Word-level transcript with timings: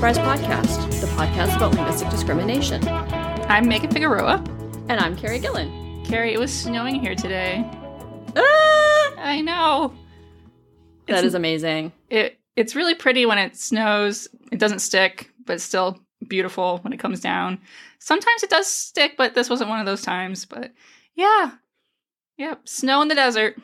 Podcast, 0.00 1.00
the 1.02 1.06
podcast 1.08 1.56
about 1.56 1.74
linguistic 1.74 2.08
discrimination. 2.08 2.82
I'm 2.88 3.68
Megan 3.68 3.90
Figueroa. 3.90 4.42
And 4.88 4.92
I'm 4.92 5.14
Carrie 5.14 5.38
Gillen. 5.38 6.02
Carrie, 6.06 6.32
it 6.32 6.38
was 6.40 6.50
snowing 6.50 6.94
here 6.94 7.14
today. 7.14 7.62
Ah! 8.34 9.12
I 9.18 9.42
know. 9.42 9.92
That 11.06 11.18
It's- 11.18 11.24
is 11.24 11.34
amazing. 11.34 11.92
It 12.08 12.40
it's 12.56 12.74
really 12.74 12.94
pretty 12.94 13.26
when 13.26 13.36
it 13.36 13.56
snows. 13.56 14.26
It 14.50 14.58
doesn't 14.58 14.78
stick, 14.78 15.30
but 15.44 15.54
it's 15.56 15.64
still 15.64 16.00
beautiful 16.26 16.78
when 16.78 16.94
it 16.94 16.98
comes 16.98 17.20
down. 17.20 17.60
Sometimes 17.98 18.42
it 18.42 18.48
does 18.50 18.66
stick, 18.68 19.16
but 19.18 19.34
this 19.34 19.50
wasn't 19.50 19.68
one 19.68 19.80
of 19.80 19.86
those 19.86 20.02
times. 20.02 20.46
But 20.46 20.72
yeah. 21.14 21.52
Yep. 22.38 22.66
Snow 22.66 23.02
in 23.02 23.08
the 23.08 23.14
desert. 23.14 23.58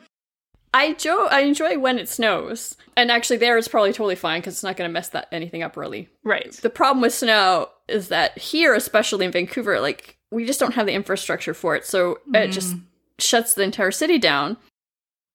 I 0.77 0.83
enjoy, 0.85 1.25
I 1.25 1.39
enjoy 1.41 1.79
when 1.79 1.97
it 1.97 2.07
snows. 2.07 2.77
And 2.95 3.09
actually, 3.09 3.37
there 3.37 3.57
it's 3.57 3.67
probably 3.67 3.93
totally 3.93 4.15
fine 4.15 4.41
because 4.41 4.53
it's 4.53 4.63
not 4.63 4.77
going 4.77 4.87
to 4.87 4.93
mess 4.93 5.09
that 5.09 5.27
anything 5.31 5.63
up 5.63 5.75
really. 5.75 6.07
Right. 6.23 6.51
The 6.53 6.69
problem 6.69 7.01
with 7.01 7.15
snow 7.15 7.69
is 7.87 8.09
that 8.09 8.37
here, 8.37 8.75
especially 8.75 9.25
in 9.25 9.31
Vancouver, 9.31 9.79
like 9.79 10.17
we 10.29 10.45
just 10.45 10.59
don't 10.59 10.75
have 10.75 10.85
the 10.85 10.93
infrastructure 10.93 11.55
for 11.55 11.75
it. 11.75 11.83
So 11.83 12.19
it 12.27 12.49
mm. 12.49 12.51
just 12.51 12.75
shuts 13.17 13.55
the 13.55 13.63
entire 13.63 13.89
city 13.89 14.19
down. 14.19 14.57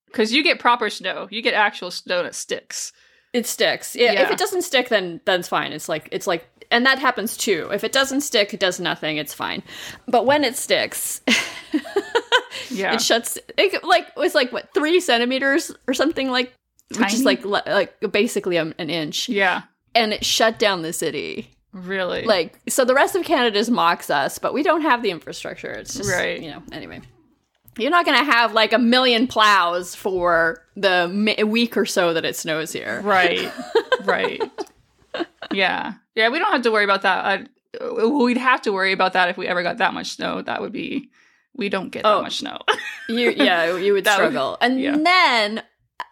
Because 0.05 0.31
you 0.31 0.43
get 0.43 0.59
proper 0.59 0.89
snow. 0.89 1.27
You 1.29 1.41
get 1.41 1.53
actual 1.53 1.91
snow 1.91 2.23
that 2.23 2.35
sticks. 2.35 2.93
It 3.33 3.45
sticks. 3.45 3.95
Yeah, 3.95 4.13
If 4.21 4.31
it 4.31 4.37
doesn't 4.37 4.61
stick, 4.61 4.87
then 4.89 5.19
that's 5.25 5.49
fine. 5.49 5.73
It's 5.73 5.89
like 5.89 6.07
it's 6.11 6.27
like, 6.27 6.47
and 6.71 6.85
that 6.85 6.99
happens 6.99 7.35
too. 7.35 7.69
If 7.73 7.83
it 7.83 7.91
doesn't 7.91 8.21
stick, 8.21 8.53
it 8.53 8.61
does 8.61 8.79
nothing. 8.79 9.17
It's 9.17 9.33
fine. 9.33 9.63
But 10.07 10.25
when 10.25 10.43
it 10.45 10.55
sticks, 10.55 11.21
Yeah. 12.69 12.93
it 12.93 13.01
shuts. 13.01 13.37
It 13.57 13.83
like 13.83 14.07
it 14.07 14.19
was 14.19 14.35
like 14.35 14.51
what 14.51 14.73
three 14.73 14.99
centimeters 14.99 15.71
or 15.87 15.93
something 15.93 16.29
like, 16.29 16.53
which 16.97 17.13
is 17.13 17.23
like 17.25 17.43
like 17.45 17.93
basically 18.11 18.57
an 18.57 18.73
inch, 18.77 19.29
yeah. 19.29 19.63
and 19.95 20.13
it 20.13 20.23
shut 20.25 20.59
down 20.59 20.81
the 20.81 20.93
city. 20.93 21.49
Really. 21.71 22.23
Like 22.23 22.59
so, 22.69 22.85
the 22.85 22.93
rest 22.93 23.15
of 23.15 23.23
Canada 23.25 23.57
just 23.57 23.71
mocks 23.71 24.09
us, 24.09 24.37
but 24.37 24.53
we 24.53 24.61
don't 24.63 24.81
have 24.81 25.01
the 25.01 25.09
infrastructure. 25.11 25.71
It's 25.71 25.95
just 25.95 26.11
Right. 26.11 26.39
you 26.41 26.51
know. 26.51 26.61
Anyway. 26.71 27.01
You're 27.75 27.89
not 27.89 28.05
going 28.05 28.19
to 28.19 28.31
have 28.31 28.53
like 28.53 28.71
a 28.71 28.77
million 28.77 29.25
plows 29.25 29.95
for 29.95 30.63
the 30.75 31.07
mi- 31.07 31.43
week 31.43 31.75
or 31.75 31.87
so 31.87 32.13
that 32.13 32.23
it 32.23 32.35
snows 32.35 32.71
here. 32.71 33.01
Right. 33.03 33.51
right. 34.03 34.39
Yeah. 35.51 35.93
Yeah, 36.15 36.29
we 36.29 36.39
don't 36.39 36.51
have 36.51 36.61
to 36.63 36.71
worry 36.71 36.83
about 36.83 37.01
that. 37.03 37.25
I, 37.81 38.05
we'd 38.05 38.37
have 38.37 38.61
to 38.63 38.71
worry 38.71 38.91
about 38.91 39.13
that 39.13 39.29
if 39.29 39.37
we 39.37 39.47
ever 39.47 39.63
got 39.63 39.77
that 39.77 39.93
much 39.93 40.11
snow. 40.11 40.41
That 40.41 40.61
would 40.61 40.71
be 40.71 41.09
we 41.55 41.69
don't 41.69 41.89
get 41.89 42.03
Oh. 42.05 42.17
that 42.17 42.23
much 42.23 42.37
snow. 42.39 42.57
You, 43.09 43.31
yeah, 43.31 43.75
you 43.75 43.93
would 43.93 44.03
That 44.05 44.19
would- 44.21 44.29
struggle. 44.31 44.57
and 44.61 44.79
yeah. 44.79 44.95
then 44.97 45.63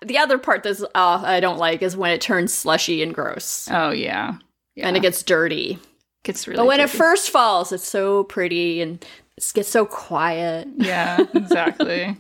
the 0.06 0.18
other 0.18 0.38
part 0.38 0.64
that's 0.64 0.82
uh, 0.84 0.88
I 0.96 1.40
don't 1.40 1.58
like 1.58 1.82
is 1.82 1.96
when 1.96 2.12
it 2.12 2.20
turns 2.22 2.54
slushy 2.54 3.02
and 3.02 3.14
gross 3.14 3.68
oh 3.72 3.92
yeah. 3.92 4.36
Yeah. 4.76 4.88
and 4.88 4.98
it 4.98 5.00
gets 5.02 5.24
dirty. 5.24 5.80
gets 6.24 6.48
really 6.48 6.58
but 6.58 6.66
when 6.66 6.80
it 6.82 6.90
first 6.90 7.30
falls, 7.30 7.72
it's 7.72 7.88
so 7.88 8.24
pretty 8.26 8.82
and 8.82 9.04
it 9.38 9.52
gets 9.54 9.70
so 9.70 9.86
quiet. 9.86 10.68
Yeah, 10.78 11.18
exactly. 11.34 12.18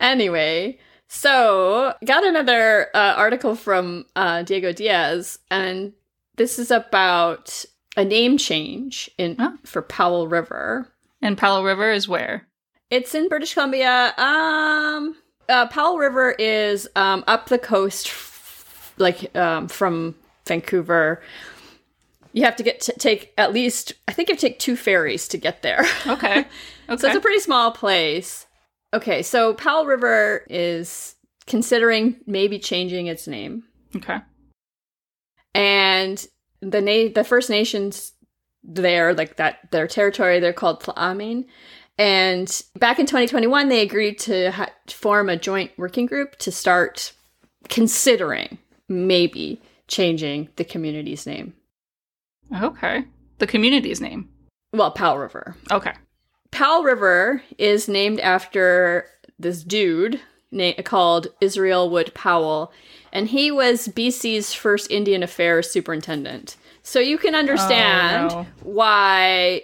Anyway, 0.00 0.78
so 1.08 1.94
got 2.04 2.24
another 2.24 2.88
uh, 2.94 3.14
article 3.16 3.54
from 3.54 4.06
uh, 4.16 4.42
Diego 4.42 4.72
Diaz, 4.72 5.38
and 5.50 5.92
this 6.36 6.58
is 6.58 6.70
about 6.70 7.64
a 7.96 8.04
name 8.04 8.38
change 8.38 9.10
in 9.18 9.36
Huh? 9.36 9.52
for 9.64 9.82
Powell 9.82 10.26
River. 10.28 10.89
And 11.22 11.36
Powell 11.38 11.64
River 11.64 11.90
is 11.90 12.08
where? 12.08 12.46
It's 12.90 13.14
in 13.14 13.28
British 13.28 13.54
Columbia. 13.54 14.12
Um, 14.18 15.16
uh, 15.48 15.66
Powell 15.68 15.98
River 15.98 16.32
is 16.38 16.88
um, 16.96 17.22
up 17.26 17.48
the 17.48 17.58
coast, 17.58 18.08
f- 18.08 18.94
like 18.98 19.34
um, 19.36 19.68
from 19.68 20.14
Vancouver. 20.46 21.22
You 22.32 22.44
have 22.44 22.56
to 22.56 22.62
get 22.62 22.80
to 22.82 22.92
take 22.92 23.32
at 23.38 23.52
least, 23.52 23.92
I 24.08 24.12
think 24.12 24.28
you 24.28 24.34
have 24.34 24.40
take 24.40 24.58
two 24.58 24.76
ferries 24.76 25.26
to 25.28 25.38
get 25.38 25.62
there. 25.62 25.84
Okay. 26.06 26.44
Okay. 26.90 26.98
so 27.02 27.06
it's 27.06 27.16
a 27.16 27.20
pretty 27.20 27.38
small 27.38 27.70
place. 27.70 28.46
Okay, 28.92 29.22
so 29.22 29.54
Powell 29.54 29.86
River 29.86 30.44
is 30.50 31.14
considering 31.46 32.16
maybe 32.26 32.58
changing 32.58 33.06
its 33.06 33.28
name, 33.28 33.62
okay. 33.94 34.18
and 35.54 36.26
the 36.60 36.80
na- 36.80 37.12
the 37.14 37.22
First 37.22 37.48
Nations 37.48 38.12
there, 38.62 39.14
like 39.14 39.36
that, 39.36 39.70
their 39.70 39.86
territory, 39.86 40.40
they're 40.40 40.52
called 40.52 40.82
Tla'amin. 40.82 41.46
And 41.98 42.62
back 42.78 42.98
in 42.98 43.06
2021, 43.06 43.68
they 43.68 43.82
agreed 43.82 44.18
to 44.20 44.50
ha- 44.52 44.70
form 44.88 45.28
a 45.28 45.36
joint 45.36 45.72
working 45.76 46.06
group 46.06 46.36
to 46.36 46.50
start 46.50 47.12
considering 47.68 48.58
maybe 48.88 49.60
changing 49.86 50.48
the 50.56 50.64
community's 50.64 51.26
name. 51.26 51.54
Okay. 52.62 53.04
The 53.38 53.46
community's 53.46 54.00
name. 54.00 54.28
Well, 54.72 54.90
Powell 54.92 55.18
River. 55.18 55.56
Okay. 55.70 55.92
Powell 56.50 56.82
River 56.82 57.42
is 57.58 57.88
named 57.88 58.20
after 58.20 59.06
this 59.38 59.62
dude 59.62 60.20
na- 60.50 60.72
called 60.84 61.28
Israel 61.40 61.90
Wood 61.90 62.12
Powell, 62.14 62.72
and 63.12 63.28
he 63.28 63.50
was 63.50 63.88
BC's 63.88 64.52
first 64.54 64.90
Indian 64.90 65.22
Affairs 65.22 65.70
superintendent. 65.70 66.56
So 66.82 66.98
you 66.98 67.18
can 67.18 67.34
understand 67.34 68.32
oh, 68.32 68.42
no. 68.42 68.46
why 68.62 69.62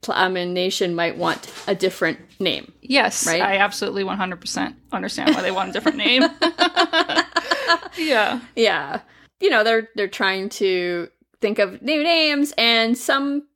Tla'amin 0.00 0.48
um, 0.48 0.54
Nation 0.54 0.94
might 0.94 1.16
want 1.16 1.52
a 1.66 1.74
different 1.74 2.18
name. 2.40 2.72
Yes, 2.82 3.26
Right? 3.26 3.42
I 3.42 3.58
absolutely 3.58 4.04
100% 4.04 4.74
understand 4.92 5.34
why 5.34 5.42
they 5.42 5.50
want 5.50 5.70
a 5.70 5.72
different 5.72 5.98
name. 5.98 6.22
yeah. 7.98 8.40
Yeah. 8.56 9.00
You 9.40 9.50
know, 9.50 9.64
they're 9.64 9.88
they're 9.94 10.08
trying 10.08 10.48
to 10.50 11.08
think 11.40 11.58
of 11.58 11.82
new 11.82 12.02
names 12.02 12.54
and 12.56 12.96
some 12.96 13.46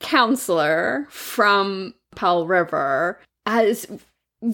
counselor 0.00 1.06
from 1.10 1.94
Powell 2.14 2.46
River 2.46 3.20
has 3.46 3.86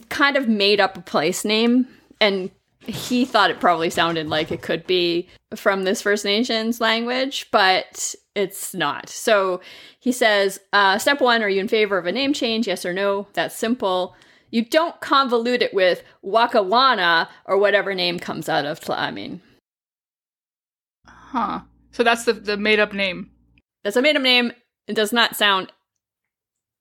kind 0.09 0.37
of 0.37 0.49
made 0.49 0.81
up 0.81 0.97
a 0.97 1.01
place 1.01 1.45
name 1.45 1.87
and 2.21 2.51
he 2.87 3.25
thought 3.25 3.51
it 3.51 3.61
probably 3.61 3.91
sounded 3.91 4.29
like 4.29 4.51
it 4.51 4.63
could 4.63 4.87
be 4.87 5.29
from 5.55 5.85
this 5.85 6.03
First 6.03 6.25
Nations 6.25 6.81
language, 6.81 7.49
but 7.51 8.15
it's 8.35 8.75
not. 8.75 9.09
So 9.09 9.61
he 10.01 10.13
says, 10.13 10.61
uh, 10.73 10.99
step 10.99 11.21
one, 11.21 11.43
are 11.43 11.49
you 11.49 11.61
in 11.61 11.69
favor 11.69 11.99
of 11.99 12.07
a 12.07 12.13
name 12.13 12.33
change? 12.33 12.67
Yes 12.67 12.85
or 12.85 12.93
no? 12.93 13.29
That's 13.33 13.57
simple. 13.57 14.15
You 14.51 14.65
don't 14.65 15.01
convolute 15.01 15.63
it 15.63 15.75
with 15.75 16.03
Wakawana 16.25 17.29
or 17.45 17.59
whatever 17.59 17.95
name 17.95 18.19
comes 18.19 18.49
out 18.49 18.65
of 18.65 18.81
Tla'amin. 18.81 19.41
Huh. 21.07 21.61
So 21.91 22.05
that's 22.05 22.25
the 22.25 22.35
the 22.35 22.57
made 22.57 22.79
up 22.79 22.93
name. 22.93 23.31
That's 23.83 23.97
a 23.97 24.03
made 24.03 24.17
up 24.17 24.23
name. 24.23 24.53
It 24.87 24.95
does 24.95 25.13
not 25.13 25.35
sound 25.35 25.73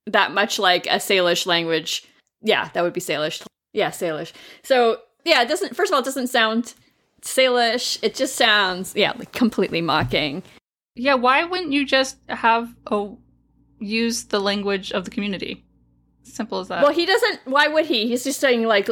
that 0.06 0.32
much 0.32 0.60
like 0.60 0.86
a 0.86 0.98
Salish 0.98 1.46
language. 1.46 2.06
Yeah, 2.42 2.70
that 2.74 2.84
would 2.84 2.94
be 2.94 3.02
Salish. 3.02 3.46
Yeah, 3.74 3.90
Salish. 3.90 4.34
So 4.64 5.00
yeah, 5.26 5.42
it 5.42 5.48
doesn't. 5.50 5.76
First 5.76 5.92
of 5.92 5.96
all, 5.96 6.02
it 6.02 6.06
doesn't 6.06 6.28
sound 6.28 6.74
Salish. 7.22 7.98
It 8.02 8.16
just 8.16 8.36
sounds 8.36 8.94
yeah, 8.96 9.12
like 9.18 9.32
completely 9.34 9.82
mocking. 9.82 10.44
Yeah, 10.96 11.16
why 11.16 11.44
wouldn't 11.44 11.74
you 11.74 11.86
just 11.86 12.18
have 12.30 12.74
a 12.88 13.10
use 13.80 14.26
the 14.26 14.40
language 14.40 14.92
of 14.94 15.04
the 15.06 15.12
community? 15.12 15.66
Simple 16.24 16.60
as 16.60 16.70
that. 16.70 16.84
Well, 16.84 16.94
he 16.94 17.06
doesn't. 17.06 17.42
Why 17.46 17.68
would 17.68 17.86
he? 17.86 18.08
He's 18.08 18.24
just 18.24 18.40
saying 18.40 18.64
like 18.64 18.90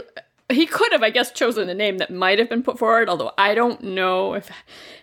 he 0.52 0.66
could 0.66 0.92
have, 0.92 1.02
I 1.04 1.10
guess, 1.10 1.32
chosen 1.32 1.70
a 1.70 1.74
name 1.74 1.98
that 2.00 2.12
might 2.12 2.40
have 2.40 2.50
been 2.50 2.64
put 2.64 2.78
forward. 2.78 3.08
Although 3.10 3.32
I 3.38 3.56
don't 3.56 3.82
know 3.84 4.34
if 4.34 4.50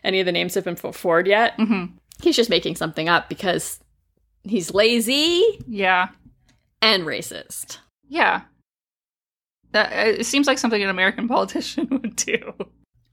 any 0.05 0.21
of 0.21 0.27
the 0.27 0.33
names 0.33 0.55
have 0.55 0.65
been 0.65 0.77
put 0.77 0.95
forward 0.95 1.27
yet. 1.27 1.57
Mhm. 1.59 1.93
He's 2.23 2.37
just 2.37 2.51
making 2.51 2.77
something 2.77 3.09
up 3.09 3.29
because 3.31 3.81
he's 4.45 4.75
lazy 4.75 5.43
Yeah. 5.67 6.09
and 6.83 7.05
racist. 7.05 7.79
Yeah. 8.09 8.43
That 9.73 9.93
it 10.21 10.27
seems 10.27 10.47
like 10.47 10.59
something 10.59 10.83
an 10.83 10.89
American 10.91 11.29
politician 11.35 11.89
would 11.91 12.17
do. 12.17 12.55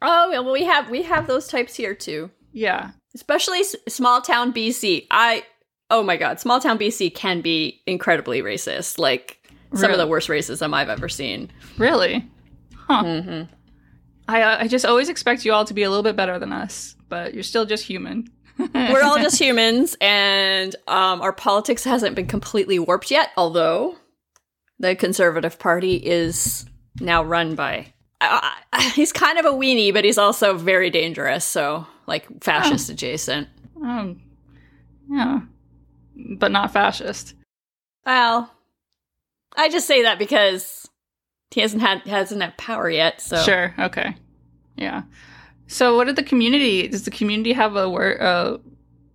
Oh 0.02 0.30
well, 0.30 0.52
we 0.52 0.64
have 0.64 0.90
we 0.90 1.04
have 1.04 1.28
those 1.28 1.48
types 1.48 1.76
here 1.76 1.94
too. 1.96 2.30
Yeah. 2.54 2.92
especially 3.16 3.60
s- 3.60 3.76
small 3.88 4.22
town 4.22 4.52
BC. 4.54 5.06
I 5.12 5.44
oh 5.90 6.02
my 6.04 6.18
god, 6.18 6.40
small 6.40 6.60
town 6.60 6.78
BC 6.80 7.14
can 7.14 7.42
be 7.42 7.82
incredibly 7.86 8.42
racist. 8.42 8.98
Like 8.98 9.40
some 9.74 9.92
of 9.92 9.98
the 9.98 10.08
worst 10.08 10.30
racism 10.30 10.74
I've 10.74 10.90
ever 10.90 11.10
seen. 11.10 11.52
Really? 11.78 12.26
Huh. 12.76 13.04
hmm 13.22 13.42
I 14.28 14.42
uh, 14.42 14.58
I 14.62 14.68
just 14.68 14.86
always 14.86 15.10
expect 15.10 15.46
you 15.46 15.54
all 15.54 15.66
to 15.66 15.74
be 15.74 15.84
a 15.84 15.90
little 15.90 16.04
bit 16.04 16.16
better 16.16 16.38
than 16.40 16.52
us, 16.54 16.96
but 17.10 17.34
you're 17.34 17.44
still 17.44 17.66
just 17.66 17.84
human. 17.86 18.28
We're 18.74 19.04
all 19.04 19.18
just 19.18 19.40
humans, 19.40 19.96
and 20.02 20.76
um, 20.88 21.22
our 21.22 21.32
politics 21.34 21.84
hasn't 21.84 22.16
been 22.16 22.26
completely 22.28 22.80
warped 22.80 23.12
yet. 23.12 23.30
Although 23.38 23.96
the 24.80 24.96
Conservative 24.96 25.58
Party 25.60 25.96
is 25.96 26.66
now 27.00 27.24
run 27.24 27.56
by. 27.56 27.94
Uh, 28.20 28.52
he's 28.94 29.12
kind 29.12 29.38
of 29.38 29.46
a 29.46 29.52
weenie, 29.52 29.94
but 29.94 30.04
he's 30.04 30.18
also 30.18 30.58
very 30.58 30.90
dangerous. 30.90 31.46
So, 31.46 31.86
like 32.08 32.26
fascist 32.44 32.90
adjacent. 32.90 33.48
um, 33.84 34.22
yeah, 35.10 35.42
but 36.16 36.52
not 36.52 36.74
fascist. 36.74 37.34
Well, 38.06 38.52
I 39.56 39.70
just 39.70 39.88
say 39.88 40.04
that 40.04 40.20
because 40.20 40.90
he 41.52 41.62
hasn't 41.62 41.82
had 41.82 42.02
hasn't 42.02 42.42
had 42.42 42.58
power 42.58 42.90
yet. 42.90 43.22
So 43.22 43.38
Sure. 43.38 43.74
Okay. 43.80 44.16
Yeah. 44.76 45.04
So, 45.68 45.96
what 45.96 46.08
did 46.08 46.16
the 46.16 46.24
community? 46.24 46.88
Does 46.88 47.04
the 47.04 47.12
community 47.12 47.54
have 47.54 47.76
a 47.76 47.90
word, 47.90 48.20
a 48.22 48.60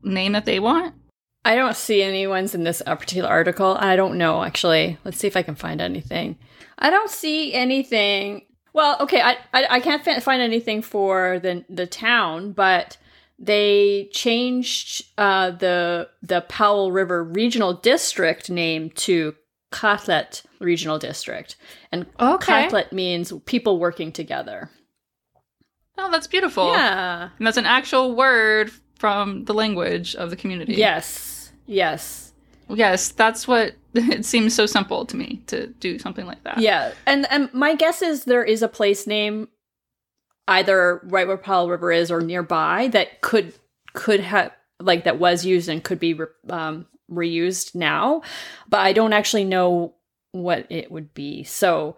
name 0.03 0.33
that 0.33 0.45
they 0.45 0.61
want? 0.61 0.95
I 1.45 1.55
don't 1.57 1.77
see 1.77 2.03
any 2.03 2.27
ones 2.27 2.55
in 2.55 2.65
this 2.65 2.83
particular 2.87 3.29
article. 3.29 3.77
I 3.79 3.97
don't 3.97 4.17
know 4.19 4.43
actually. 4.43 4.99
Let's 5.05 5.19
see 5.19 5.27
if 5.27 5.37
I 5.37 5.43
can 5.43 5.55
find 5.57 5.81
anything. 5.81 6.39
I 6.79 6.91
don't 6.91 7.11
see 7.11 7.53
anything. 7.53 8.47
Well, 8.73 8.97
okay, 9.01 9.21
I 9.21 9.37
I, 9.53 9.67
I 9.71 9.81
can't 9.81 10.23
find 10.23 10.41
anything 10.43 10.83
for 10.83 11.39
the 11.41 11.65
the 11.69 11.87
town, 11.87 12.53
but 12.53 12.97
they 13.39 14.09
changed 14.13 15.05
uh, 15.19 15.51
the 15.51 16.09
the 16.23 16.43
Powell 16.43 16.93
River 16.93 17.25
Regional 17.25 17.75
District 17.75 18.49
name 18.49 18.91
to 18.91 19.35
qathet 19.73 20.45
Regional 20.61 20.99
District, 20.99 21.57
and 21.91 22.07
Okay. 22.21 22.67
qathet 22.69 22.93
means 22.93 23.33
people 23.47 23.79
working 23.79 24.13
together. 24.13 24.71
Oh, 25.99 26.11
that's 26.11 26.27
beautiful. 26.27 26.69
Yeah. 26.69 27.31
And 27.37 27.47
that's 27.47 27.57
an 27.59 27.67
actual 27.67 28.15
word 28.15 28.71
from 29.03 29.45
the 29.47 29.53
language 29.53 30.15
of 30.15 30.31
the 30.31 30.37
community. 30.37 30.75
Yes. 30.75 31.51
Yes. 31.67 32.33
Yes, 32.69 33.09
that's 33.09 33.49
what 33.49 33.75
it 33.95 34.25
seems 34.25 34.55
so 34.55 34.65
simple 34.65 35.05
to 35.07 35.17
me 35.17 35.43
to 35.49 35.67
do 35.67 35.99
something 35.99 36.25
like 36.25 36.45
that. 36.45 36.59
Yeah, 36.59 36.93
and 37.05 37.27
and 37.29 37.53
my 37.53 37.75
guess 37.75 38.01
is 38.01 38.27
there 38.27 38.45
is 38.45 38.63
a 38.63 38.69
place 38.69 39.05
name 39.09 39.49
either 40.47 41.01
right 41.03 41.27
where 41.27 41.37
Powell 41.37 41.69
River 41.69 41.91
is 41.91 42.13
or 42.13 42.21
nearby 42.21 42.91
that 42.93 43.23
could 43.23 43.53
could 43.93 44.21
have 44.21 44.53
like 44.79 45.03
that 45.03 45.19
was 45.19 45.45
used 45.45 45.69
and 45.69 45.83
could 45.83 45.99
be 45.99 46.15
re- 46.15 46.27
um, 46.49 46.87
reused 47.11 47.75
now, 47.75 48.23
but 48.69 48.79
I 48.79 48.93
don't 48.93 49.13
actually 49.13 49.45
know 49.45 49.95
what 50.31 50.71
it 50.71 50.93
would 50.93 51.13
be. 51.13 51.43
So 51.43 51.97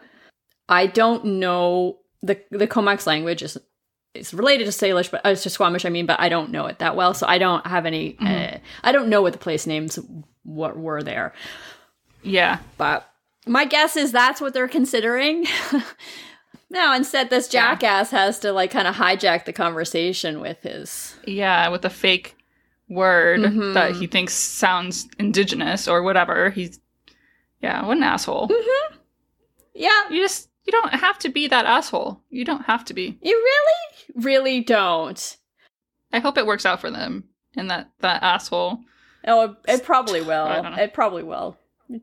I 0.70 0.86
don't 0.86 1.22
know 1.26 1.98
the 2.22 2.40
the 2.50 2.66
Comox 2.66 3.06
language 3.06 3.42
is 3.42 3.58
it's 4.14 4.32
related 4.32 4.64
to 4.66 4.70
Salish, 4.70 5.10
but 5.10 5.20
uh, 5.24 5.34
to 5.34 5.50
Squamish. 5.50 5.84
I 5.84 5.88
mean, 5.90 6.06
but 6.06 6.20
I 6.20 6.28
don't 6.28 6.50
know 6.50 6.66
it 6.66 6.78
that 6.78 6.96
well, 6.96 7.14
so 7.14 7.26
I 7.26 7.38
don't 7.38 7.66
have 7.66 7.84
any. 7.86 8.14
Mhm. 8.14 8.54
Uh, 8.54 8.58
I 8.82 8.92
don't 8.92 9.08
know 9.08 9.22
what 9.22 9.32
the 9.32 9.38
place 9.38 9.66
names 9.66 9.98
what 10.44 10.76
were 10.78 11.02
there. 11.02 11.32
Yeah. 12.22 12.58
But 12.78 13.08
my 13.46 13.64
guess 13.64 13.96
is 13.96 14.12
that's 14.12 14.40
what 14.40 14.54
they're 14.54 14.68
considering. 14.68 15.46
now, 16.70 16.94
instead, 16.94 17.30
this 17.30 17.52
Yeah. 17.52 17.70
jackass 17.74 18.10
has 18.10 18.38
to 18.40 18.52
like 18.52 18.70
kind 18.70 18.88
of 18.88 18.94
hijack 18.94 19.44
the 19.44 19.52
conversation 19.52 20.40
with 20.40 20.60
his. 20.62 21.14
Yeah, 21.26 21.68
with 21.68 21.84
a 21.84 21.90
fake 21.90 22.36
word 22.88 23.40
Mhm. 23.40 23.74
that 23.74 23.92
he 23.96 24.06
thinks 24.06 24.34
sounds 24.34 25.08
indigenous 25.18 25.88
or 25.88 26.02
whatever. 26.02 26.50
He's 26.50 26.78
yeah, 27.62 27.84
what 27.86 27.96
an 27.96 28.02
asshole. 28.02 28.50
Yeah, 29.74 30.08
You 30.10 30.20
just 30.20 30.48
you 30.64 30.72
don't 30.72 30.94
have 30.94 31.18
to 31.20 31.28
be 31.28 31.46
that 31.48 31.66
asshole. 31.66 32.20
You 32.30 32.44
don't 32.44 32.64
have 32.64 32.84
to 32.86 32.94
be. 32.94 33.18
you 33.22 33.34
really, 33.34 34.24
really 34.24 34.60
don't. 34.60 35.36
I 36.12 36.20
hope 36.20 36.38
it 36.38 36.46
works 36.46 36.64
out 36.66 36.80
for 36.80 36.90
them 36.90 37.24
and 37.56 37.70
that 37.70 37.90
that 38.00 38.22
asshole. 38.22 38.78
Oh, 39.26 39.42
it, 39.42 39.50
it 39.68 39.84
probably 39.84 40.20
will. 40.30 40.44
I 40.44 40.60
don't 40.60 40.76
know. 40.76 40.82
It 40.82 40.94
probably 40.94 41.22
will. 41.22 41.56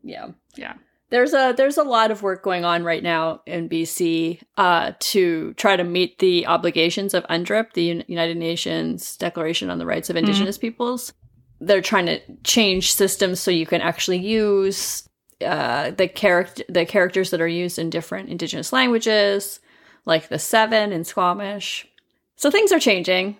Yeah. 0.03 0.29
Yeah. 0.55 0.73
There's 1.09 1.33
a 1.33 1.53
there's 1.57 1.77
a 1.77 1.83
lot 1.83 2.09
of 2.11 2.21
work 2.23 2.41
going 2.41 2.63
on 2.63 2.83
right 2.85 3.03
now 3.03 3.41
in 3.45 3.67
BC 3.67 4.41
uh, 4.57 4.93
to 4.99 5.53
try 5.55 5.75
to 5.75 5.83
meet 5.83 6.19
the 6.19 6.47
obligations 6.47 7.13
of 7.13 7.25
UNDRIP, 7.25 7.73
the 7.73 7.91
Un- 7.91 8.03
United 8.07 8.37
Nations 8.37 9.17
Declaration 9.17 9.69
on 9.69 9.77
the 9.77 9.85
Rights 9.85 10.09
of 10.09 10.15
Indigenous 10.15 10.57
Peoples. 10.57 11.11
They're 11.59 11.81
trying 11.81 12.05
to 12.05 12.19
change 12.43 12.93
systems 12.93 13.39
so 13.41 13.51
you 13.51 13.65
can 13.65 13.81
actually 13.81 14.19
use 14.19 15.07
uh, 15.43 15.91
the 15.91 16.07
character 16.07 16.63
the 16.69 16.85
characters 16.85 17.29
that 17.31 17.41
are 17.41 17.47
used 17.47 17.79
in 17.79 17.89
different 17.89 18.29
Indigenous 18.29 18.71
languages, 18.73 19.59
like 20.05 20.29
the 20.29 20.39
seven 20.39 20.91
in 20.91 21.03
Squamish. 21.03 21.87
So 22.35 22.49
things 22.49 22.71
are 22.71 22.79
changing, 22.79 23.37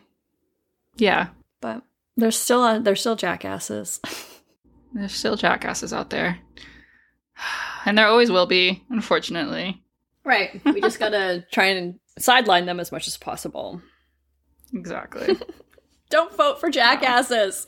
Yeah. 0.97 1.27
but 1.61 1.81
there's 2.17 2.37
still 2.37 2.61
uh, 2.61 2.79
there's 2.79 2.99
still 2.99 3.15
jackasses. 3.15 3.99
There's 4.93 5.13
still 5.13 5.37
jackasses 5.37 5.93
out 5.93 6.09
there. 6.09 6.37
And 7.85 7.97
there 7.97 8.05
always 8.07 8.29
will 8.29 8.45
be, 8.45 8.83
unfortunately. 8.89 9.81
right. 10.23 10.61
We 10.65 10.81
just 10.81 10.99
gotta 10.99 11.43
try 11.51 11.65
and 11.67 11.97
sideline 12.19 12.65
them 12.67 12.79
as 12.79 12.91
much 12.91 13.07
as 13.07 13.17
possible. 13.17 13.81
Exactly. 14.73 15.35
Don't 16.11 16.35
vote 16.37 16.59
for 16.59 16.69
jackasses. 16.69 17.65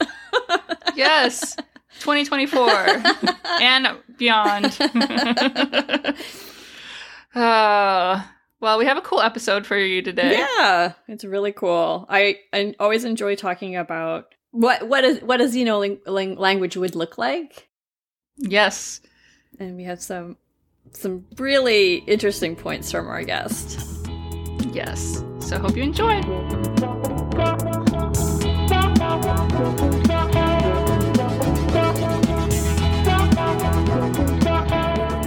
yes. 0.95 1.55
2024 1.99 2.69
and 3.61 3.87
beyond. 4.17 4.65
uh, 7.35 8.23
well, 8.59 8.77
we 8.77 8.85
have 8.85 8.97
a 8.97 9.01
cool 9.01 9.21
episode 9.21 9.65
for 9.65 9.77
you 9.77 10.01
today. 10.01 10.37
yeah, 10.39 10.93
it's 11.07 11.23
really 11.25 11.51
cool. 11.51 12.05
I, 12.09 12.37
I 12.53 12.73
always 12.79 13.03
enjoy 13.05 13.35
talking 13.35 13.75
about 13.75 14.33
what 14.51 14.87
what 14.87 15.03
is 15.03 15.19
what 15.21 15.41
a 15.41 15.45
xeno 15.45 15.99
ling- 16.05 16.35
language 16.37 16.77
would 16.77 16.95
look 16.95 17.17
like, 17.17 17.67
Yes. 18.37 19.01
and 19.59 19.75
we 19.75 19.83
have 19.83 20.01
some 20.01 20.37
some 20.91 21.25
really 21.37 21.95
interesting 22.07 22.55
points 22.55 22.91
from 22.91 23.07
our 23.07 23.23
guest. 23.23 23.79
Yes. 24.71 25.23
So 25.39 25.59
hope 25.59 25.75
you 25.75 25.83
enjoy. 25.83 26.21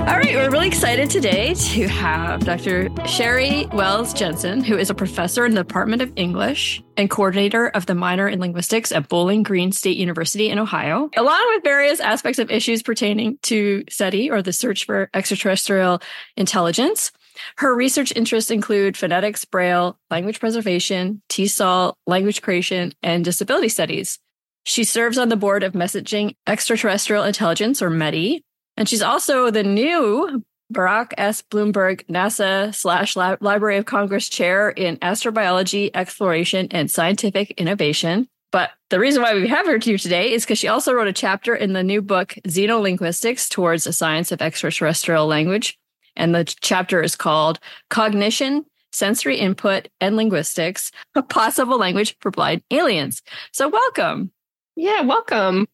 All 0.07 0.17
right, 0.17 0.37
we're 0.37 0.51
really 0.51 0.69
excited 0.69 1.11
today 1.11 1.53
to 1.55 1.89
have 1.89 2.45
Dr. 2.45 2.91
Sheri 3.09 3.73
Wells 3.75 4.15
Jensen, 4.15 4.63
who 4.63 4.79
is 4.79 4.89
a 4.89 4.95
professor 4.95 5.45
in 5.45 5.57
the 5.57 5.65
Department 5.65 6.01
of 6.01 6.13
English 6.15 6.81
and 6.97 7.11
coordinator 7.11 7.67
of 7.71 7.87
the 7.87 7.97
minor 7.97 8.29
in 8.29 8.39
linguistics 8.39 8.93
at 8.93 9.09
Bowling 9.09 9.43
Green 9.43 9.73
State 9.73 9.97
University 9.97 10.49
in 10.49 10.61
Ohio, 10.61 11.11
along 11.17 11.45
with 11.53 11.65
various 11.65 11.99
aspects 11.99 12.39
of 12.39 12.53
issues 12.53 12.85
pertaining 12.85 13.39
to 13.43 13.83
SETI 13.91 14.31
or 14.31 14.43
the 14.43 14.53
search 14.53 14.87
for 14.87 15.11
extraterrestrial 15.13 16.01
intelligence. 16.37 17.11
Her 17.57 17.75
research 17.75 18.13
interests 18.15 18.53
include 18.53 18.97
phonetics, 18.97 19.45
braille, 19.45 19.99
language 20.09 20.39
preservation, 20.39 21.21
TESOL, 21.29 21.95
language 22.07 22.43
creation, 22.43 22.93
and 23.03 23.25
disability 23.25 23.71
studies. 23.71 24.21
She 24.63 24.85
serves 24.85 25.19
on 25.19 25.31
the 25.31 25.37
board 25.37 25.65
of 25.65 25.75
Messaging 25.75 26.37
Extraterrestrial 26.47 27.25
Intelligence, 27.25 27.83
or 27.83 27.91
METI, 27.91 28.43
and 28.77 28.89
she's 28.89 29.03
also 29.03 29.51
the 29.51 29.63
new 29.63 30.43
Baruch 30.71 31.15
S. 31.17 31.43
Blumberg 31.43 32.05
NASA 32.07 32.75
slash 32.75 33.17
Library 33.17 33.77
of 33.77 33.87
Congress 33.87 34.29
chair 34.29 34.71
in 34.71 34.97
astrobiology, 34.97 35.91
exploration, 35.95 36.69
and 36.71 36.91
scientific 36.91 37.53
innovation. 37.53 38.29
But 38.53 38.71
the 38.91 38.99
reason 38.99 39.23
why 39.23 39.35
we 39.35 39.49
have 39.49 39.67
her 39.67 39.79
here 39.79 39.99
today 39.99 40.33
is 40.33 40.45
because 40.45 40.59
she 40.59 40.69
also 40.69 40.93
wrote 40.93 41.09
a 41.09 41.13
chapter 41.13 41.55
in 41.55 41.73
the 41.73 41.83
new 41.83 42.01
book, 42.03 42.35
Xenolinguistics 42.47 43.49
Towards 43.49 43.87
a 43.87 43.93
Science 43.93 44.33
of 44.33 44.41
Extraterrestrial 44.41 45.27
Language. 45.27 45.79
And 46.17 46.35
the 46.35 46.45
chapter 46.45 47.03
is 47.03 47.17
called 47.17 47.61
Cognition, 47.91 48.65
Sensory 48.93 49.37
Input, 49.37 49.89
and 50.01 50.17
Linguistics, 50.17 50.91
a 51.15 51.23
Possible 51.23 51.79
Language 51.79 52.17
for 52.21 52.31
Blind 52.31 52.63
Aliens. 52.71 53.21
So 53.53 53.69
welcome. 53.69 54.31
Yeah, 54.75 55.03
welcome. 55.03 55.67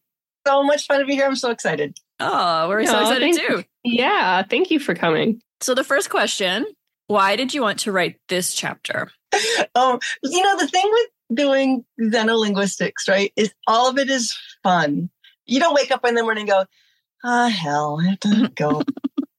So 0.45 0.63
much 0.63 0.85
fun 0.85 0.99
to 0.99 1.05
be 1.05 1.15
here. 1.15 1.25
I'm 1.25 1.35
so 1.35 1.51
excited. 1.51 1.97
Oh, 2.19 2.69
we're 2.69 2.85
so 2.85 2.99
excited 2.99 3.35
thank 3.35 3.47
too. 3.47 3.63
Yeah, 3.83 4.43
thank 4.43 4.71
you 4.71 4.79
for 4.79 4.95
coming. 4.95 5.41
So 5.61 5.73
the 5.73 5.83
first 5.83 6.09
question, 6.09 6.65
why 7.07 7.35
did 7.35 7.53
you 7.53 7.61
want 7.61 7.79
to 7.79 7.91
write 7.91 8.19
this 8.29 8.53
chapter? 8.53 9.11
Um, 9.75 9.97
you 10.21 10.43
know, 10.43 10.57
the 10.57 10.67
thing 10.67 10.87
with 10.91 11.09
doing 11.35 11.83
xenolinguistics, 11.99 13.09
right, 13.09 13.33
is 13.35 13.51
all 13.65 13.89
of 13.89 13.97
it 13.97 14.07
is 14.07 14.37
fun. 14.61 15.09
You 15.47 15.59
don't 15.59 15.73
wake 15.73 15.89
up 15.89 16.05
in 16.05 16.13
the 16.13 16.21
morning 16.21 16.43
and 16.43 16.51
go, 16.51 16.65
ah, 17.23 17.47
hell, 17.47 17.99
I 17.99 18.09
have 18.09 18.19
to 18.19 18.51
go 18.55 18.83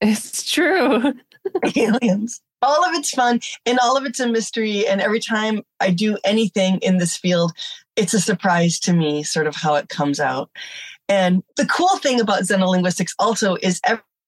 It's 0.00 0.50
true. 0.50 1.14
aliens. 1.76 2.40
All 2.62 2.84
of 2.84 2.94
it's 2.94 3.10
fun 3.10 3.40
and 3.66 3.78
all 3.78 3.96
of 3.96 4.04
it's 4.04 4.18
a 4.18 4.26
mystery. 4.26 4.86
And 4.86 5.00
every 5.00 5.20
time 5.20 5.62
I 5.80 5.90
do 5.90 6.18
anything 6.24 6.78
in 6.78 6.98
this 6.98 7.16
field, 7.16 7.52
it's 7.96 8.14
a 8.14 8.20
surprise 8.20 8.80
to 8.80 8.92
me, 8.92 9.22
sort 9.22 9.46
of 9.46 9.54
how 9.54 9.74
it 9.74 9.88
comes 9.88 10.18
out. 10.18 10.50
And 11.08 11.42
the 11.56 11.66
cool 11.66 11.96
thing 11.98 12.20
about 12.20 12.42
xenolinguistics 12.42 13.12
also 13.18 13.56
is 13.56 13.80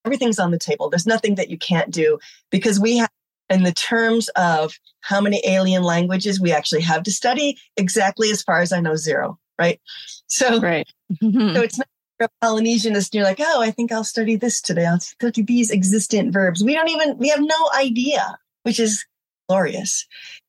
everything's 0.05 0.39
on 0.39 0.51
the 0.51 0.59
table. 0.59 0.89
There's 0.89 1.07
nothing 1.07 1.35
that 1.35 1.49
you 1.49 1.57
can't 1.57 1.91
do 1.91 2.19
because 2.51 2.79
we 2.79 2.97
have, 2.97 3.09
in 3.49 3.63
the 3.63 3.71
terms 3.71 4.29
of 4.35 4.77
how 5.01 5.21
many 5.21 5.41
alien 5.45 5.81
languages 5.81 6.39
we 6.39 6.51
actually 6.51 6.81
have 6.81 7.03
to 7.03 7.11
study, 7.11 7.57
exactly 7.77 8.29
as 8.29 8.41
far 8.41 8.59
as 8.59 8.73
I 8.73 8.81
know, 8.81 8.95
zero, 8.95 9.39
right? 9.57 9.79
So, 10.27 10.59
Right. 10.59 10.87
so 11.19 11.27
mm-hmm. 11.27 11.55
it's 11.57 11.77
not 11.77 11.87
a 12.19 12.29
Polynesianist 12.43 13.07
and 13.07 13.13
you're 13.13 13.23
like, 13.23 13.39
oh, 13.39 13.61
I 13.61 13.71
think 13.71 13.91
I'll 13.91 14.03
study 14.03 14.35
this 14.35 14.59
today. 14.61 14.85
I'll 14.85 14.99
study 14.99 15.41
these 15.43 15.71
existent 15.71 16.33
verbs. 16.33 16.63
We 16.63 16.73
don't 16.73 16.89
even, 16.89 17.17
we 17.17 17.29
have 17.29 17.41
no 17.41 17.69
idea, 17.75 18.37
which 18.63 18.79
is 18.79 19.05
glorious. 19.47 20.05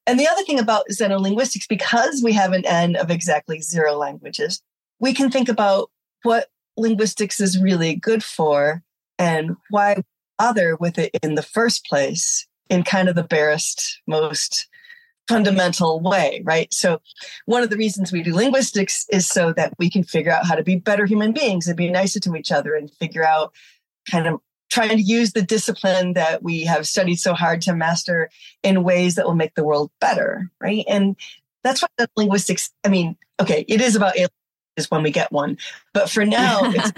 And 0.06 0.18
the 0.18 0.26
other 0.26 0.42
thing 0.42 0.58
about 0.58 0.86
xenolinguistics, 0.90 1.68
because 1.68 2.20
we 2.24 2.32
have 2.32 2.52
an 2.52 2.64
N 2.66 2.96
of 2.96 3.10
exactly 3.10 3.60
zero 3.60 3.94
languages, 3.96 4.60
we 4.98 5.14
can 5.14 5.30
think 5.30 5.48
about 5.48 5.90
what 6.22 6.48
linguistics 6.76 7.40
is 7.40 7.60
really 7.60 7.94
good 7.94 8.22
for 8.22 8.82
and 9.18 9.56
why 9.70 10.02
bother 10.38 10.76
with 10.76 10.98
it 10.98 11.10
in 11.22 11.34
the 11.34 11.42
first 11.42 11.84
place 11.84 12.46
in 12.70 12.82
kind 12.82 13.08
of 13.08 13.14
the 13.14 13.24
barest, 13.24 14.00
most 14.06 14.68
fundamental 15.26 16.00
way, 16.00 16.42
right? 16.44 16.72
So, 16.72 17.00
one 17.46 17.62
of 17.62 17.70
the 17.70 17.76
reasons 17.76 18.12
we 18.12 18.22
do 18.22 18.34
linguistics 18.34 19.06
is 19.10 19.26
so 19.26 19.52
that 19.54 19.74
we 19.78 19.90
can 19.90 20.02
figure 20.02 20.32
out 20.32 20.46
how 20.46 20.54
to 20.54 20.62
be 20.62 20.76
better 20.76 21.06
human 21.06 21.32
beings 21.32 21.66
and 21.66 21.76
be 21.76 21.90
nicer 21.90 22.20
to 22.20 22.34
each 22.36 22.50
other 22.50 22.74
and 22.74 22.90
figure 22.94 23.24
out 23.24 23.52
kind 24.10 24.26
of 24.26 24.40
trying 24.70 24.96
to 24.96 25.02
use 25.02 25.32
the 25.32 25.42
discipline 25.42 26.12
that 26.14 26.42
we 26.42 26.64
have 26.64 26.86
studied 26.86 27.16
so 27.16 27.34
hard 27.34 27.62
to 27.62 27.74
master 27.74 28.30
in 28.62 28.84
ways 28.84 29.14
that 29.14 29.26
will 29.26 29.34
make 29.34 29.54
the 29.54 29.64
world 29.64 29.90
better, 30.00 30.50
right? 30.60 30.84
And 30.88 31.16
that's 31.64 31.82
what 31.82 31.90
linguistics, 32.16 32.70
I 32.84 32.88
mean, 32.88 33.16
okay, 33.40 33.64
it 33.68 33.80
is 33.80 33.96
about 33.96 34.16
aliens 34.16 34.30
is 34.78 34.90
when 34.90 35.02
we 35.02 35.10
get 35.10 35.32
one. 35.32 35.58
But 35.92 36.08
for 36.08 36.24
now, 36.24 36.60
it's, 36.64 36.92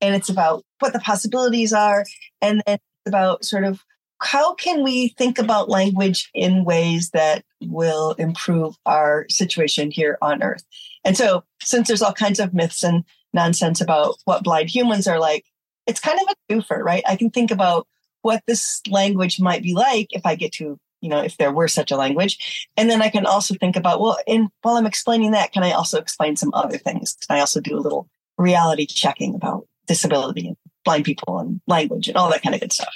and 0.00 0.14
it's 0.14 0.28
about 0.28 0.64
what 0.80 0.92
the 0.92 1.00
possibilities 1.00 1.72
are. 1.72 2.04
And 2.42 2.62
then 2.66 2.74
it's 2.76 3.08
about 3.08 3.44
sort 3.44 3.64
of 3.64 3.84
how 4.20 4.54
can 4.54 4.82
we 4.82 5.08
think 5.08 5.38
about 5.38 5.68
language 5.68 6.28
in 6.34 6.64
ways 6.64 7.10
that 7.10 7.44
will 7.62 8.12
improve 8.12 8.76
our 8.84 9.26
situation 9.28 9.90
here 9.90 10.18
on 10.20 10.42
earth 10.42 10.64
and 11.04 11.16
so 11.16 11.44
since 11.60 11.88
there's 11.88 12.02
all 12.02 12.12
kinds 12.12 12.40
of 12.40 12.54
myths 12.54 12.82
and 12.82 13.04
nonsense 13.32 13.80
about 13.80 14.16
what 14.24 14.44
blind 14.44 14.68
humans 14.68 15.06
are 15.06 15.20
like 15.20 15.44
it's 15.86 16.00
kind 16.00 16.18
of 16.20 16.28
a 16.28 16.52
doofer 16.52 16.82
right 16.82 17.02
i 17.06 17.16
can 17.16 17.30
think 17.30 17.50
about 17.50 17.86
what 18.22 18.42
this 18.46 18.80
language 18.88 19.40
might 19.40 19.62
be 19.62 19.74
like 19.74 20.08
if 20.10 20.24
i 20.24 20.34
get 20.34 20.52
to 20.52 20.78
you 21.00 21.08
know 21.08 21.20
if 21.20 21.36
there 21.36 21.52
were 21.52 21.68
such 21.68 21.90
a 21.90 21.96
language 21.96 22.68
and 22.76 22.90
then 22.90 23.02
i 23.02 23.08
can 23.08 23.26
also 23.26 23.54
think 23.54 23.76
about 23.76 24.00
well 24.00 24.18
and 24.26 24.48
while 24.62 24.76
i'm 24.76 24.86
explaining 24.86 25.30
that 25.32 25.52
can 25.52 25.62
i 25.62 25.72
also 25.72 25.98
explain 25.98 26.36
some 26.36 26.50
other 26.54 26.78
things 26.78 27.16
can 27.26 27.36
i 27.36 27.40
also 27.40 27.60
do 27.60 27.76
a 27.76 27.80
little 27.80 28.08
reality 28.36 28.86
checking 28.86 29.34
about 29.34 29.66
disability 29.86 30.48
and 30.48 30.56
blind 30.84 31.04
people 31.04 31.38
and 31.38 31.60
language 31.66 32.08
and 32.08 32.16
all 32.16 32.30
that 32.30 32.42
kind 32.42 32.54
of 32.54 32.60
good 32.60 32.72
stuff 32.72 32.94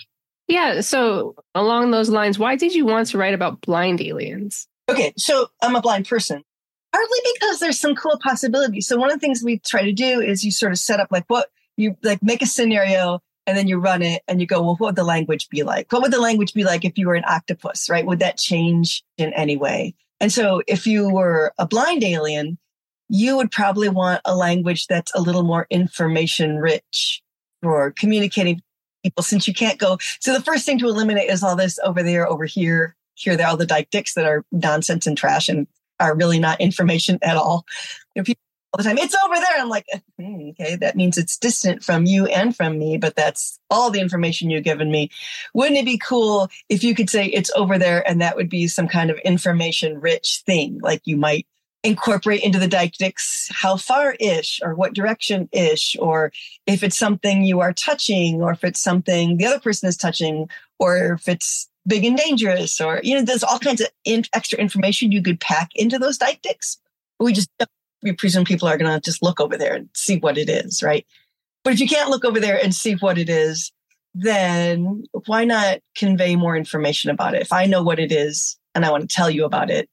yeah. 0.48 0.80
So 0.80 1.34
along 1.54 1.90
those 1.90 2.10
lines, 2.10 2.38
why 2.38 2.56
did 2.56 2.74
you 2.74 2.84
want 2.84 3.08
to 3.08 3.18
write 3.18 3.34
about 3.34 3.60
blind 3.60 4.00
aliens? 4.00 4.68
Okay. 4.88 5.12
So 5.16 5.48
I'm 5.62 5.76
a 5.76 5.80
blind 5.80 6.06
person. 6.06 6.42
Partly 6.92 7.18
because 7.34 7.58
there's 7.58 7.80
some 7.80 7.94
cool 7.94 8.18
possibilities. 8.22 8.86
So 8.86 8.98
one 8.98 9.10
of 9.10 9.16
the 9.16 9.20
things 9.20 9.42
we 9.42 9.60
try 9.60 9.82
to 9.82 9.92
do 9.92 10.20
is 10.20 10.44
you 10.44 10.50
sort 10.50 10.72
of 10.72 10.78
set 10.78 11.00
up 11.00 11.08
like 11.10 11.24
what 11.28 11.48
you 11.78 11.96
like 12.02 12.22
make 12.22 12.42
a 12.42 12.46
scenario 12.46 13.22
and 13.46 13.56
then 13.56 13.68
you 13.68 13.78
run 13.78 14.02
it 14.02 14.22
and 14.28 14.40
you 14.40 14.46
go, 14.46 14.62
well, 14.62 14.76
what 14.76 14.88
would 14.88 14.96
the 14.96 15.04
language 15.04 15.48
be 15.48 15.62
like? 15.62 15.92
What 15.92 16.02
would 16.02 16.12
the 16.12 16.20
language 16.20 16.54
be 16.54 16.64
like 16.64 16.84
if 16.84 16.96
you 16.96 17.08
were 17.08 17.14
an 17.14 17.24
octopus, 17.26 17.88
right? 17.90 18.06
Would 18.06 18.20
that 18.20 18.38
change 18.38 19.02
in 19.18 19.32
any 19.32 19.56
way? 19.56 19.94
And 20.20 20.32
so 20.32 20.62
if 20.68 20.86
you 20.86 21.08
were 21.10 21.52
a 21.58 21.66
blind 21.66 22.04
alien, 22.04 22.58
you 23.08 23.36
would 23.36 23.50
probably 23.50 23.88
want 23.88 24.20
a 24.24 24.36
language 24.36 24.86
that's 24.86 25.12
a 25.14 25.20
little 25.20 25.42
more 25.42 25.66
information 25.70 26.58
rich 26.58 27.22
for 27.62 27.90
communicating 27.92 28.62
people 29.02 29.22
since 29.22 29.48
you 29.48 29.54
can't 29.54 29.78
go. 29.78 29.98
So 30.20 30.32
the 30.32 30.42
first 30.42 30.64
thing 30.64 30.78
to 30.78 30.86
eliminate 30.86 31.28
is 31.28 31.42
all 31.42 31.56
this 31.56 31.78
over 31.84 32.02
there, 32.02 32.28
over 32.28 32.44
here, 32.44 32.96
here, 33.14 33.36
there, 33.36 33.48
all 33.48 33.56
the 33.56 33.66
deictics 33.66 34.14
that 34.14 34.24
are 34.24 34.44
nonsense 34.52 35.06
and 35.06 35.16
trash 35.18 35.48
and 35.48 35.66
are 36.00 36.16
really 36.16 36.38
not 36.38 36.60
information 36.60 37.18
at 37.22 37.36
all. 37.36 37.66
You 38.14 38.20
know, 38.20 38.24
people 38.24 38.42
all 38.72 38.78
the 38.78 38.84
time, 38.84 38.98
it's 38.98 39.14
over 39.24 39.34
there. 39.34 39.58
I'm 39.58 39.68
like, 39.68 39.86
okay, 40.18 40.76
that 40.76 40.96
means 40.96 41.18
it's 41.18 41.36
distant 41.36 41.84
from 41.84 42.06
you 42.06 42.26
and 42.26 42.56
from 42.56 42.78
me, 42.78 42.96
but 42.96 43.14
that's 43.14 43.58
all 43.68 43.90
the 43.90 44.00
information 44.00 44.48
you've 44.48 44.64
given 44.64 44.90
me. 44.90 45.10
Wouldn't 45.52 45.78
it 45.78 45.84
be 45.84 45.98
cool 45.98 46.48
if 46.70 46.82
you 46.82 46.94
could 46.94 47.10
say 47.10 47.26
it's 47.26 47.50
over 47.54 47.78
there 47.78 48.08
and 48.08 48.20
that 48.22 48.36
would 48.36 48.48
be 48.48 48.68
some 48.68 48.88
kind 48.88 49.10
of 49.10 49.18
information 49.18 50.00
rich 50.00 50.42
thing? 50.46 50.78
Like 50.82 51.02
you 51.04 51.18
might 51.18 51.46
incorporate 51.82 52.42
into 52.42 52.58
the 52.58 52.68
deictics 52.68 53.50
how 53.52 53.76
far 53.76 54.12
ish 54.20 54.60
or 54.62 54.74
what 54.74 54.94
direction 54.94 55.48
ish 55.52 55.96
or 55.98 56.32
if 56.66 56.82
it's 56.82 56.96
something 56.96 57.42
you 57.42 57.60
are 57.60 57.72
touching 57.72 58.40
or 58.40 58.52
if 58.52 58.62
it's 58.62 58.80
something 58.80 59.36
the 59.36 59.46
other 59.46 59.58
person 59.58 59.88
is 59.88 59.96
touching 59.96 60.48
or 60.78 61.14
if 61.14 61.28
it's 61.28 61.68
big 61.86 62.04
and 62.04 62.16
dangerous 62.16 62.80
or 62.80 63.00
you 63.02 63.16
know 63.16 63.22
there's 63.22 63.42
all 63.42 63.58
kinds 63.58 63.80
of 63.80 63.88
in- 64.04 64.24
extra 64.32 64.60
information 64.60 65.10
you 65.10 65.20
could 65.20 65.40
pack 65.40 65.70
into 65.74 65.98
those 65.98 66.18
deictics 66.18 66.76
we 67.18 67.32
just 67.32 67.50
we 68.02 68.12
presume 68.12 68.44
people 68.44 68.68
are 68.68 68.78
going 68.78 68.92
to 68.92 69.00
just 69.00 69.22
look 69.22 69.40
over 69.40 69.56
there 69.56 69.74
and 69.74 69.88
see 69.94 70.18
what 70.18 70.38
it 70.38 70.48
is 70.48 70.82
right? 70.82 71.06
But 71.64 71.74
if 71.74 71.80
you 71.80 71.88
can't 71.88 72.10
look 72.10 72.24
over 72.24 72.40
there 72.40 72.62
and 72.62 72.74
see 72.74 72.94
what 72.94 73.18
it 73.18 73.28
is 73.28 73.72
then 74.14 75.04
why 75.26 75.44
not 75.44 75.78
convey 75.96 76.36
more 76.36 76.56
information 76.56 77.10
about 77.10 77.34
it? 77.34 77.42
If 77.42 77.52
i 77.52 77.66
know 77.66 77.82
what 77.82 77.98
it 77.98 78.12
is 78.12 78.58
and 78.74 78.84
i 78.84 78.90
want 78.90 79.08
to 79.08 79.14
tell 79.14 79.30
you 79.30 79.44
about 79.44 79.70
it 79.70 79.88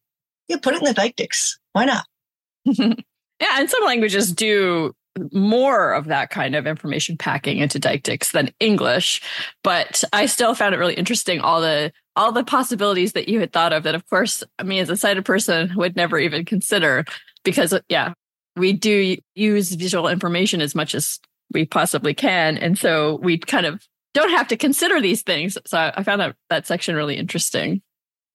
yeah 0.48 0.58
put 0.62 0.74
it 0.74 0.82
in 0.82 0.86
the 0.86 0.94
deictics 0.94 1.58
why 1.74 1.86
not? 1.86 2.06
yeah, 2.66 3.56
and 3.58 3.70
some 3.70 3.86
languages 3.86 4.34
do 4.34 4.94
more 5.32 5.94
of 5.94 6.06
that 6.06 6.30
kind 6.30 6.56
of 6.56 6.68
information 6.68 7.18
packing 7.18 7.58
into 7.58 7.80
deictics 7.80 8.32
than 8.32 8.51
English, 8.60 9.22
but 9.63 10.04
I 10.13 10.28
still 10.28 10.56
found 10.56 10.75
it 10.75 10.78
really 10.78 10.94
interesting 10.94 11.39
all 11.39 11.62
the 11.62 11.92
all 12.16 12.32
the 12.32 12.44
possibilities 12.44 13.13
that 13.13 13.30
you 13.30 13.39
had 13.39 13.54
thought 13.54 13.72
of 13.72 13.84
that 13.84 13.96
of 13.96 14.08
course 14.10 14.44
me 14.63 14.80
as 14.80 14.89
a 14.89 14.98
sighted 14.98 15.25
person 15.25 15.72
would 15.75 15.96
never 15.96 16.20
even 16.20 16.44
consider 16.44 17.06
because 17.43 17.74
uh, 17.74 17.79
yeah, 17.89 18.13
we 18.55 18.74
do 18.74 19.17
use 19.36 19.72
visual 19.72 20.08
information 20.08 20.62
as 20.62 20.75
much 20.75 20.96
as 20.96 21.19
we 21.51 21.65
possibly 21.65 22.13
can 22.13 22.58
and 22.58 22.77
so 22.77 23.15
we 23.24 23.38
kind 23.38 23.65
of 23.65 23.84
don't 24.13 24.31
have 24.31 24.48
to 24.48 24.58
consider 24.58 25.00
these 25.01 25.22
things. 25.22 25.58
So 25.65 25.91
I 25.96 26.03
found 26.03 26.22
that 26.22 26.36
that 26.50 26.67
section 26.67 26.96
really 26.96 27.15
interesting. 27.15 27.81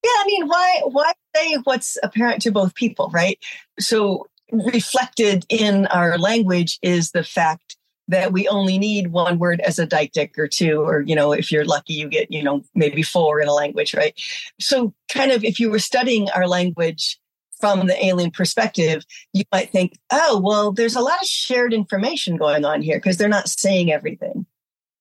Yeah, 0.02 0.10
I 0.10 0.24
mean, 0.26 0.46
why 0.46 0.80
why 0.84 1.12
say 1.34 1.54
what's 1.64 1.98
apparent 2.02 2.42
to 2.42 2.52
both 2.52 2.74
people, 2.74 3.10
right? 3.12 3.38
So 3.80 4.26
reflected 4.52 5.44
in 5.48 5.86
our 5.86 6.18
language 6.18 6.78
is 6.82 7.10
the 7.10 7.24
fact 7.24 7.76
that 8.08 8.32
we 8.32 8.46
only 8.48 8.78
need 8.78 9.12
one 9.12 9.38
word 9.38 9.60
as 9.60 9.78
a 9.78 9.86
deictic 9.86 10.36
or 10.36 10.46
two, 10.46 10.82
or, 10.82 11.00
you 11.00 11.16
know, 11.16 11.32
if 11.32 11.50
you're 11.50 11.64
lucky, 11.64 11.94
you 11.94 12.08
get, 12.08 12.30
you 12.30 12.42
know, 12.42 12.62
maybe 12.74 13.02
four 13.02 13.40
in 13.40 13.48
a 13.48 13.54
language, 13.54 13.94
right? 13.94 14.12
So 14.60 14.92
kind 15.08 15.32
of 15.32 15.42
if 15.42 15.58
you 15.58 15.70
were 15.70 15.78
studying 15.78 16.28
our 16.30 16.46
language 16.46 17.18
from 17.64 17.86
the 17.86 18.04
alien 18.04 18.30
perspective, 18.30 19.06
you 19.32 19.42
might 19.50 19.70
think, 19.70 19.98
oh, 20.12 20.38
well, 20.38 20.70
there's 20.70 20.96
a 20.96 21.00
lot 21.00 21.18
of 21.22 21.26
shared 21.26 21.72
information 21.72 22.36
going 22.36 22.62
on 22.62 22.82
here 22.82 22.98
because 22.98 23.16
they're 23.16 23.26
not 23.26 23.48
saying 23.48 23.90
everything. 23.90 24.44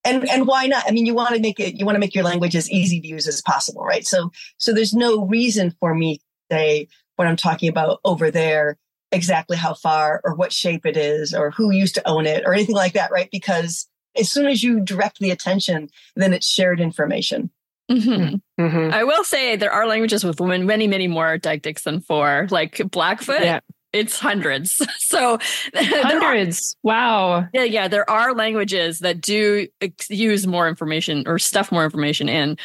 And 0.05 0.29
and 0.29 0.47
why 0.47 0.67
not? 0.67 0.85
I 0.87 0.91
mean 0.91 1.05
you 1.05 1.13
want 1.13 1.35
to 1.35 1.41
make 1.41 1.59
it 1.59 1.75
you 1.75 1.85
want 1.85 1.97
to 1.97 1.99
make 1.99 2.15
your 2.15 2.23
language 2.23 2.55
as 2.55 2.71
easy 2.71 3.01
to 3.01 3.07
use 3.07 3.27
as 3.27 3.41
possible 3.41 3.83
right? 3.83 4.07
So 4.07 4.31
so 4.57 4.73
there's 4.73 4.93
no 4.93 5.25
reason 5.25 5.75
for 5.79 5.93
me 5.93 6.17
to 6.17 6.23
say 6.51 6.87
what 7.15 7.27
i'm 7.27 7.37
talking 7.37 7.69
about 7.69 7.99
over 8.03 8.31
there 8.31 8.77
exactly 9.11 9.55
how 9.55 9.73
far 9.73 10.19
or 10.23 10.35
what 10.35 10.51
shape 10.51 10.85
it 10.85 10.97
is 10.97 11.33
or 11.33 11.51
who 11.51 11.71
used 11.71 11.95
to 11.95 12.07
own 12.07 12.25
it 12.25 12.43
or 12.45 12.53
anything 12.53 12.75
like 12.75 12.93
that 12.93 13.11
right? 13.11 13.29
Because 13.31 13.87
as 14.17 14.29
soon 14.29 14.47
as 14.47 14.63
you 14.63 14.79
direct 14.79 15.19
the 15.19 15.31
attention 15.31 15.89
then 16.15 16.33
it's 16.33 16.47
shared 16.47 16.79
information 16.79 17.49
Mm-hmm. 17.91 18.63
Mm-hmm. 18.63 18.93
I 18.93 19.03
will 19.03 19.23
say 19.23 19.55
there 19.55 19.71
are 19.71 19.85
languages 19.87 20.23
with 20.23 20.39
many, 20.39 20.87
many 20.87 21.07
more 21.07 21.37
deictics 21.37 21.83
than 21.83 21.99
four. 21.99 22.47
Like 22.49 22.81
Blackfoot, 22.89 23.41
yeah 23.41 23.59
it's 23.93 24.19
hundreds. 24.19 24.81
So 24.97 25.37
hundreds. 25.75 26.73
Are, 26.73 26.87
wow. 26.87 27.47
Yeah, 27.53 27.63
yeah. 27.63 27.87
There 27.87 28.09
are 28.09 28.33
languages 28.33 28.99
that 28.99 29.21
do 29.21 29.67
use 30.09 30.47
more 30.47 30.67
information 30.67 31.23
or 31.27 31.37
stuff 31.37 31.71
more 31.71 31.83
information 31.83 32.27
in. 32.27 32.57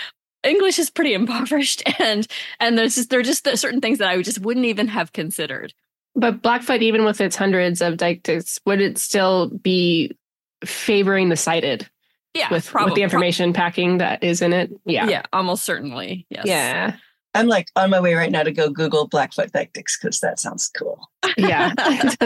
English 0.42 0.78
is 0.78 0.88
pretty 0.88 1.12
impoverished, 1.20 1.82
and 2.00 2.26
and 2.58 2.78
there's 2.78 2.94
just 2.94 3.10
there 3.10 3.20
are 3.20 3.24
just 3.24 3.46
certain 3.58 3.82
things 3.82 3.98
that 3.98 4.08
I 4.08 4.22
just 4.22 4.40
wouldn't 4.40 4.64
even 4.64 4.88
have 4.88 5.12
considered. 5.12 5.74
But 6.14 6.40
Blackfoot, 6.40 6.80
even 6.80 7.04
with 7.04 7.20
its 7.20 7.36
hundreds 7.36 7.82
of 7.82 7.94
deictics, 7.94 8.58
would 8.64 8.80
it 8.80 8.96
still 8.96 9.48
be 9.50 10.16
favoring 10.64 11.28
the 11.28 11.36
sighted? 11.36 11.88
Yeah, 12.34 12.52
with, 12.52 12.72
with 12.72 12.94
the 12.94 13.02
information 13.02 13.52
packing 13.52 13.98
that 13.98 14.22
is 14.22 14.42
in 14.42 14.52
it. 14.52 14.70
Yeah, 14.84 15.08
yeah, 15.08 15.22
almost 15.32 15.64
certainly. 15.64 16.26
Yes. 16.30 16.46
Yeah. 16.46 16.96
I'm 17.34 17.46
like 17.46 17.68
on 17.76 17.90
my 17.90 18.00
way 18.00 18.14
right 18.14 18.30
now 18.30 18.42
to 18.42 18.52
go 18.52 18.70
Google 18.70 19.06
Blackfoot 19.06 19.52
deictics 19.52 20.00
because 20.00 20.20
that 20.20 20.40
sounds 20.40 20.70
cool. 20.76 21.08
Yeah. 21.36 21.72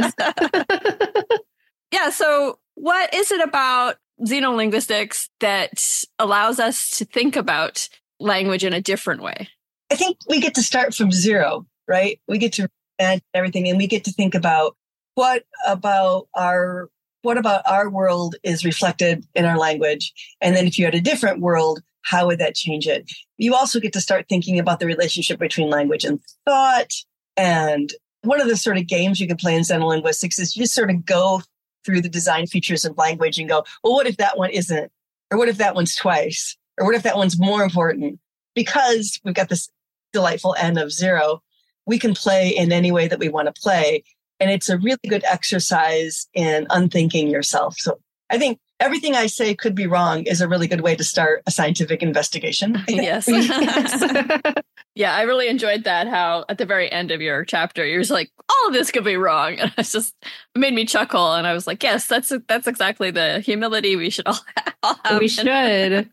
yeah. 1.93 2.11
So, 2.11 2.59
what 2.75 3.13
is 3.13 3.31
it 3.31 3.41
about 3.41 3.97
xenolinguistics 4.23 5.29
that 5.41 6.05
allows 6.19 6.59
us 6.61 6.91
to 6.99 7.05
think 7.05 7.37
about 7.37 7.89
language 8.21 8.65
in 8.65 8.73
a 8.73 8.81
different 8.81 9.23
way? 9.23 9.49
I 9.91 9.97
think 9.97 10.17
we 10.29 10.41
get 10.41 10.55
to 10.55 10.63
start 10.63 10.95
from 10.95 11.13
zero, 11.13 11.67
right? 11.87 12.21
We 12.29 12.39
get 12.39 12.55
to 12.55 12.69
imagine 12.99 13.23
everything 13.35 13.69
and 13.69 13.79
we 13.79 13.87
get 13.87 14.05
to 14.05 14.13
think 14.13 14.35
about 14.35 14.77
what 15.15 15.45
about 15.67 16.29
our 16.35 16.89
what 17.23 17.39
about 17.39 17.63
our 17.69 17.89
world 17.89 18.37
is 18.43 18.65
reflected 18.65 19.25
in 19.35 19.45
our 19.45 19.59
language 19.59 20.13
and 20.41 20.55
then 20.55 20.67
if 20.67 20.79
you 20.79 20.85
had 20.85 20.95
a 20.95 21.01
different 21.01 21.41
world 21.41 21.81
how 22.03 22.27
would 22.27 22.39
that 22.39 22.55
change 22.55 22.87
it? 22.87 23.11
You 23.39 23.55
also 23.55 23.81
get 23.81 23.93
to 23.95 24.01
start 24.01 24.27
thinking 24.29 24.59
about 24.59 24.81
the 24.81 24.87
relationship 24.87 25.39
between 25.39 25.71
language 25.71 26.05
and 26.05 26.21
thought. 26.45 26.93
And 27.37 27.93
one 28.23 28.41
of 28.41 28.49
the 28.49 28.57
sort 28.57 28.77
of 28.77 28.87
games 28.87 29.21
you 29.21 29.27
can 29.27 29.37
play 29.37 29.55
in 29.55 29.63
xenolinguistics 29.63 30.39
is 30.39 30.57
you 30.57 30.65
just 30.65 30.75
sort 30.75 30.91
of 30.91 31.07
go 31.07 31.43
through 31.85 32.03
the 32.03 32.09
design 32.09 32.47
features 32.47 32.85
of 32.85 32.99
language 32.99 33.39
and 33.39 33.49
go, 33.49 33.65
well, 33.83 33.95
what 33.95 34.07
if 34.07 34.17
that 34.19 34.39
one 34.39 34.51
isn't? 34.51 34.93
Or 35.31 35.39
what 35.39 35.49
if 35.49 35.59
that 35.59 35.75
one's 35.75 35.97
twice? 35.97 36.57
Or 36.79 36.87
what 36.87 36.95
if 36.95 37.03
that 37.03 37.17
one's 37.17 37.39
more 37.39 37.63
important? 37.63 38.21
Because 38.55 39.19
we've 39.25 39.35
got 39.35 39.49
this 39.49 39.69
delightful 40.13 40.55
n 40.59 40.79
of 40.79 40.93
zero, 40.93 41.43
we 41.87 41.99
can 41.99 42.15
play 42.15 42.51
in 42.51 42.71
any 42.71 42.93
way 42.93 43.09
that 43.09 43.19
we 43.19 43.29
want 43.29 43.53
to 43.53 43.61
play. 43.61 44.05
And 44.43 44.51
it's 44.51 44.69
a 44.69 44.77
really 44.77 44.99
good 45.09 45.23
exercise 45.25 46.27
in 46.35 46.67
unthinking 46.69 47.29
yourself. 47.29 47.77
So 47.79 48.01
I 48.29 48.39
think 48.39 48.59
everything 48.81 49.15
I 49.15 49.27
say 49.27 49.55
could 49.55 49.77
be 49.77 49.87
wrong 49.87 50.25
is 50.25 50.41
a 50.41 50.49
really 50.49 50.67
good 50.67 50.81
way 50.81 50.97
to 50.97 51.05
start 51.05 51.43
a 51.47 51.53
scientific 51.53 52.03
investigation. 52.03 52.83
Yes. 52.89 53.29
Yes. 53.33 54.53
yeah, 54.95 55.15
I 55.15 55.23
really 55.23 55.49
enjoyed 55.49 55.85
that. 55.85 56.09
How 56.09 56.45
at 56.49 56.59
the 56.59 56.67
very 56.67 56.91
end 56.91 57.13
of 57.13 57.21
your 57.21 57.45
chapter, 57.45 57.87
you're 57.87 58.01
just 58.01 58.11
like, 58.11 58.31
all 58.49 58.69
of 58.69 58.73
this 58.73 58.91
could 58.91 59.05
be 59.05 59.17
wrong, 59.17 59.55
and 59.59 59.73
it's 59.79 59.93
just 59.93 60.15
it 60.23 60.59
made 60.59 60.75
me 60.75 60.85
chuckle. 60.85 61.35
And 61.35 61.47
I 61.47 61.53
was 61.53 61.67
like, 61.67 61.83
yes, 61.83 62.07
that's 62.07 62.33
that's 62.49 62.67
exactly 62.67 63.11
the 63.11 63.41
humility 63.41 63.95
we 63.95 64.11
should 64.11 64.27
all 64.27 64.41
have. 64.57 64.75
All 64.83 64.99
have. 65.05 65.21
we 65.21 65.29
should. 65.29 66.11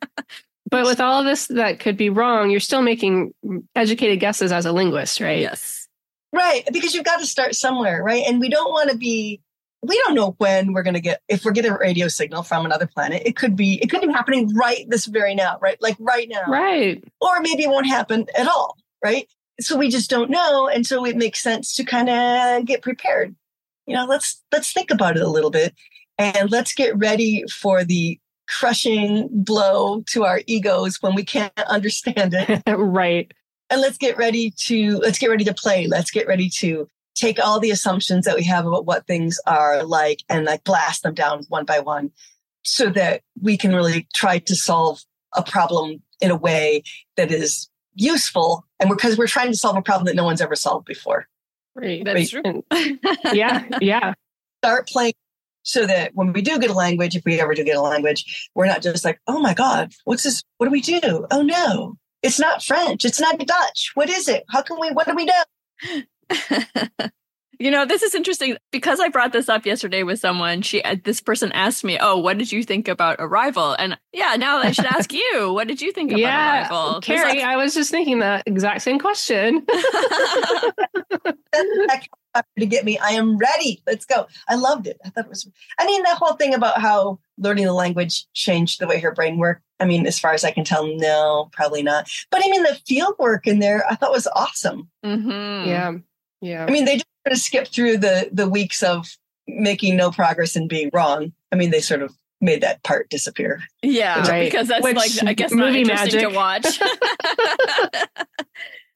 But 0.70 0.86
with 0.86 1.02
all 1.02 1.20
of 1.20 1.26
this 1.26 1.48
that 1.48 1.80
could 1.80 1.98
be 1.98 2.12
wrong, 2.12 2.52
you're 2.52 2.60
still 2.60 2.84
making 2.84 3.34
educated 3.76 4.20
guesses 4.20 4.52
as 4.52 4.66
a 4.66 4.72
linguist, 4.72 5.20
right? 5.20 5.40
Yes. 5.40 5.79
Right. 6.34 6.68
Because 6.72 6.94
you've 6.94 7.06
got 7.06 7.20
to 7.20 7.26
start 7.26 7.56
somewhere, 7.56 8.04
right? 8.04 8.24
And 8.28 8.40
we 8.40 8.50
don't 8.50 8.72
want 8.72 8.90
to 8.92 8.98
be, 8.98 9.42
we 9.82 9.98
don't 10.06 10.16
know 10.16 10.36
when 10.38 10.74
we're 10.74 10.84
going 10.84 10.94
to 10.94 11.00
get, 11.00 11.22
if 11.28 11.44
we're 11.44 11.52
getting 11.52 11.72
a 11.72 11.78
radio 11.78 12.08
signal 12.08 12.44
from 12.44 12.66
another 12.66 12.88
planet, 12.88 13.24
it 13.26 13.36
could 13.36 13.56
be, 13.56 13.82
it 13.82 13.90
could 13.90 14.02
be 14.02 14.12
happening 14.12 14.54
right 14.56 14.86
this 14.90 15.06
very 15.06 15.34
now, 15.34 15.58
right? 15.62 15.82
Like 15.82 15.96
right 16.00 16.28
now. 16.30 16.44
Right. 16.48 17.04
Or 17.22 17.40
maybe 17.42 17.64
it 17.64 17.70
won't 17.70 17.88
happen 17.88 18.28
at 18.38 18.48
all, 18.48 18.78
right? 19.04 19.28
So 19.60 19.76
we 19.76 19.90
just 19.90 20.10
don't 20.10 20.30
know. 20.30 20.68
And 20.68 20.86
so 20.86 21.06
it 21.06 21.18
makes 21.18 21.42
sense 21.42 21.74
to 21.76 21.84
kind 21.84 22.10
of 22.10 22.66
get 22.66 22.82
prepared. 22.82 23.36
You 23.88 23.96
know, 23.96 24.06
let's, 24.06 24.44
let's 24.52 24.72
think 24.72 24.92
about 24.92 25.18
it 25.18 25.24
a 25.24 25.30
little 25.30 25.50
bit 25.50 25.74
and 26.20 26.52
let's 26.52 26.74
get 26.74 26.96
ready 26.98 27.44
for 27.52 27.84
the 27.84 28.20
crushing 28.50 29.30
blow 29.32 30.02
to 30.08 30.26
our 30.26 30.42
egos 30.48 31.02
when 31.02 31.16
we 31.16 31.24
can't 31.24 31.58
understand 31.68 32.34
it 32.34 32.62
right. 32.68 33.32
And 33.70 33.82
let's 33.82 33.98
get 33.98 34.18
ready 34.18 34.52
to 34.52 34.98
let's 34.98 35.20
get 35.20 35.30
ready 35.30 35.44
to 35.44 35.54
play 35.54 35.88
let's 35.88 36.12
get 36.12 36.28
ready 36.28 36.50
to 36.50 36.88
take 37.16 37.40
all 37.40 37.60
the 37.60 37.72
assumptions 37.72 38.26
that 38.26 38.36
we 38.36 38.44
have 38.44 38.66
about 38.66 38.86
what 38.86 39.06
things 39.06 39.40
are 39.46 39.84
like 39.84 40.24
and 40.30 40.46
like 40.46 40.64
blast 40.64 41.04
them 41.04 41.14
down 41.14 41.44
one 41.50 41.66
by 41.66 41.80
one 41.80 42.12
so 42.64 42.90
that 42.90 43.22
we 43.42 43.58
can 43.58 43.76
really 43.76 44.08
try 44.14 44.38
to 44.40 44.56
solve 44.56 45.02
a 45.36 45.44
problem 45.44 46.02
in 46.22 46.32
a 46.32 46.36
way 46.36 46.84
that 47.18 47.32
is 47.32 47.70
useful 47.96 48.66
and 48.80 48.90
because 48.90 49.18
we're, 49.18 49.24
we're 49.24 49.28
trying 49.28 49.52
to 49.52 49.58
solve 49.58 49.76
a 49.76 49.82
problem 49.82 50.06
that 50.06 50.16
no 50.16 50.24
one's 50.24 50.42
ever 50.42 50.56
solved 50.56 50.86
before 50.86 51.28
Right. 51.76 52.04
That's 52.04 52.30
true. 52.30 52.64
Yeah. 53.34 53.66
Yeah. 53.80 54.14
start 54.62 54.88
playing 54.88 55.14
so 55.64 55.86
that 55.86 56.12
when 56.16 56.34
we 56.34 56.42
do 56.42 56.58
get 56.60 56.70
a 56.70 56.74
language 56.74 57.16
if 57.16 57.24
we 57.26 57.40
ever 57.40 57.54
do 57.54 57.64
get 57.64 57.78
a 57.78 57.82
language 57.82 58.50
we're 58.56 58.66
not 58.66 58.82
just 58.82 59.06
like 59.06 59.20
oh 59.28 59.40
my 59.40 59.54
god 59.54 59.94
what's 60.06 60.24
this 60.24 60.42
what 60.58 60.66
do 60.68 60.72
we 60.72 60.82
do 60.82 61.28
oh 61.32 61.42
no 61.42 61.98
it's 62.24 62.40
not 62.40 62.64
french 62.64 63.06
it's 63.06 63.20
not 63.20 63.38
dutch 63.40 63.92
what 63.96 64.10
is 64.10 64.28
it 64.28 64.44
how 64.50 64.62
can 64.62 64.78
we 64.80 64.90
what 64.92 65.08
do 65.08 65.16
we 65.16 65.26
do 65.26 66.04
you 67.60 67.70
know, 67.72 67.86
this 67.86 68.04
is 68.04 68.16
interesting 68.16 68.56
because 68.72 69.02
I 69.02 69.10
brought 69.10 69.34
this 69.34 69.50
up 69.50 69.66
yesterday 69.66 70.04
with 70.04 70.20
someone. 70.20 70.62
She, 70.62 70.82
uh, 70.82 70.96
this 71.04 71.20
person 71.20 71.52
asked 71.52 71.84
me, 71.84 71.98
"Oh, 72.00 72.18
what 72.18 72.38
did 72.38 72.54
you 72.54 72.64
think 72.64 72.88
about 72.88 73.18
Arrival?" 73.20 73.76
And 73.78 73.98
yeah, 74.14 74.38
now 74.38 74.60
I 74.60 74.72
should 74.72 74.86
ask 74.86 75.12
you, 75.12 75.52
what 75.54 75.68
did 75.68 75.82
you 75.82 75.92
think 75.92 76.12
about 76.12 76.22
yeah. 76.22 76.62
Arrival? 76.62 76.94
'Cause 76.94 77.06
Carrie, 77.06 77.44
I 77.44 77.58
was 77.58 77.74
just 77.74 77.92
thinking 77.92 78.20
that 78.20 78.44
exact 78.46 78.82
same 78.82 78.98
question. 78.98 79.66
to 82.58 82.66
get 82.66 82.86
me. 82.86 82.98
I 82.98 83.12
am 83.12 83.38
ready. 83.38 83.82
Let's 83.86 84.06
go. 84.06 84.28
I 84.48 84.56
loved 84.56 84.88
it. 84.88 84.98
I 85.04 85.10
thought 85.10 85.26
it 85.26 85.30
was, 85.30 85.50
I 85.78 85.86
mean, 85.86 86.04
that 86.04 86.18
whole 86.18 86.36
thing 86.36 86.54
about 86.54 86.80
how 86.80 87.20
learning 87.38 87.66
the 87.66 87.74
language 87.74 88.26
changed 88.34 88.80
the 88.80 88.88
way 88.88 89.00
her 89.00 89.14
brain 89.14 89.38
worked. 89.38 89.64
I 89.80 89.86
mean, 89.86 90.06
as 90.08 90.20
far 90.20 90.34
as 90.34 90.44
I 90.44 90.52
can 90.52 90.64
tell, 90.64 90.86
no, 90.98 91.50
probably 91.54 91.84
not. 91.84 92.10
But 92.32 92.44
I 92.46 92.50
mean, 92.50 92.64
the 92.64 92.78
field 92.88 93.16
work 93.20 93.48
in 93.48 93.60
there, 93.60 93.86
I 93.90 93.96
thought 93.96 94.12
was 94.12 94.28
awesome. 94.36 94.90
Mhm. 95.06 95.68
yeah. 95.68 95.94
Yeah. 96.42 96.66
I 96.66 96.72
mean, 96.72 96.86
they 96.86 96.96
just 96.96 97.06
sort 97.26 97.34
of 97.34 97.40
skipped 97.40 97.74
through 97.76 97.98
the 97.98 98.30
the 98.32 98.50
weeks 98.50 98.82
of 98.84 99.06
making 99.48 99.98
no 99.98 100.12
progress 100.12 100.56
and 100.56 100.70
being 100.70 100.90
wrong. 100.94 101.34
I 101.52 101.56
mean, 101.56 101.72
they 101.72 101.82
sort 101.82 102.02
of 102.02 102.14
made 102.42 102.62
that 102.62 102.82
part 102.84 103.10
disappear. 103.10 103.62
Yeah, 103.82 104.26
Right. 104.28 104.46
because 104.50 104.68
that's 104.70 104.84
Which 104.84 104.96
like 104.96 105.12
I 105.26 105.34
guess 105.34 105.52
not 105.52 105.68
movie 105.68 105.82
interesting 105.82 106.22
to 106.22 106.28
watch. 106.30 106.66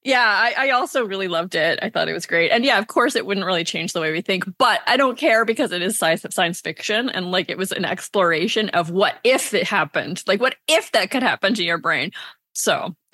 yeah, 0.04 0.24
I, 0.24 0.68
I 0.68 0.70
also 0.72 1.06
really 1.06 1.28
loved 1.28 1.56
it. 1.56 1.80
I 1.82 1.90
thought 1.90 2.10
it 2.10 2.14
was 2.14 2.26
great, 2.26 2.52
and 2.52 2.66
yeah, 2.66 2.80
of 2.80 2.88
course, 2.88 3.16
it 3.16 3.26
wouldn't 3.26 3.46
really 3.46 3.64
change 3.64 3.94
the 3.94 4.02
way 4.02 4.12
we 4.12 4.22
think, 4.22 4.46
but 4.58 4.82
I 4.88 4.98
don't 4.98 5.18
care 5.18 5.46
because 5.46 5.72
it 5.72 5.82
is 5.82 5.98
science 5.98 6.26
science 6.32 6.62
fiction, 6.62 7.10
and 7.10 7.32
like 7.32 7.50
it 7.50 7.58
was 7.58 7.72
an 7.72 7.86
exploration 7.86 8.70
of 8.70 8.90
what 8.90 9.16
if 9.24 9.54
it 9.54 9.68
happened, 9.68 10.24
like 10.28 10.42
what 10.42 10.56
if 10.68 10.92
that 10.92 11.12
could 11.12 11.24
happen 11.24 11.54
to 11.56 11.64
your 11.64 11.78
brain. 11.78 12.12
So 12.54 12.96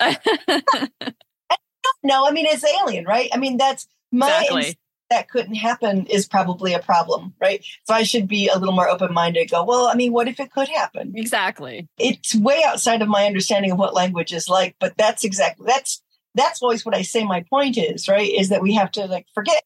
No, 2.02 2.26
I 2.26 2.30
mean, 2.30 2.46
it's 2.46 2.64
alien, 2.82 3.04
right? 3.04 3.30
I 3.32 3.38
mean, 3.38 3.56
that's 3.56 3.86
my 4.10 4.28
exactly. 4.28 4.78
that 5.10 5.28
couldn't 5.28 5.54
happen 5.54 6.06
is 6.06 6.26
probably 6.26 6.72
a 6.72 6.78
problem, 6.78 7.34
right? 7.40 7.64
So 7.84 7.94
I 7.94 8.02
should 8.04 8.26
be 8.26 8.48
a 8.48 8.58
little 8.58 8.74
more 8.74 8.88
open 8.88 9.12
minded. 9.12 9.50
Go, 9.50 9.64
well, 9.64 9.86
I 9.86 9.94
mean, 9.94 10.12
what 10.12 10.28
if 10.28 10.40
it 10.40 10.52
could 10.52 10.68
happen? 10.68 11.12
Exactly. 11.14 11.88
it's 11.98 12.34
way 12.34 12.62
outside 12.66 13.02
of 13.02 13.08
my 13.08 13.26
understanding 13.26 13.70
of 13.70 13.78
what 13.78 13.94
language 13.94 14.32
is 14.32 14.48
like 14.48 14.76
but 14.80 14.96
that's 14.96 15.24
exactly 15.24 15.66
that's 15.66 16.02
that's 16.34 16.62
always 16.62 16.84
what 16.84 16.94
i 16.96 17.02
say 17.02 17.24
my 17.24 17.42
point 17.50 17.76
is 17.76 18.08
right 18.08 18.30
is 18.32 18.48
that 18.50 18.62
we 18.62 18.74
have 18.74 18.90
to 18.90 19.06
like 19.06 19.26
forget 19.34 19.62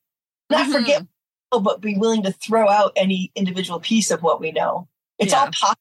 not 0.51 0.67
Mhm. 0.69 0.73
forget 0.73 1.03
but 1.51 1.81
be 1.81 1.97
willing 1.97 2.23
to 2.25 2.33
throw 2.33 2.69
out 2.69 2.93
any 2.97 3.31
individual 3.37 3.79
piece 3.81 4.11
of 4.11 4.23
what 4.23 4.41
we 4.41 4.51
know 4.53 4.89
it's 5.19 5.33
Yeah. 5.33 5.41
all 5.41 5.47
possible 5.47 5.81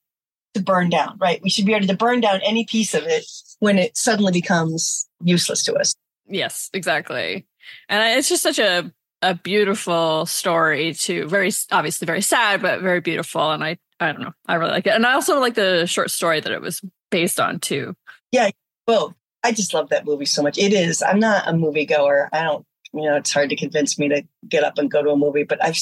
to 0.54 0.62
burn 0.62 0.90
down 0.90 1.18
right 1.20 1.42
we 1.42 1.50
should 1.50 1.66
be 1.66 1.74
able 1.74 1.88
to 1.88 1.96
burn 1.98 2.22
down 2.22 2.40
any 2.44 2.66
piece 2.66 2.94
of 2.94 3.04
it 3.04 3.26
when 3.60 3.80
it 3.80 3.98
suddenly 3.98 4.32
becomes 4.32 5.08
useless 5.24 5.64
to 5.64 5.74
us 5.76 5.96
Yes, 6.26 6.70
exactly. 6.74 7.46
And 7.90 8.18
it's 8.18 8.30
just 8.30 8.44
such 8.44 8.58
a 8.58 8.92
a 9.22 9.36
beautiful 9.36 10.26
story 10.26 10.94
too. 10.94 11.28
Very 11.28 11.52
obviously 11.70 12.06
very 12.06 12.22
sad, 12.22 12.62
but 12.62 12.80
very 12.82 13.02
beautiful. 13.02 13.52
And 13.52 13.62
I 13.62 13.78
I 14.00 14.14
don't 14.14 14.22
know, 14.22 14.32
I 14.48 14.56
really 14.56 14.72
like 14.72 14.88
it. 14.88 14.94
And 14.94 15.06
I 15.06 15.14
also 15.14 15.40
like 15.42 15.56
the 15.56 15.86
short 15.86 16.12
story 16.12 16.40
that 16.40 16.52
it 16.52 16.62
was 16.62 16.82
based 17.12 17.42
on 17.42 17.60
too. 17.60 17.96
Yeah, 18.32 18.52
both 18.88 19.14
i 19.44 19.52
just 19.52 19.74
love 19.74 19.90
that 19.90 20.06
movie 20.06 20.26
so 20.26 20.42
much 20.42 20.58
it 20.58 20.74
is 20.74 21.02
i'm 21.04 21.20
not 21.20 21.48
a 21.48 21.54
movie 21.54 21.86
goer 21.86 22.30
i 22.34 22.42
don't 22.44 22.66
you 22.96 23.02
know 23.04 23.16
it's 23.16 23.32
hard 23.34 23.50
to 23.50 23.56
convince 23.56 23.98
me 23.98 24.08
to 24.08 24.22
get 24.48 24.64
up 24.64 24.78
and 24.78 24.92
go 24.92 25.02
to 25.02 25.10
a 25.10 25.18
movie 25.18 25.44
but 25.44 25.64
i've 25.64 25.76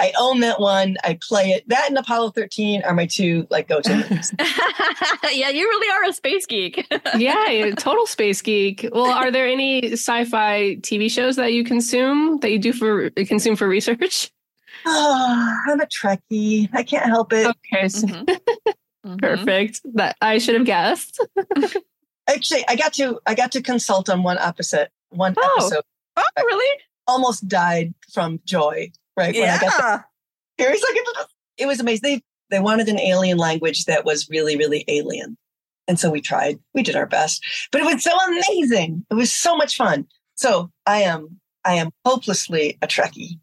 i 0.00 0.12
own 0.18 0.40
that 0.40 0.58
one 0.60 0.96
i 1.04 1.16
play 1.28 1.50
it 1.50 1.62
that 1.68 1.86
and 1.88 1.96
apollo 1.96 2.30
13 2.30 2.82
are 2.82 2.92
my 2.94 3.06
two 3.06 3.46
like 3.50 3.68
go-to 3.68 3.94
movies 3.96 4.34
yeah, 5.32 5.48
you 5.50 5.64
really 5.64 5.90
are 6.06 6.10
a 6.10 6.12
space 6.12 6.46
geek. 6.46 6.86
yeah, 7.16 7.70
total 7.76 8.06
space 8.06 8.40
geek. 8.42 8.88
Well, 8.92 9.06
are 9.06 9.30
there 9.30 9.46
any 9.46 9.92
sci-fi 9.92 10.76
TV 10.80 11.10
shows 11.10 11.36
that 11.36 11.52
you 11.52 11.64
consume 11.64 12.38
that 12.40 12.50
you 12.50 12.58
do 12.58 12.72
for 12.72 13.10
consume 13.10 13.56
for 13.56 13.68
research? 13.68 14.30
Oh, 14.86 15.56
I'm 15.68 15.80
a 15.80 15.86
Trekkie. 15.86 16.68
I 16.72 16.82
can't 16.84 17.06
help 17.06 17.32
it. 17.32 17.46
Okay, 17.46 17.88
so- 17.88 18.06
Mhm. 18.06 18.38
Mhm. 19.04 19.20
perfect. 19.20 19.80
That 19.94 20.16
I 20.20 20.38
should 20.38 20.54
have 20.54 20.64
guessed. 20.66 21.20
Actually, 22.28 22.64
I 22.68 22.76
got 22.76 22.92
to 22.94 23.20
I 23.26 23.34
got 23.34 23.52
to 23.52 23.62
consult 23.62 24.08
on 24.08 24.22
one 24.22 24.38
episode. 24.38 24.88
One 25.10 25.34
Oh. 25.38 25.54
episode 25.58 25.82
Oh, 26.16 26.22
really? 26.38 26.80
almost 27.06 27.46
died 27.46 27.94
from 28.12 28.40
joy. 28.44 28.90
Right 29.16 29.34
when 29.34 29.48
I 29.48 29.58
got 29.58 29.72
Yeah. 29.78 30.02
there, 30.58 30.72
it's 30.72 30.82
like 30.82 30.96
it, 30.96 31.26
it 31.58 31.66
was 31.66 31.80
amazing. 31.80 32.00
They 32.02 32.22
they 32.50 32.60
wanted 32.60 32.88
an 32.88 32.98
alien 33.00 33.38
language 33.38 33.84
that 33.86 34.04
was 34.04 34.28
really 34.30 34.56
really 34.56 34.84
alien, 34.88 35.36
and 35.88 35.98
so 36.00 36.10
we 36.10 36.20
tried. 36.20 36.58
We 36.74 36.82
did 36.82 36.96
our 36.96 37.06
best, 37.06 37.44
but 37.72 37.80
it 37.80 37.84
was 37.84 38.02
so 38.02 38.16
amazing. 38.26 39.04
It 39.10 39.14
was 39.14 39.32
so 39.32 39.56
much 39.56 39.76
fun. 39.76 40.06
So 40.34 40.70
I 40.86 41.02
am 41.02 41.40
I 41.64 41.74
am 41.74 41.90
hopelessly 42.04 42.76
a 42.82 42.86
Trekkie. 42.86 43.38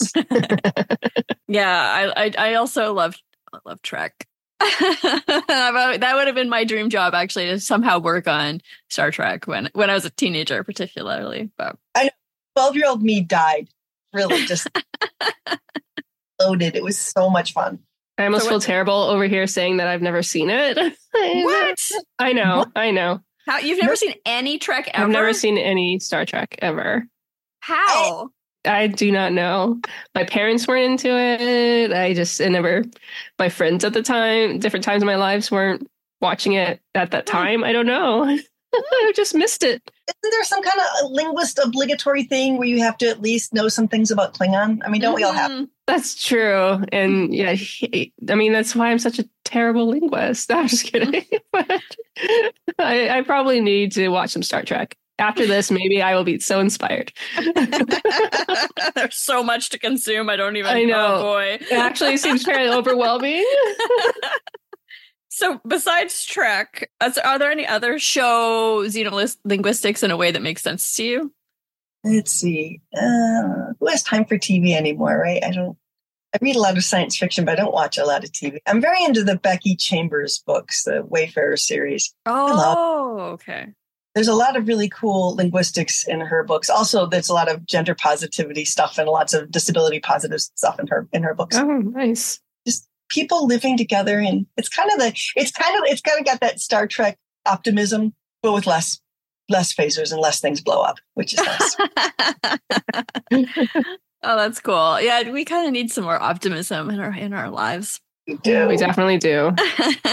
Yeah, 1.50 2.12
I 2.14 2.24
I, 2.26 2.32
I 2.50 2.54
also 2.54 2.92
love 2.92 3.16
I 3.52 3.58
love 3.64 3.80
Trek. 3.82 4.27
That 4.60 6.12
would 6.14 6.26
have 6.26 6.34
been 6.34 6.48
my 6.48 6.64
dream 6.64 6.90
job 6.90 7.14
actually 7.14 7.46
to 7.46 7.60
somehow 7.60 7.98
work 7.98 8.26
on 8.26 8.60
Star 8.88 9.10
Trek 9.10 9.46
when 9.46 9.70
when 9.72 9.90
I 9.90 9.94
was 9.94 10.04
a 10.04 10.10
teenager, 10.10 10.64
particularly. 10.64 11.50
But 11.56 11.76
I 11.94 12.04
know 12.04 12.10
Twelve 12.56 12.74
year 12.74 12.88
old 12.88 13.02
me 13.02 13.20
died. 13.20 13.68
Really, 14.12 14.44
just 14.46 14.66
loaded. 16.40 16.74
It 16.74 16.82
was 16.82 16.98
so 16.98 17.30
much 17.30 17.52
fun. 17.52 17.78
I 18.18 18.24
almost 18.24 18.44
So 18.44 18.50
feel 18.50 18.60
terrible 18.60 18.94
over 18.94 19.24
here 19.26 19.46
saying 19.46 19.76
that 19.76 19.86
I've 19.86 20.02
never 20.02 20.24
seen 20.24 20.50
it. 20.50 20.76
what? 21.12 21.78
I 22.18 22.32
know, 22.32 22.66
I 22.74 22.90
know. 22.90 23.20
How 23.46 23.58
you've 23.58 23.80
never 23.80 23.94
seen 23.94 24.14
any 24.26 24.58
Trek 24.58 24.90
ever? 24.92 25.04
I've 25.04 25.10
never 25.12 25.32
seen 25.32 25.56
any 25.56 26.00
Star 26.00 26.26
Trek 26.26 26.58
ever. 26.60 27.06
How? 27.60 28.30
I 28.64 28.86
do 28.88 29.10
not 29.12 29.32
know. 29.32 29.80
My 30.14 30.24
parents 30.24 30.66
weren't 30.66 30.84
into 30.92 31.08
it. 31.16 31.92
I 31.92 32.12
just 32.14 32.40
I 32.40 32.48
never. 32.48 32.84
My 33.38 33.48
friends 33.48 33.84
at 33.84 33.92
the 33.92 34.02
time, 34.02 34.58
different 34.58 34.84
times 34.84 35.02
in 35.02 35.06
my 35.06 35.16
lives, 35.16 35.50
weren't 35.50 35.86
watching 36.20 36.52
it 36.54 36.80
at 36.94 37.10
that 37.12 37.28
Hmm. 37.28 37.36
time. 37.36 37.64
I 37.64 37.72
don't 37.72 37.86
know. 37.86 38.24
I 38.74 39.12
just 39.16 39.34
missed 39.34 39.62
it. 39.62 39.80
Isn't 40.08 40.30
there 40.30 40.44
some 40.44 40.62
kind 40.62 40.78
of 40.78 41.10
linguist 41.10 41.58
obligatory 41.62 42.24
thing 42.24 42.58
where 42.58 42.68
you 42.68 42.80
have 42.82 42.98
to 42.98 43.08
at 43.08 43.22
least 43.22 43.54
know 43.54 43.68
some 43.68 43.88
things 43.88 44.10
about 44.10 44.34
Klingon? 44.34 44.80
I 44.84 44.90
mean, 44.90 45.00
don't 45.00 45.14
we 45.14 45.22
all 45.24 45.32
have? 45.32 45.50
Mhm. 45.50 45.68
That's 45.86 46.22
true. 46.22 46.82
And 46.92 47.34
yeah, 47.34 47.52
he- 47.54 48.12
I 48.28 48.34
mean 48.34 48.52
that's 48.52 48.76
why 48.76 48.90
I'm 48.90 48.98
such 48.98 49.18
a 49.18 49.28
terrible 49.46 49.86
linguist. 49.88 50.52
I'm 50.52 50.68
just 50.68 50.84
kidding. 50.84 51.24
but 51.52 51.80
I, 52.78 53.08
I 53.18 53.22
probably 53.22 53.60
need 53.62 53.92
to 53.92 54.08
watch 54.08 54.30
some 54.30 54.42
Star 54.42 54.62
Trek. 54.62 54.96
After 55.18 55.46
this, 55.46 55.70
maybe 55.70 56.00
I 56.00 56.14
will 56.14 56.24
be 56.24 56.38
so 56.38 56.60
inspired. 56.60 57.12
There's 58.94 59.16
so 59.16 59.42
much 59.42 59.70
to 59.70 59.78
consume. 59.78 60.30
I 60.30 60.36
don't 60.36 60.56
even. 60.56 60.70
I 60.70 60.84
know. 60.84 61.16
Oh 61.16 61.22
boy. 61.22 61.58
It 61.60 61.72
actually 61.72 62.16
seems 62.18 62.44
fairly 62.44 62.68
overwhelming. 62.76 63.44
So, 65.38 65.60
besides 65.66 66.24
Trek, 66.24 66.90
are 67.00 67.38
there 67.38 67.50
any 67.50 67.64
other 67.64 68.00
show 68.00 68.82
xenolinguistics 68.86 70.02
in 70.02 70.10
a 70.10 70.16
way 70.16 70.32
that 70.32 70.42
makes 70.42 70.62
sense 70.62 70.94
to 70.94 71.04
you? 71.04 71.32
Let's 72.02 72.32
see. 72.32 72.80
Uh, 72.96 73.72
who 73.78 73.86
has 73.88 74.02
time 74.02 74.24
for 74.24 74.36
TV 74.36 74.74
anymore, 74.74 75.16
right? 75.16 75.42
I 75.44 75.52
don't. 75.52 75.76
I 76.34 76.38
read 76.42 76.56
a 76.56 76.60
lot 76.60 76.76
of 76.76 76.84
science 76.84 77.16
fiction, 77.16 77.44
but 77.44 77.52
I 77.52 77.62
don't 77.62 77.72
watch 77.72 77.96
a 77.98 78.04
lot 78.04 78.24
of 78.24 78.32
TV. 78.32 78.58
I'm 78.66 78.80
very 78.80 79.02
into 79.02 79.24
the 79.24 79.38
Becky 79.38 79.76
Chambers 79.76 80.42
books, 80.44 80.84
the 80.84 81.02
Wayfarer 81.06 81.56
series. 81.56 82.12
Oh, 82.26 83.18
okay. 83.34 83.68
There's 84.18 84.26
a 84.26 84.34
lot 84.34 84.56
of 84.56 84.66
really 84.66 84.88
cool 84.88 85.36
linguistics 85.36 86.02
in 86.02 86.18
her 86.18 86.42
books. 86.42 86.68
Also, 86.68 87.06
there's 87.06 87.28
a 87.28 87.34
lot 87.34 87.48
of 87.48 87.64
gender 87.64 87.94
positivity 87.94 88.64
stuff 88.64 88.98
and 88.98 89.08
lots 89.08 89.32
of 89.32 89.48
disability 89.48 90.00
positive 90.00 90.40
stuff 90.40 90.80
in 90.80 90.88
her 90.88 91.06
in 91.12 91.22
her 91.22 91.34
books. 91.34 91.56
Oh, 91.56 91.78
nice. 91.78 92.40
Just 92.66 92.88
people 93.08 93.46
living 93.46 93.76
together, 93.76 94.18
and 94.18 94.44
it's 94.56 94.68
kind 94.68 94.90
of 94.90 94.98
the 94.98 95.16
it's 95.36 95.52
kind 95.52 95.78
of 95.78 95.84
it's 95.86 96.00
kind 96.00 96.18
of 96.18 96.26
got 96.26 96.40
that 96.40 96.58
Star 96.58 96.88
Trek 96.88 97.16
optimism, 97.46 98.12
but 98.42 98.52
with 98.52 98.66
less 98.66 99.00
less 99.48 99.72
phasers 99.72 100.10
and 100.10 100.20
less 100.20 100.40
things 100.40 100.60
blow 100.60 100.82
up, 100.82 100.96
which 101.14 101.34
is 101.34 101.38
nice. 101.38 101.76
oh, 104.24 104.36
that's 104.36 104.58
cool. 104.58 105.00
Yeah, 105.00 105.30
we 105.30 105.44
kind 105.44 105.64
of 105.64 105.72
need 105.72 105.92
some 105.92 106.02
more 106.02 106.20
optimism 106.20 106.90
in 106.90 106.98
our 106.98 107.14
in 107.14 107.32
our 107.32 107.50
lives. 107.50 108.00
We 108.26 108.34
do. 108.38 108.66
We 108.66 108.78
definitely 108.78 109.18
do. 109.18 109.52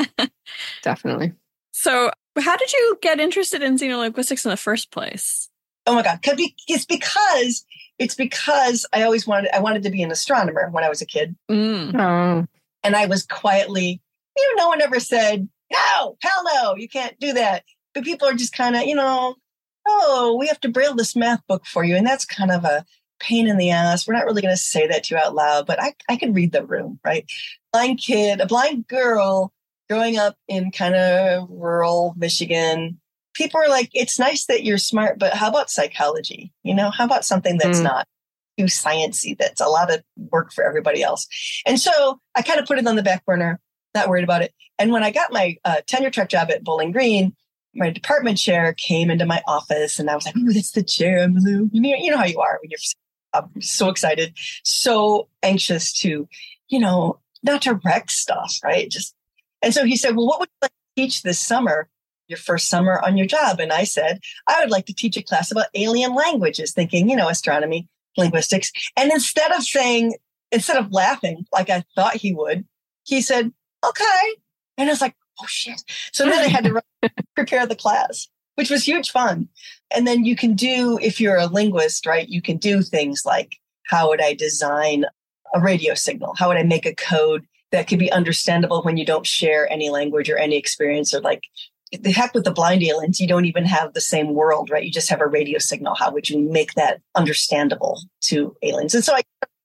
Definitely. 0.83 1.33
so, 1.71 2.11
how 2.39 2.57
did 2.57 2.71
you 2.73 2.97
get 3.01 3.19
interested 3.19 3.61
in 3.61 3.77
xenolinguistics 3.77 4.45
in 4.45 4.51
the 4.51 4.57
first 4.57 4.91
place? 4.91 5.49
Oh 5.87 5.95
my 5.95 6.03
god! 6.03 6.21
Could 6.23 6.37
be, 6.37 6.55
it's 6.67 6.85
because 6.85 7.65
it's 7.99 8.15
because 8.15 8.85
I 8.91 9.03
always 9.03 9.27
wanted 9.27 9.55
I 9.55 9.59
wanted 9.59 9.83
to 9.83 9.89
be 9.89 10.01
an 10.01 10.11
astronomer 10.11 10.69
when 10.69 10.83
I 10.83 10.89
was 10.89 11.01
a 11.01 11.05
kid, 11.05 11.35
Mm. 11.49 11.95
Oh, 11.99 12.47
and 12.83 12.95
I 12.95 13.05
was 13.05 13.25
quietly. 13.25 14.01
You 14.37 14.55
know, 14.55 14.63
no 14.63 14.69
one 14.69 14.81
ever 14.81 14.99
said 14.99 15.47
no, 15.71 16.17
hell 16.21 16.43
no, 16.55 16.75
you 16.75 16.87
can't 16.87 17.19
do 17.19 17.33
that. 17.33 17.63
But 17.93 18.03
people 18.03 18.27
are 18.27 18.33
just 18.33 18.53
kind 18.53 18.75
of, 18.75 18.83
you 18.83 18.95
know, 18.95 19.35
oh, 19.87 20.35
we 20.39 20.47
have 20.47 20.59
to 20.61 20.69
braille 20.69 20.95
this 20.95 21.15
math 21.15 21.45
book 21.47 21.65
for 21.65 21.83
you, 21.83 21.95
and 21.95 22.05
that's 22.05 22.25
kind 22.25 22.51
of 22.51 22.65
a 22.65 22.85
pain 23.19 23.47
in 23.47 23.57
the 23.57 23.71
ass. 23.71 24.07
We're 24.07 24.15
not 24.15 24.25
really 24.25 24.41
going 24.41 24.53
to 24.53 24.61
say 24.61 24.87
that 24.87 25.05
to 25.05 25.15
you 25.15 25.21
out 25.21 25.35
loud, 25.35 25.65
but 25.65 25.81
I 25.81 25.93
I 26.09 26.17
can 26.17 26.33
read 26.33 26.51
the 26.51 26.65
room, 26.65 26.99
right? 27.03 27.25
Blind 27.71 27.99
kid, 27.99 28.41
a 28.41 28.45
blind 28.45 28.87
girl 28.87 29.53
growing 29.89 30.17
up 30.17 30.35
in 30.47 30.71
kind 30.71 30.95
of 30.95 31.47
rural 31.49 32.13
Michigan. 32.17 32.99
People 33.33 33.61
are 33.61 33.69
like, 33.69 33.89
it's 33.93 34.17
nice 34.17 34.45
that 34.45 34.63
you're 34.63 34.77
smart, 34.77 35.19
but 35.19 35.33
how 35.33 35.49
about 35.49 35.69
psychology? 35.69 36.53
You 36.63 36.73
know, 36.73 36.89
how 36.89 37.05
about 37.05 37.25
something 37.25 37.57
that's 37.57 37.79
Mm. 37.79 37.83
not 37.83 38.07
too 38.57 38.65
sciencey? 38.65 39.37
That's 39.37 39.61
a 39.61 39.67
lot 39.67 39.91
of 39.91 40.01
work 40.31 40.53
for 40.53 40.63
everybody 40.63 41.03
else. 41.03 41.27
And 41.65 41.79
so 41.79 42.19
I 42.33 42.41
kind 42.41 42.59
of 42.59 42.65
put 42.65 42.79
it 42.79 42.87
on 42.87 42.95
the 42.95 43.03
back 43.03 43.25
burner, 43.25 43.59
not 43.93 44.07
worried 44.07 44.23
about 44.23 44.41
it. 44.41 44.53
And 44.79 44.91
when 44.91 45.03
I 45.03 45.11
got 45.11 45.33
my 45.33 45.57
uh, 45.65 45.81
tenure 45.85 46.11
track 46.11 46.29
job 46.29 46.49
at 46.49 46.63
Bowling 46.63 46.91
Green, 46.91 47.35
my 47.73 47.89
department 47.89 48.37
chair 48.37 48.73
came 48.73 49.09
into 49.09 49.25
my 49.25 49.41
office, 49.47 49.99
and 49.99 50.09
I 50.09 50.15
was 50.15 50.25
like, 50.25 50.37
"Ooh, 50.37 50.53
that's 50.53 50.71
the 50.71 50.83
chair, 50.83 51.21
I'm 51.23 51.35
Lou." 51.35 51.69
You 51.73 51.81
know, 51.81 51.95
you 51.97 52.09
know 52.11 52.17
how 52.17 52.25
you 52.25 52.39
are 52.39 52.57
when 52.61 52.69
you're 52.71 52.79
I'm 53.33 53.61
so 53.61 53.89
excited, 53.89 54.33
so 54.63 55.27
anxious 55.43 55.91
to, 55.99 56.27
you 56.69 56.79
know, 56.79 57.19
not 57.43 57.61
to 57.63 57.79
wreck 57.83 58.09
stuff, 58.09 58.57
right? 58.63 58.89
Just 58.89 59.14
and 59.65 59.73
so 59.73 59.83
he 59.83 59.97
said, 59.97 60.15
"Well, 60.15 60.27
what 60.27 60.39
would 60.39 60.49
you 60.49 60.59
like 60.61 60.71
to 60.71 61.01
teach 61.01 61.23
this 61.23 61.39
summer?" 61.39 61.89
Your 62.27 62.39
first 62.39 62.69
summer 62.69 62.99
on 63.05 63.17
your 63.17 63.27
job. 63.27 63.59
And 63.59 63.71
I 63.71 63.83
said, 63.83 64.19
I 64.47 64.59
would 64.59 64.71
like 64.71 64.87
to 64.87 64.95
teach 64.95 65.15
a 65.15 65.21
class 65.21 65.51
about 65.51 65.67
alien 65.75 66.15
languages, 66.15 66.73
thinking, 66.73 67.07
you 67.07 67.15
know, 67.15 67.29
astronomy, 67.29 67.87
linguistics. 68.17 68.71
And 68.97 69.11
instead 69.11 69.51
of 69.51 69.61
saying, 69.61 70.15
instead 70.51 70.77
of 70.77 70.91
laughing 70.91 71.45
like 71.53 71.69
I 71.69 71.83
thought 71.93 72.15
he 72.15 72.33
would, 72.33 72.65
he 73.03 73.21
said, 73.21 73.51
okay. 73.85 74.35
And 74.77 74.89
I 74.89 74.93
was 74.93 75.01
like, 75.01 75.15
oh 75.41 75.45
shit. 75.47 75.83
So 76.13 76.25
then 76.25 76.39
I 76.39 76.47
had 76.47 76.63
to 76.63 76.81
prepare 77.35 77.65
the 77.65 77.75
class, 77.75 78.27
which 78.55 78.69
was 78.69 78.87
huge 78.87 79.11
fun. 79.11 79.47
And 79.95 80.07
then 80.07 80.25
you 80.25 80.35
can 80.35 80.55
do, 80.55 80.97
if 81.01 81.21
you're 81.21 81.37
a 81.37 81.47
linguist, 81.47 82.05
right, 82.05 82.27
you 82.27 82.41
can 82.41 82.57
do 82.57 82.81
things 82.81 83.23
like 83.25 83.57
how 83.87 84.09
would 84.09 84.21
I 84.21 84.33
design 84.33 85.05
a 85.53 85.59
radio 85.59 85.93
signal? 85.93 86.33
How 86.37 86.47
would 86.47 86.57
I 86.57 86.63
make 86.63 86.85
a 86.85 86.95
code 86.95 87.45
that 87.75 87.87
could 87.87 87.99
be 87.99 88.11
understandable 88.11 88.81
when 88.83 88.95
you 88.95 89.05
don't 89.05 89.27
share 89.27 89.69
any 89.69 89.89
language 89.89 90.29
or 90.29 90.37
any 90.37 90.55
experience 90.55 91.13
or 91.13 91.19
like 91.19 91.43
the 91.91 92.11
heck 92.11 92.33
with 92.33 92.45
the 92.45 92.51
blind 92.51 92.83
aliens, 92.83 93.19
you 93.19 93.27
don't 93.27 93.45
even 93.45 93.65
have 93.65 93.93
the 93.93 94.01
same 94.01 94.33
world, 94.33 94.69
right? 94.69 94.83
You 94.83 94.91
just 94.91 95.09
have 95.09 95.21
a 95.21 95.27
radio 95.27 95.59
signal. 95.59 95.95
How 95.95 96.11
would 96.11 96.29
you 96.29 96.39
make 96.39 96.73
that 96.73 97.01
understandable 97.15 98.01
to 98.21 98.55
aliens? 98.63 98.95
And 98.95 99.03
so 99.03 99.13
I 99.13 99.23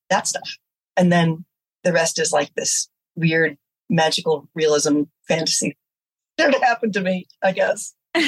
that 0.09 0.27
stuff. 0.27 0.57
And 0.97 1.11
then 1.11 1.45
the 1.83 1.93
rest 1.93 2.19
is 2.19 2.31
like 2.31 2.53
this 2.55 2.89
weird 3.15 3.57
magical 3.89 4.47
realism 4.55 5.03
fantasy. 5.27 5.77
Of 6.39 6.55
happened 6.61 6.93
to 6.93 7.01
me, 7.01 7.27
I 7.43 7.51
guess. 7.51 7.93
and 8.15 8.25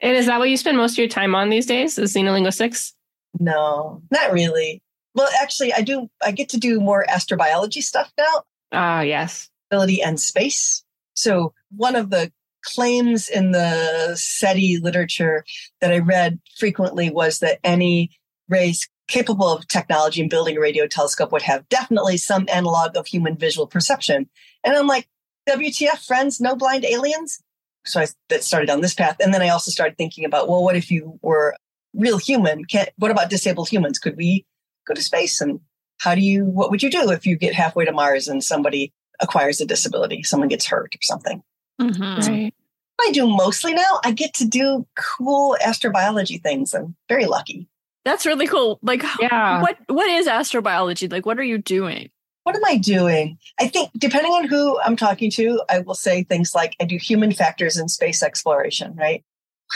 is 0.00 0.26
that 0.26 0.40
what 0.40 0.48
you 0.48 0.56
spend 0.56 0.76
most 0.76 0.92
of 0.92 0.98
your 0.98 1.08
time 1.08 1.34
on 1.34 1.48
these 1.48 1.64
days? 1.64 1.96
Is 1.96 2.12
xenolinguistics? 2.12 2.92
No, 3.38 4.02
not 4.10 4.32
really. 4.32 4.82
Well, 5.14 5.28
actually, 5.40 5.72
I 5.72 5.82
do. 5.82 6.08
I 6.24 6.32
get 6.32 6.48
to 6.50 6.58
do 6.58 6.80
more 6.80 7.04
astrobiology 7.08 7.82
stuff 7.82 8.12
now, 8.18 8.42
Ah, 8.72 9.00
yes. 9.02 9.48
ability 9.70 10.02
and 10.02 10.20
space. 10.20 10.84
So 11.14 11.54
one 11.70 11.96
of 11.96 12.10
the 12.10 12.32
claims 12.64 13.28
in 13.28 13.52
the 13.52 14.14
SETI 14.16 14.78
literature 14.78 15.44
that 15.80 15.92
I 15.92 15.98
read 15.98 16.40
frequently 16.58 17.10
was 17.10 17.38
that 17.40 17.58
any 17.62 18.10
race 18.48 18.88
capable 19.06 19.48
of 19.48 19.68
technology 19.68 20.20
and 20.20 20.30
building 20.30 20.56
a 20.56 20.60
radio 20.60 20.86
telescope 20.86 21.30
would 21.32 21.42
have 21.42 21.68
definitely 21.68 22.16
some 22.16 22.46
analog 22.50 22.96
of 22.96 23.06
human 23.06 23.36
visual 23.36 23.66
perception. 23.66 24.28
And 24.64 24.76
I'm 24.76 24.86
like, 24.86 25.08
WTF, 25.48 26.06
friends, 26.06 26.40
no 26.40 26.56
blind 26.56 26.84
aliens? 26.84 27.38
So 27.84 28.00
I 28.00 28.06
that 28.30 28.42
started 28.42 28.70
on 28.70 28.80
this 28.80 28.94
path. 28.94 29.16
And 29.20 29.34
then 29.34 29.42
I 29.42 29.50
also 29.50 29.70
started 29.70 29.98
thinking 29.98 30.24
about, 30.24 30.48
well, 30.48 30.64
what 30.64 30.76
if 30.76 30.90
you 30.90 31.18
were 31.20 31.54
real 31.92 32.16
human? 32.18 32.64
Can't, 32.64 32.88
what 32.96 33.10
about 33.10 33.28
disabled 33.28 33.68
humans? 33.68 33.98
Could 33.98 34.16
we 34.16 34.46
go 34.86 34.94
to 34.94 35.02
space? 35.02 35.40
And 35.40 35.60
how 36.00 36.14
do 36.14 36.20
you, 36.20 36.44
what 36.44 36.70
would 36.70 36.82
you 36.82 36.90
do 36.90 37.10
if 37.10 37.26
you 37.26 37.36
get 37.36 37.54
halfway 37.54 37.84
to 37.84 37.92
Mars 37.92 38.28
and 38.28 38.42
somebody 38.42 38.92
acquires 39.20 39.60
a 39.60 39.66
disability, 39.66 40.22
someone 40.22 40.48
gets 40.48 40.66
hurt 40.66 40.94
or 40.94 41.02
something? 41.02 41.42
Mhm. 41.80 42.26
Right. 42.28 42.54
I 43.00 43.10
do 43.12 43.26
mostly 43.26 43.74
now. 43.74 44.00
I 44.04 44.12
get 44.12 44.34
to 44.34 44.46
do 44.46 44.86
cool 44.96 45.56
astrobiology 45.62 46.40
things. 46.42 46.74
I'm 46.74 46.94
very 47.08 47.26
lucky. 47.26 47.68
That's 48.04 48.26
really 48.26 48.46
cool. 48.46 48.78
Like, 48.82 49.02
Yeah. 49.20 49.60
what 49.62 49.78
what 49.88 50.08
is 50.08 50.26
astrobiology? 50.28 51.10
Like, 51.10 51.26
what 51.26 51.38
are 51.38 51.42
you 51.44 51.58
doing? 51.58 52.10
What 52.44 52.54
am 52.54 52.64
I 52.66 52.76
doing? 52.76 53.38
I 53.58 53.66
think 53.68 53.90
depending 53.98 54.30
on 54.32 54.46
who 54.46 54.78
I'm 54.80 54.96
talking 54.96 55.30
to, 55.32 55.62
I 55.70 55.78
will 55.80 55.94
say 55.94 56.22
things 56.24 56.54
like 56.54 56.76
I 56.80 56.84
do 56.84 56.96
human 56.98 57.32
factors 57.32 57.78
in 57.78 57.88
space 57.88 58.22
exploration, 58.22 58.94
right? 58.96 59.24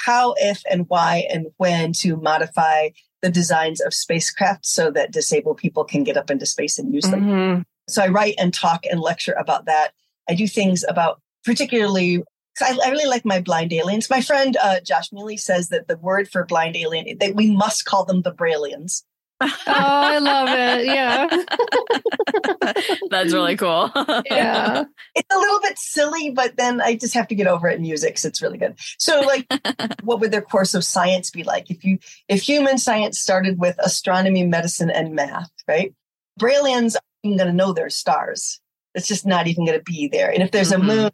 How, 0.05 0.35
if, 0.37 0.63
and 0.71 0.85
why, 0.89 1.27
and 1.33 1.47
when 1.57 1.93
to 1.95 2.17
modify 2.17 2.91
the 3.23 3.31
designs 3.31 3.81
of 3.81 3.93
spacecraft 3.93 4.65
so 4.65 4.91
that 4.91 5.13
disabled 5.13 5.57
people 5.57 5.85
can 5.85 6.05
get 6.05 6.17
up 6.17 6.31
into 6.31 6.47
space 6.47 6.79
and 6.79 6.95
use 6.95 7.05
them. 7.05 7.25
Mhm. 7.25 7.65
So 7.89 8.03
I 8.03 8.09
write 8.09 8.35
and 8.39 8.53
talk 8.53 8.85
and 8.91 9.01
lecture 9.01 9.35
about 9.39 9.65
that. 9.67 9.93
I 10.29 10.35
do 10.35 10.47
things 10.47 10.85
about 10.89 11.21
particularly. 11.45 12.23
I, 12.61 12.77
I 12.85 12.91
really 12.91 13.07
like 13.07 13.25
my 13.25 13.41
blind 13.41 13.73
aliens. 13.73 14.11
My 14.11 14.21
friend 14.21 14.57
uh, 14.63 14.81
Josh 14.81 15.13
Mealy 15.13 15.37
says 15.37 15.69
that 15.69 15.87
the 15.87 15.97
word 15.97 16.29
for 16.29 16.45
blind 16.45 16.77
alien 16.77 17.17
that 17.19 17.35
we 17.37 17.51
must 17.51 17.85
call 17.85 18.05
them 18.05 18.23
the 18.23 18.33
Braillians. 18.33 19.05
Oh, 19.41 19.49
I 19.67 20.19
love 20.19 20.49
it. 20.51 20.87
Yeah. 20.87 21.29
That's 23.11 23.33
really 23.33 23.57
cool. 23.57 23.91
Yeah. 24.27 24.85
It's 25.15 25.35
a 25.35 25.39
little 25.39 25.61
bit 25.61 25.79
silly, 25.79 26.31
but 26.31 26.57
then 26.57 26.81
I 26.81 26.97
just 26.97 27.15
have 27.15 27.29
to 27.29 27.35
get 27.35 27.47
over 27.47 27.69
it 27.69 27.77
in 27.77 27.83
music. 27.83 28.15
'cause 28.17 28.25
it's 28.25 28.43
really 28.43 28.59
good. 28.59 28.75
So, 28.99 29.21
like, 29.21 29.47
what 30.03 30.21
would 30.21 30.31
their 30.31 30.43
course 30.43 30.75
of 30.75 30.85
science 30.85 31.31
be 31.31 31.45
like 31.45 31.71
if 31.71 31.85
you 31.85 31.99
if 32.29 32.43
human 32.43 32.79
science 32.79 33.19
started 33.21 33.59
with 33.59 33.77
astronomy, 33.79 34.45
medicine, 34.47 34.91
and 34.91 35.15
math? 35.15 35.51
Right? 35.67 35.95
Braillians 36.41 36.95
aren't 36.97 37.05
even 37.25 37.37
going 37.39 37.49
to 37.51 37.55
know 37.57 37.73
there's 37.73 37.95
stars. 37.97 38.61
It's 38.95 39.09
just 39.09 39.27
not 39.27 39.47
even 39.47 39.65
going 39.67 39.79
to 39.79 39.85
be 39.85 40.09
there. 40.09 40.31
And 40.33 40.43
if 40.43 40.51
there's 40.51 40.73
Mhm. 40.73 40.77
a 40.81 40.83
moon, 40.85 41.11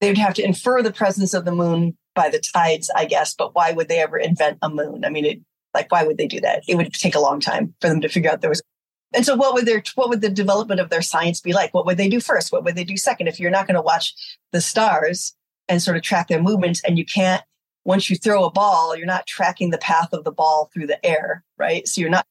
they'd 0.00 0.18
have 0.18 0.34
to 0.34 0.44
infer 0.44 0.82
the 0.82 0.92
presence 0.92 1.34
of 1.34 1.44
the 1.44 1.52
moon 1.52 1.96
by 2.14 2.28
the 2.30 2.40
tides, 2.54 2.90
I 2.94 3.04
guess. 3.04 3.34
But 3.34 3.54
why 3.54 3.72
would 3.72 3.88
they 3.88 3.98
ever 4.00 4.16
invent 4.18 4.58
a 4.62 4.68
moon? 4.70 5.04
I 5.04 5.10
mean, 5.10 5.24
it 5.24 5.40
like 5.74 5.90
why 5.90 6.04
would 6.04 6.18
they 6.18 6.26
do 6.26 6.40
that? 6.40 6.62
It 6.68 6.76
would 6.76 6.92
take 6.92 7.14
a 7.14 7.20
long 7.20 7.40
time 7.40 7.74
for 7.80 7.88
them 7.88 8.00
to 8.00 8.08
figure 8.08 8.30
out 8.30 8.40
there 8.40 8.50
was. 8.50 8.62
And 9.14 9.24
so, 9.24 9.36
what 9.36 9.54
would 9.54 9.66
their 9.66 9.82
what 9.94 10.08
would 10.08 10.20
the 10.20 10.28
development 10.28 10.80
of 10.80 10.90
their 10.90 11.02
science 11.02 11.40
be 11.40 11.52
like? 11.52 11.72
What 11.72 11.86
would 11.86 11.96
they 11.96 12.08
do 12.08 12.20
first? 12.20 12.52
What 12.52 12.64
would 12.64 12.76
they 12.76 12.84
do 12.84 12.96
second? 12.96 13.26
If 13.26 13.40
you're 13.40 13.50
not 13.50 13.66
going 13.66 13.76
to 13.76 13.82
watch 13.82 14.14
the 14.52 14.60
stars 14.60 15.34
and 15.68 15.82
sort 15.82 15.96
of 15.96 16.02
track 16.02 16.28
their 16.28 16.42
movements, 16.42 16.82
and 16.84 16.98
you 16.98 17.04
can't 17.04 17.42
once 17.84 18.10
you 18.10 18.16
throw 18.16 18.44
a 18.44 18.50
ball, 18.50 18.96
you're 18.96 19.06
not 19.06 19.26
tracking 19.26 19.70
the 19.70 19.78
path 19.78 20.12
of 20.12 20.24
the 20.24 20.32
ball 20.32 20.70
through 20.72 20.86
the 20.86 21.04
air, 21.04 21.42
right? 21.56 21.88
So 21.88 22.00
you're 22.00 22.10
not. 22.10 22.26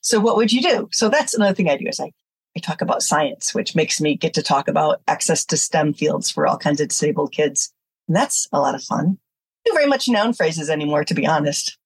So 0.00 0.20
what 0.20 0.38
would 0.38 0.50
you 0.50 0.62
do? 0.62 0.88
So 0.90 1.10
that's 1.10 1.34
another 1.34 1.54
thing 1.54 1.68
I 1.68 1.76
do 1.76 1.86
is 1.86 2.00
I 2.00 2.12
I 2.56 2.60
talk 2.60 2.80
about 2.80 3.02
science, 3.02 3.52
which 3.52 3.74
makes 3.74 4.00
me 4.00 4.16
get 4.16 4.34
to 4.34 4.42
talk 4.42 4.68
about 4.68 5.02
access 5.08 5.44
to 5.46 5.56
STEM 5.56 5.94
fields 5.94 6.30
for 6.30 6.46
all 6.46 6.56
kinds 6.56 6.80
of 6.80 6.88
disabled 6.88 7.32
kids. 7.32 7.72
And 8.06 8.16
that's 8.16 8.46
a 8.52 8.60
lot 8.60 8.76
of 8.76 8.82
fun. 8.82 9.18
Don't 9.64 9.74
very 9.74 9.88
much 9.88 10.08
noun 10.08 10.34
phrases 10.34 10.70
anymore, 10.70 11.04
to 11.04 11.14
be 11.14 11.26
honest. 11.26 11.76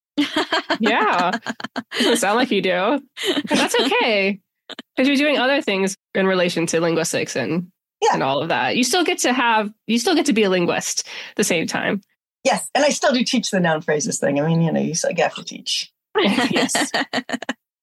Yeah. 0.81 1.33
Doesn't 1.99 2.17
sound 2.19 2.37
like 2.37 2.51
you 2.51 2.63
do. 2.63 3.01
That's 3.47 3.75
okay. 3.81 4.41
Because 4.97 5.09
you're 5.09 5.17
doing 5.17 5.39
other 5.39 5.63
things 5.63 5.97
in 6.15 6.27
relation 6.27 6.67
to 6.67 6.81
linguistics 6.81 7.37
and 7.37 7.71
Yeah. 8.03 8.11
and 8.15 8.23
all 8.23 8.41
of 8.43 8.49
that. 8.51 8.77
You 8.77 8.85
still 8.85 9.05
get 9.05 9.19
to 9.21 9.33
have 9.33 9.73
you 9.87 9.99
still 9.99 10.15
get 10.15 10.27
to 10.27 10.33
be 10.33 10.43
a 10.45 10.51
linguist 10.51 11.07
at 11.31 11.37
the 11.37 11.45
same 11.45 11.67
time. 11.67 12.01
Yes, 12.45 12.69
and 12.75 12.85
I 12.85 12.91
still 12.91 13.13
do 13.13 13.25
teach 13.25 13.51
the 13.51 13.61
noun 13.61 13.81
phrases 13.83 14.19
thing. 14.21 14.41
I 14.41 14.47
mean, 14.47 14.61
you 14.63 14.71
know, 14.73 14.81
you 14.81 14.95
still 14.95 15.11
have 15.17 15.35
to 15.35 15.45
teach. 15.45 15.91
yes. 16.17 16.91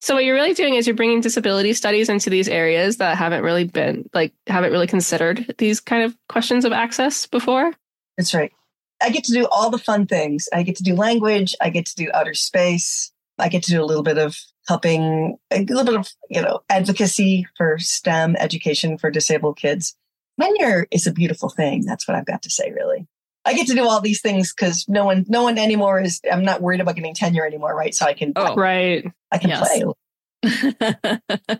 So 0.01 0.13
what 0.13 0.23
you're 0.23 0.35
really 0.35 0.53
doing 0.53 0.75
is 0.75 0.85
you're 0.85 0.95
bringing 0.95 1.19
disability 1.21 1.73
studies 1.73 2.09
into 2.09 2.29
these 2.29 2.47
areas 2.47 2.97
that 2.97 3.17
haven't 3.17 3.41
really 3.43 3.63
been 3.65 4.07
like 4.13 4.33
haven't 4.47 4.71
really 4.71 4.87
considered 4.87 5.55
these 5.57 5.79
kind 5.79 6.03
of 6.03 6.15
questions 6.29 6.63
of 6.63 6.71
access 6.71 7.25
before. 7.25 7.73
That's 8.17 8.33
right. 8.33 8.51
I 9.01 9.09
get 9.09 9.23
to 9.25 9.33
do 9.33 9.47
all 9.51 9.69
the 9.69 9.77
fun 9.77 10.05
things. 10.07 10.47
I 10.53 10.63
get 10.63 10.75
to 10.77 10.83
do 10.83 10.95
language. 10.95 11.55
I 11.61 11.69
get 11.69 11.85
to 11.87 11.95
do 11.95 12.09
outer 12.13 12.33
space. 12.33 13.11
I 13.37 13.49
get 13.49 13.63
to 13.63 13.71
do 13.71 13.83
a 13.83 13.85
little 13.85 14.03
bit 14.03 14.17
of 14.17 14.37
helping, 14.67 15.37
a 15.51 15.63
little 15.65 15.83
bit 15.83 15.95
of, 15.95 16.07
you 16.29 16.41
know, 16.41 16.61
advocacy 16.69 17.45
for 17.57 17.77
STEM 17.77 18.35
education 18.37 18.97
for 18.97 19.11
disabled 19.11 19.57
kids. 19.57 19.95
Tenure 20.41 20.87
is 20.91 21.05
a 21.07 21.11
beautiful 21.11 21.49
thing. 21.49 21.85
That's 21.85 22.07
what 22.07 22.15
I've 22.15 22.25
got 22.25 22.41
to 22.43 22.49
say, 22.49 22.71
really. 22.71 23.07
I 23.45 23.53
get 23.53 23.67
to 23.67 23.75
do 23.75 23.87
all 23.87 24.01
these 24.01 24.21
things 24.21 24.53
because 24.53 24.85
no 24.87 25.05
one, 25.05 25.25
no 25.27 25.43
one 25.43 25.57
anymore 25.57 26.01
is, 26.01 26.19
I'm 26.31 26.43
not 26.43 26.61
worried 26.61 26.81
about 26.81 26.95
getting 26.95 27.13
tenure 27.13 27.45
anymore, 27.45 27.75
right? 27.75 27.93
So 27.93 28.05
I 28.05 28.13
can, 28.13 28.33
Oh. 28.35 28.55
Right. 28.55 29.05
I 29.31 29.37
can 29.37 29.49
Yes. 29.49 29.59
play. 29.69 31.59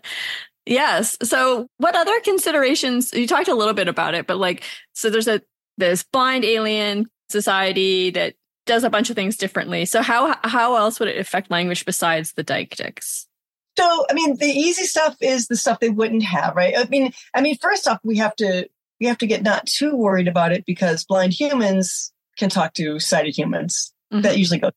yes. 0.66 1.16
So, 1.22 1.68
what 1.78 1.94
other 1.96 2.18
considerations? 2.20 3.12
You 3.12 3.26
talked 3.26 3.48
a 3.48 3.54
little 3.54 3.74
bit 3.74 3.88
about 3.88 4.14
it, 4.14 4.26
but 4.26 4.36
like, 4.38 4.62
so 4.94 5.10
there's 5.10 5.28
a 5.28 5.42
this 5.78 6.04
blind 6.04 6.44
alien 6.44 7.06
society 7.28 8.10
that 8.10 8.34
does 8.66 8.84
a 8.84 8.90
bunch 8.90 9.10
of 9.10 9.16
things 9.16 9.36
differently. 9.36 9.84
So, 9.84 10.02
how 10.02 10.36
how 10.44 10.76
else 10.76 10.98
would 11.00 11.08
it 11.08 11.18
affect 11.18 11.50
language 11.50 11.84
besides 11.84 12.32
the 12.32 12.44
deictics? 12.44 13.26
So, 13.78 14.06
I 14.10 14.14
mean, 14.14 14.36
the 14.38 14.46
easy 14.46 14.84
stuff 14.84 15.16
is 15.20 15.48
the 15.48 15.56
stuff 15.56 15.80
they 15.80 15.90
wouldn't 15.90 16.22
have, 16.22 16.56
right? 16.56 16.74
I 16.76 16.84
mean, 16.88 17.12
I 17.34 17.40
mean, 17.42 17.56
first 17.58 17.86
off, 17.86 18.00
we 18.02 18.16
have 18.16 18.34
to 18.36 18.68
we 19.00 19.06
have 19.06 19.18
to 19.18 19.26
get 19.26 19.42
not 19.42 19.66
too 19.66 19.94
worried 19.94 20.28
about 20.28 20.52
it 20.52 20.64
because 20.66 21.04
blind 21.04 21.32
humans 21.32 22.12
can 22.38 22.48
talk 22.48 22.74
to 22.74 22.98
sighted 22.98 23.36
humans. 23.36 23.92
Mhm. 24.12 24.22
That 24.22 24.38
usually 24.38 24.58
goes. 24.58 24.72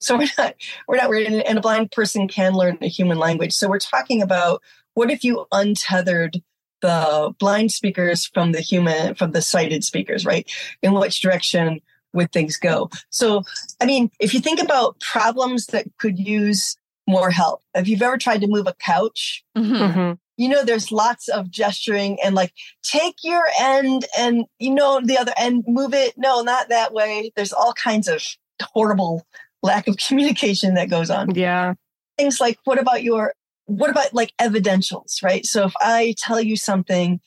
So 0.00 0.16
we're 0.18 0.28
not 0.38 0.54
we're 0.86 0.96
not 0.96 1.08
worried, 1.08 1.26
and 1.26 1.58
a 1.58 1.60
blind 1.60 1.90
person 1.90 2.28
can 2.28 2.52
learn 2.54 2.78
a 2.80 2.88
human 2.88 3.18
language. 3.18 3.52
So 3.52 3.68
we're 3.68 3.78
talking 3.78 4.22
about 4.22 4.62
what 4.94 5.10
if 5.10 5.24
you 5.24 5.46
untethered 5.50 6.42
the 6.82 7.32
blind 7.38 7.72
speakers 7.72 8.26
from 8.26 8.52
the 8.52 8.60
human 8.60 9.14
from 9.14 9.32
the 9.32 9.42
sighted 9.42 9.82
speakers, 9.84 10.26
right? 10.26 10.48
In 10.82 10.92
which 10.92 11.20
direction 11.20 11.80
would 12.14 12.32
things 12.32 12.56
go? 12.56 12.88
So, 13.10 13.42
I 13.80 13.84
mean, 13.84 14.10
if 14.20 14.32
you 14.32 14.40
think 14.40 14.60
about 14.62 14.98
problems 15.00 15.66
that 15.66 15.86
could 15.98 16.18
use 16.18 16.76
more 17.06 17.30
help, 17.30 17.60
if 17.74 17.86
you've 17.86 18.00
ever 18.02 18.16
tried 18.16 18.40
to 18.40 18.46
move 18.46 18.66
a 18.66 18.74
couch, 18.74 19.44
Mhm. 19.56 19.76
Mhm. 19.92 20.18
you 20.36 20.48
know 20.48 20.64
there's 20.64 20.90
lots 20.90 21.28
of 21.28 21.48
gesturing 21.50 22.18
and 22.24 22.34
like 22.34 22.52
take 22.82 23.16
your 23.22 23.44
end 23.60 24.04
and 24.18 24.46
you 24.58 24.74
know 24.74 25.00
the 25.04 25.16
other 25.16 25.32
end 25.36 25.62
move 25.68 25.94
it 25.94 26.12
no 26.16 26.40
not 26.42 26.68
that 26.70 26.92
way 26.92 27.30
there's 27.36 27.52
all 27.52 27.72
kinds 27.74 28.08
of 28.08 28.20
horrible 28.60 29.24
lack 29.62 29.86
of 29.86 29.96
communication 30.08 30.74
that 30.74 30.90
goes 30.90 31.08
on 31.08 31.32
Yeah. 31.36 31.74
things 32.18 32.40
like 32.40 32.58
what 32.64 32.80
about 32.80 33.04
your 33.04 33.34
what 33.66 33.90
about 33.90 34.12
like 34.12 34.32
evidentials 34.40 35.22
right 35.22 35.46
so 35.46 35.66
if 35.66 35.72
i 35.80 36.14
tell 36.18 36.40
you 36.40 36.56
something 36.56 37.20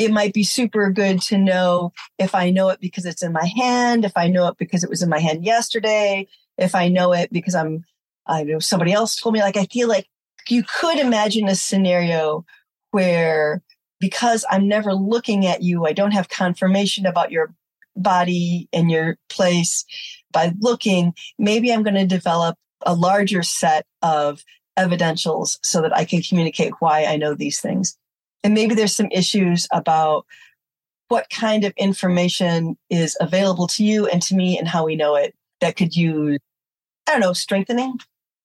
it 0.00 0.10
might 0.10 0.32
be 0.32 0.42
super 0.42 0.90
good 0.90 1.20
to 1.20 1.36
know 1.36 1.92
if 2.18 2.34
i 2.34 2.48
know 2.48 2.70
it 2.70 2.80
because 2.80 3.04
it's 3.04 3.22
in 3.22 3.32
my 3.32 3.44
hand 3.44 4.04
if 4.04 4.16
i 4.16 4.26
know 4.26 4.48
it 4.48 4.56
because 4.56 4.82
it 4.82 4.88
was 4.88 5.02
in 5.02 5.10
my 5.10 5.18
hand 5.18 5.44
yesterday 5.44 6.26
if 6.56 6.74
i 6.74 6.88
know 6.88 7.12
it 7.12 7.30
because 7.32 7.54
i'm 7.54 7.84
i 8.26 8.42
know 8.42 8.58
somebody 8.58 8.92
else 8.92 9.14
told 9.14 9.34
me 9.34 9.40
like 9.40 9.58
i 9.58 9.66
feel 9.66 9.88
like 9.88 10.06
you 10.48 10.64
could 10.64 10.98
imagine 10.98 11.48
a 11.48 11.54
scenario 11.54 12.44
where 12.92 13.62
because 14.00 14.44
i'm 14.50 14.66
never 14.66 14.94
looking 14.94 15.46
at 15.46 15.62
you 15.62 15.84
i 15.84 15.92
don't 15.92 16.12
have 16.12 16.30
confirmation 16.30 17.04
about 17.04 17.30
your 17.30 17.54
body 17.94 18.68
and 18.72 18.90
your 18.90 19.18
place 19.28 19.84
by 20.32 20.52
looking 20.60 21.12
maybe 21.38 21.70
i'm 21.70 21.82
going 21.82 21.94
to 21.94 22.06
develop 22.06 22.56
a 22.86 22.94
larger 22.94 23.42
set 23.42 23.84
of 24.00 24.42
evidentials 24.78 25.58
so 25.62 25.82
that 25.82 25.94
I 25.94 26.04
can 26.06 26.22
communicate 26.22 26.72
why 26.78 27.04
I 27.04 27.16
know 27.16 27.34
these 27.34 27.60
things. 27.60 27.98
And 28.42 28.54
maybe 28.54 28.74
there's 28.74 28.94
some 28.94 29.08
issues 29.10 29.68
about 29.72 30.26
what 31.08 31.28
kind 31.28 31.64
of 31.64 31.72
information 31.76 32.76
is 32.88 33.16
available 33.20 33.66
to 33.66 33.84
you 33.84 34.06
and 34.06 34.22
to 34.22 34.34
me 34.34 34.58
and 34.58 34.68
how 34.68 34.86
we 34.86 34.96
know 34.96 35.16
it 35.16 35.34
that 35.60 35.76
could 35.76 35.94
use, 35.94 36.38
I 37.08 37.12
don't 37.12 37.20
know, 37.20 37.32
strengthening, 37.32 37.98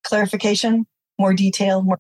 clarification, 0.03 0.85
more 1.19 1.33
detail, 1.33 1.81
more. 1.83 1.99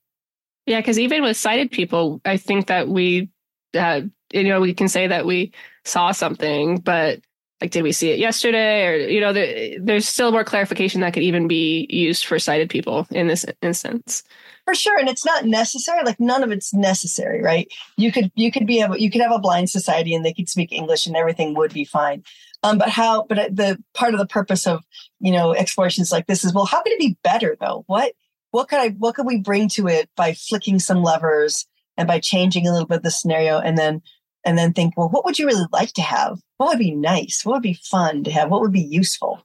Yeah, 0.65 0.79
because 0.79 0.97
even 0.97 1.21
with 1.21 1.37
sighted 1.37 1.71
people, 1.71 2.19
I 2.25 2.37
think 2.37 2.67
that 2.67 2.87
we, 2.87 3.29
uh, 3.77 4.01
you 4.33 4.43
know, 4.43 4.59
we 4.59 4.73
can 4.73 4.87
say 4.87 5.07
that 5.07 5.25
we 5.25 5.53
saw 5.85 6.11
something, 6.11 6.79
but 6.79 7.19
like, 7.61 7.71
did 7.71 7.83
we 7.83 7.91
see 7.91 8.11
it 8.11 8.19
yesterday? 8.19 8.85
Or, 8.85 8.95
you 8.95 9.21
know, 9.21 9.31
there, 9.31 9.79
there's 9.79 10.07
still 10.07 10.31
more 10.31 10.43
clarification 10.43 11.01
that 11.01 11.13
could 11.13 11.23
even 11.23 11.47
be 11.47 11.87
used 11.89 12.25
for 12.25 12.37
sighted 12.37 12.69
people 12.69 13.07
in 13.11 13.27
this 13.27 13.45
instance. 13.61 14.23
For 14.65 14.73
sure, 14.73 14.97
and 14.97 15.07
it's 15.07 15.25
not 15.25 15.45
necessary. 15.45 16.03
Like 16.03 16.19
none 16.19 16.43
of 16.43 16.51
it's 16.51 16.73
necessary, 16.73 17.41
right? 17.41 17.71
You 17.97 18.11
could 18.11 18.31
you 18.33 18.51
could 18.51 18.65
be 18.65 18.81
a, 18.81 18.89
you 18.97 19.11
could 19.11 19.21
have 19.21 19.31
a 19.31 19.39
blind 19.39 19.69
society 19.69 20.15
and 20.15 20.25
they 20.25 20.33
could 20.33 20.49
speak 20.49 20.71
English 20.71 21.05
and 21.05 21.15
everything 21.15 21.53
would 21.53 21.71
be 21.71 21.85
fine. 21.85 22.23
Um, 22.63 22.79
but 22.79 22.89
how? 22.89 23.25
But 23.29 23.55
the 23.55 23.77
part 23.93 24.15
of 24.15 24.19
the 24.19 24.25
purpose 24.25 24.65
of 24.65 24.83
you 25.19 25.31
know 25.31 25.53
explorations 25.53 26.11
like 26.11 26.25
this 26.25 26.43
is 26.43 26.51
well, 26.51 26.65
how 26.65 26.81
could 26.81 26.93
it 26.93 26.99
be 26.99 27.15
better 27.23 27.55
though? 27.61 27.83
What 27.85 28.13
what 28.49 28.67
could 28.67 28.79
I 28.79 28.89
what 28.89 29.13
could 29.13 29.27
we 29.27 29.37
bring 29.37 29.69
to 29.69 29.87
it 29.87 30.09
by 30.15 30.33
flicking 30.33 30.79
some 30.79 31.03
levers 31.03 31.67
and 31.95 32.07
by 32.07 32.19
changing 32.19 32.67
a 32.67 32.71
little 32.71 32.87
bit 32.87 32.97
of 32.97 33.03
the 33.03 33.11
scenario 33.11 33.59
and 33.59 33.77
then 33.77 34.01
and 34.45 34.57
then 34.57 34.71
think, 34.73 34.95
well, 34.95 35.09
what 35.09 35.25
would 35.25 35.39
you 35.39 35.47
really 35.47 35.65
like 35.73 35.91
to 35.93 36.01
have? 36.01 36.39
What 36.57 36.69
would 36.69 36.79
be 36.79 36.91
nice? 36.91 37.41
What 37.43 37.53
would 37.53 37.63
be 37.63 37.73
fun 37.83 38.23
to 38.25 38.31
have? 38.31 38.49
What 38.49 38.61
would 38.61 38.71
be 38.71 38.81
useful? 38.81 39.41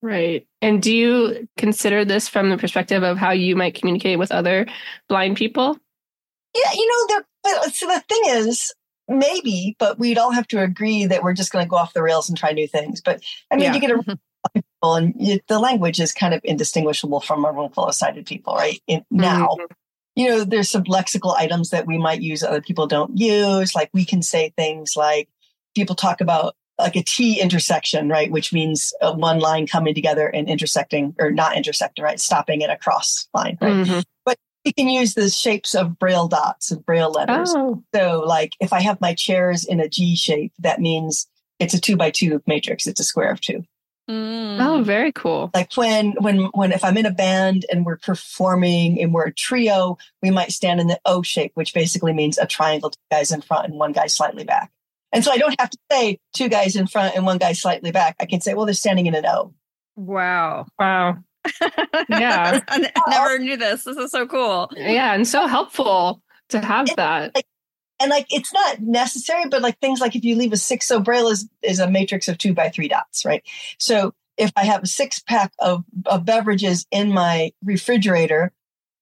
Right. 0.00 0.46
And 0.62 0.80
do 0.80 0.94
you 0.94 1.48
consider 1.56 2.04
this 2.04 2.28
from 2.28 2.50
the 2.50 2.56
perspective 2.56 3.02
of 3.02 3.18
how 3.18 3.32
you 3.32 3.56
might 3.56 3.74
communicate 3.74 4.18
with 4.18 4.30
other 4.30 4.66
blind 5.08 5.36
people? 5.36 5.76
Yeah, 6.54 6.72
you 6.72 6.88
know, 6.88 7.06
there. 7.16 7.24
But 7.42 7.74
so 7.74 7.86
the 7.86 8.00
thing 8.08 8.22
is, 8.26 8.72
maybe, 9.08 9.74
but 9.78 9.98
we'd 9.98 10.18
all 10.18 10.30
have 10.30 10.46
to 10.48 10.62
agree 10.62 11.04
that 11.06 11.22
we're 11.22 11.32
just 11.32 11.50
going 11.50 11.64
to 11.64 11.68
go 11.68 11.76
off 11.76 11.94
the 11.94 12.02
rails 12.02 12.28
and 12.28 12.38
try 12.38 12.52
new 12.52 12.68
things. 12.68 13.00
But 13.00 13.22
I 13.50 13.56
mean, 13.56 13.64
Yeah. 13.64 13.74
you 13.74 13.80
get 13.80 13.90
a 13.90 14.18
people, 14.54 14.94
and 14.94 15.14
you, 15.18 15.40
the 15.48 15.58
language 15.58 15.98
is 16.00 16.12
kind 16.12 16.32
of 16.32 16.40
indistinguishable 16.44 17.20
from 17.20 17.44
a 17.44 17.52
room 17.52 17.70
full 17.72 17.86
of 17.86 17.94
sighted 17.94 18.26
people, 18.26 18.54
right? 18.54 18.80
In, 18.86 19.04
now, 19.10 19.56
Mhm. 19.58 19.66
You 20.18 20.28
know, 20.28 20.42
there's 20.44 20.68
some 20.68 20.82
lexical 20.84 21.36
items 21.36 21.70
that 21.70 21.86
we 21.86 21.96
might 21.96 22.20
use 22.20 22.42
other 22.42 22.60
people 22.60 22.88
don't 22.88 23.16
use. 23.16 23.74
Like 23.76 23.88
we 23.94 24.04
can 24.04 24.20
say 24.20 24.52
things 24.56 24.94
like 24.96 25.28
people 25.76 25.94
talk 25.94 26.20
about 26.20 26.56
like 26.76 26.96
a 26.96 27.04
T 27.04 27.40
intersection, 27.40 28.08
right? 28.08 28.28
Which 28.30 28.52
means 28.52 28.92
uh, 29.00 29.12
one 29.14 29.38
line 29.38 29.68
coming 29.68 29.94
together 29.94 30.26
and 30.26 30.48
intersecting 30.48 31.14
or 31.20 31.30
not 31.30 31.56
intersecting, 31.56 32.04
right? 32.04 32.18
Stopping 32.18 32.64
at 32.64 32.70
a 32.70 32.76
cross 32.76 33.28
line, 33.32 33.58
right? 33.60 33.86
Mhm. 33.86 34.04
We 34.64 34.72
can 34.72 34.88
use 34.88 35.14
the 35.14 35.30
shapes 35.30 35.74
of 35.74 35.98
braille 35.98 36.28
dots 36.28 36.72
and 36.72 36.84
braille 36.84 37.12
letters. 37.12 37.54
Oh, 37.56 37.82
So, 37.94 38.20
like, 38.26 38.52
if 38.60 38.72
I 38.72 38.80
have 38.80 39.00
my 39.00 39.14
chairs 39.14 39.64
in 39.64 39.80
a 39.80 39.88
G 39.88 40.14
shape, 40.16 40.52
that 40.58 40.80
means 40.80 41.26
it's 41.58 41.74
a 41.74 41.80
two 41.80 41.96
by 41.96 42.10
two 42.10 42.42
matrix. 42.46 42.86
It's 42.86 43.00
a 43.00 43.04
square 43.04 43.30
of 43.30 43.40
two. 43.40 43.62
Mm. 44.08 44.58
oh, 44.66 44.82
very 44.82 45.12
cool. 45.12 45.50
Like 45.54 45.76
when, 45.76 46.12
when, 46.20 46.44
when, 46.54 46.72
if 46.72 46.82
I'm 46.82 46.96
in 46.96 47.04
a 47.04 47.10
band 47.10 47.66
and 47.70 47.84
we're 47.84 47.98
performing 47.98 49.00
and 49.00 49.12
we're 49.12 49.26
a 49.26 49.32
trio, 49.34 49.98
we 50.22 50.30
might 50.30 50.50
stand 50.50 50.80
in 50.80 50.86
the 50.86 50.98
O 51.04 51.20
shape, 51.22 51.52
which 51.54 51.74
basically 51.74 52.12
means 52.14 52.38
a 52.38 52.46
triangle, 52.46 52.90
two 52.90 52.96
guys 53.10 53.30
in 53.30 53.42
front 53.42 53.66
and 53.66 53.78
one 53.78 53.92
guy 53.92 54.06
slightly 54.06 54.44
back. 54.44 54.70
And 55.12 55.24
so 55.24 55.30
I 55.30 55.36
don't 55.38 55.58
have 55.60 55.70
to 55.70 55.78
say 55.90 56.18
two 56.34 56.48
guys 56.48 56.74
in 56.76 56.86
front 56.86 57.16
and 57.16 57.26
one 57.26 57.38
guy 57.38 57.52
slightly 57.52 57.90
back. 57.92 58.16
I 58.20 58.26
can 58.26 58.40
say, 58.40 58.54
well, 58.54 58.64
they're 58.66 58.74
standing 58.74 59.06
in 59.06 59.14
an 59.14 59.26
O. 59.26 59.52
Wow. 59.96 60.66
Wow. 60.78 61.18
Yeah. 62.08 62.60
I 62.68 62.76
n- 62.76 62.90
never 63.08 63.38
knew 63.38 63.56
this. 63.56 63.84
This 63.84 63.96
is 63.96 64.10
so 64.10 64.26
cool. 64.26 64.70
Yeah, 64.76 65.14
and 65.14 65.26
so 65.26 65.46
helpful 65.46 66.22
to 66.50 66.60
have 66.60 66.88
that. 66.96 67.34
And 68.00 68.10
like, 68.10 68.26
it's 68.30 68.52
not 68.52 68.80
necessary, 68.80 69.48
but 69.48 69.62
like 69.62 69.78
things 69.80 70.00
like 70.00 70.14
if 70.14 70.24
you 70.24 70.36
leave 70.36 70.52
a 70.52 70.56
six, 70.56 70.86
so 70.86 71.00
braille 71.00 71.28
is, 71.28 71.48
is 71.62 71.80
a 71.80 71.90
matrix 71.90 72.28
of 72.28 72.38
two 72.38 72.54
by 72.54 72.68
three 72.68 72.88
dots, 72.88 73.24
right? 73.24 73.42
So 73.78 74.14
if 74.36 74.52
I 74.56 74.64
have 74.64 74.82
a 74.84 74.86
six 74.86 75.18
pack 75.18 75.52
of, 75.58 75.84
of 76.06 76.24
beverages 76.24 76.86
in 76.90 77.12
my 77.12 77.52
refrigerator, 77.64 78.52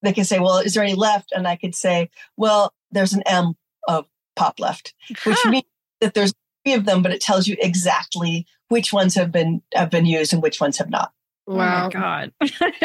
they 0.02 0.12
can 0.12 0.24
say, 0.24 0.38
well, 0.38 0.58
is 0.58 0.74
there 0.74 0.82
any 0.82 0.94
left? 0.94 1.32
And 1.32 1.46
I 1.46 1.56
could 1.56 1.74
say, 1.74 2.10
well, 2.36 2.72
there's 2.90 3.12
an 3.12 3.22
M 3.26 3.54
of 3.86 4.06
pop 4.34 4.58
left, 4.60 4.94
which 5.24 5.38
Huh. 5.42 5.50
means 5.50 5.64
that 6.00 6.14
there's 6.14 6.32
three 6.64 6.74
of 6.74 6.84
them, 6.84 7.02
but 7.02 7.12
it 7.12 7.20
tells 7.20 7.46
you 7.46 7.56
exactly 7.58 8.46
which 8.68 8.92
ones 8.92 9.14
have 9.14 9.30
been, 9.30 9.62
have 9.74 9.90
been 9.90 10.06
used 10.06 10.32
and 10.32 10.42
which 10.42 10.60
ones 10.60 10.78
have 10.78 10.90
not. 10.90 11.12
Oh 11.48 11.54
my 11.56 11.88
god. 11.90 12.32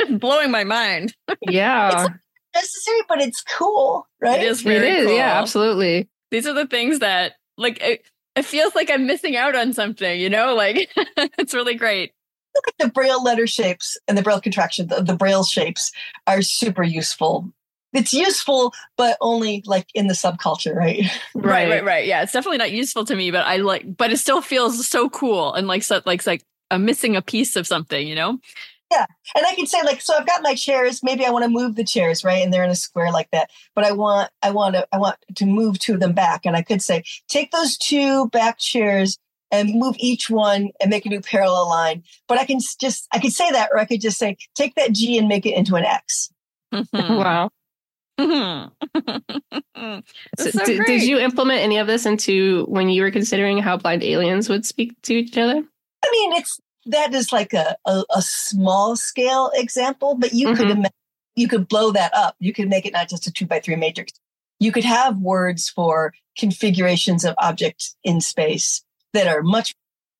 Blowing 0.19 0.51
my 0.51 0.63
mind. 0.63 1.15
Yeah. 1.41 2.07
Necessary, 2.53 2.99
but 3.07 3.21
it's 3.21 3.41
cool, 3.41 4.07
right? 4.21 4.41
It 4.41 4.47
is 4.47 4.61
It 4.61 4.63
very 4.65 4.87
is. 4.89 5.05
cool. 5.07 5.15
Yeah, 5.15 5.39
absolutely. 5.39 6.09
These 6.31 6.47
are 6.47 6.53
the 6.53 6.67
things 6.67 6.99
that 6.99 7.33
like 7.57 7.81
it, 7.81 8.03
it 8.35 8.43
feels 8.45 8.75
like 8.75 8.89
I'm 8.89 9.05
missing 9.07 9.35
out 9.35 9.55
on 9.55 9.73
something, 9.73 10.19
you 10.19 10.29
know? 10.29 10.55
Like 10.55 10.89
it's 11.37 11.53
really 11.53 11.75
great. 11.75 12.13
the 12.79 12.87
braille 12.89 13.23
letter 13.23 13.47
shapes 13.47 13.97
and 14.07 14.17
the 14.17 14.21
braille 14.21 14.41
contraction 14.41 14.87
the, 14.87 15.01
the 15.01 15.15
braille 15.15 15.43
shapes 15.45 15.91
are 16.27 16.41
super 16.41 16.83
useful 16.83 17.49
it's 17.93 18.13
useful, 18.13 18.73
but 18.95 19.17
only 19.19 19.63
like 19.65 19.87
in 19.93 20.07
the 20.07 20.13
subculture, 20.13 20.73
right? 20.73 21.01
Right. 21.35 21.69
right, 21.69 21.83
right, 21.83 22.05
Yeah, 22.07 22.21
it's 22.23 22.31
definitely 22.31 22.59
not 22.59 22.71
useful 22.71 23.03
to 23.03 23.15
me, 23.17 23.31
but 23.31 23.45
I 23.45 23.57
like, 23.57 23.97
but 23.97 24.13
it 24.13 24.17
still 24.17 24.41
feels 24.41 24.87
so 24.87 25.09
cool 25.09 25.53
and 25.53 25.67
like, 25.67 25.83
so, 25.83 26.01
like, 26.05 26.25
like 26.25 26.41
I'm 26.69 26.85
missing 26.85 27.17
a 27.17 27.21
piece 27.21 27.57
of 27.57 27.67
something, 27.67 28.07
you 28.07 28.15
know? 28.15 28.39
Yeah. 28.91 29.05
And 29.35 29.45
I 29.45 29.55
can 29.55 29.67
say 29.67 29.81
like, 29.83 30.01
so 30.01 30.15
I've 30.17 30.27
got 30.27 30.43
my 30.43 30.53
chairs, 30.53 31.01
maybe 31.01 31.25
I 31.25 31.29
want 31.29 31.43
to 31.43 31.49
move 31.49 31.75
the 31.75 31.83
chairs, 31.83 32.25
right? 32.25 32.43
And 32.43 32.53
they're 32.53 32.63
in 32.63 32.69
a 32.69 32.75
square 32.75 33.11
like 33.11 33.29
that. 33.31 33.49
But 33.73 33.85
I 33.85 33.93
want, 33.93 34.29
I 34.43 34.51
want 34.51 34.75
to, 34.75 34.85
I 34.91 34.97
want 34.97 35.15
to 35.35 35.45
move 35.45 35.79
two 35.79 35.93
of 35.93 36.01
them 36.01 36.11
back. 36.11 36.45
And 36.45 36.57
I 36.57 36.61
could 36.61 36.81
say, 36.81 37.03
take 37.29 37.51
those 37.51 37.77
two 37.77 38.27
back 38.29 38.59
chairs 38.59 39.17
and 39.49 39.73
move 39.75 39.95
each 39.97 40.29
one 40.29 40.71
and 40.81 40.89
make 40.89 41.05
a 41.05 41.09
new 41.09 41.21
parallel 41.21 41.69
line. 41.69 42.03
But 42.27 42.37
I 42.37 42.45
can 42.45 42.59
just, 42.79 43.07
I 43.13 43.19
could 43.19 43.31
say 43.31 43.49
that, 43.51 43.69
or 43.71 43.79
I 43.79 43.85
could 43.85 44.01
just 44.01 44.17
say, 44.17 44.35
take 44.55 44.75
that 44.75 44.91
G 44.91 45.17
and 45.17 45.29
make 45.29 45.45
it 45.45 45.55
into 45.55 45.75
an 45.75 45.85
X. 45.85 46.29
Mm-hmm. 46.73 47.15
wow. 47.15 47.49
So 50.37 50.51
so 50.51 50.63
did, 50.63 50.85
did 50.85 51.03
you 51.03 51.17
implement 51.17 51.61
any 51.61 51.77
of 51.77 51.87
this 51.87 52.05
into 52.05 52.65
when 52.65 52.87
you 52.87 53.01
were 53.01 53.09
considering 53.09 53.57
how 53.57 53.77
blind 53.77 54.03
aliens 54.03 54.47
would 54.47 54.63
speak 54.63 55.01
to 55.03 55.13
each 55.15 55.37
other? 55.37 55.55
I 55.55 56.09
mean, 56.11 56.33
it's, 56.33 56.59
that 56.87 57.13
is 57.13 57.31
like 57.31 57.53
a, 57.53 57.75
a, 57.85 58.03
a 58.15 58.21
small 58.21 58.95
scale 58.95 59.51
example, 59.53 60.15
but 60.15 60.33
you 60.33 60.47
could 60.55 60.67
Mhm. 60.67 60.71
imagine, 60.71 60.91
you 61.35 61.47
could 61.47 61.67
blow 61.67 61.91
that 61.91 62.13
up. 62.13 62.35
You 62.39 62.53
could 62.53 62.69
make 62.69 62.85
it 62.85 62.93
not 62.93 63.09
just 63.09 63.27
a 63.27 63.31
two 63.31 63.45
by 63.45 63.59
three 63.59 63.75
matrix. 63.75 64.11
You 64.59 64.71
could 64.71 64.83
have 64.83 65.17
words 65.17 65.69
for 65.69 66.13
configurations 66.37 67.23
of 67.25 67.35
objects 67.37 67.95
in 68.03 68.21
space 68.21 68.83
that 69.13 69.27
are 69.27 69.41
much 69.41 69.73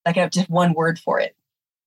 like 0.06 0.17
I 0.17 0.21
have 0.21 0.32
just 0.32 0.50
one 0.50 0.74
word 0.74 1.00
for 1.00 1.19
it. 1.19 1.36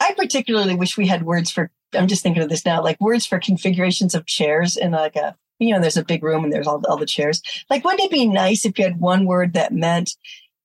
I 0.00 0.12
particularly 0.16 0.74
wish 0.74 0.96
we 0.96 1.06
had 1.06 1.24
words 1.24 1.50
for 1.50 1.70
I'm 1.94 2.08
just 2.08 2.22
thinking 2.22 2.42
of 2.42 2.48
this 2.48 2.64
now, 2.64 2.82
like 2.82 3.00
words 3.00 3.24
for 3.26 3.38
configurations 3.38 4.14
of 4.14 4.26
chairs 4.26 4.76
in 4.76 4.92
like 4.92 5.16
a 5.16 5.36
you 5.60 5.72
know, 5.72 5.80
there's 5.80 5.96
a 5.96 6.04
big 6.04 6.24
room 6.24 6.42
and 6.42 6.52
there's 6.52 6.66
all, 6.66 6.82
all 6.88 6.96
the 6.96 7.06
chairs. 7.06 7.40
Like, 7.70 7.84
wouldn't 7.84 8.02
it 8.02 8.10
be 8.10 8.26
nice 8.26 8.66
if 8.66 8.76
you 8.76 8.84
had 8.84 8.98
one 9.00 9.24
word 9.24 9.52
that 9.52 9.72
meant, 9.72 10.16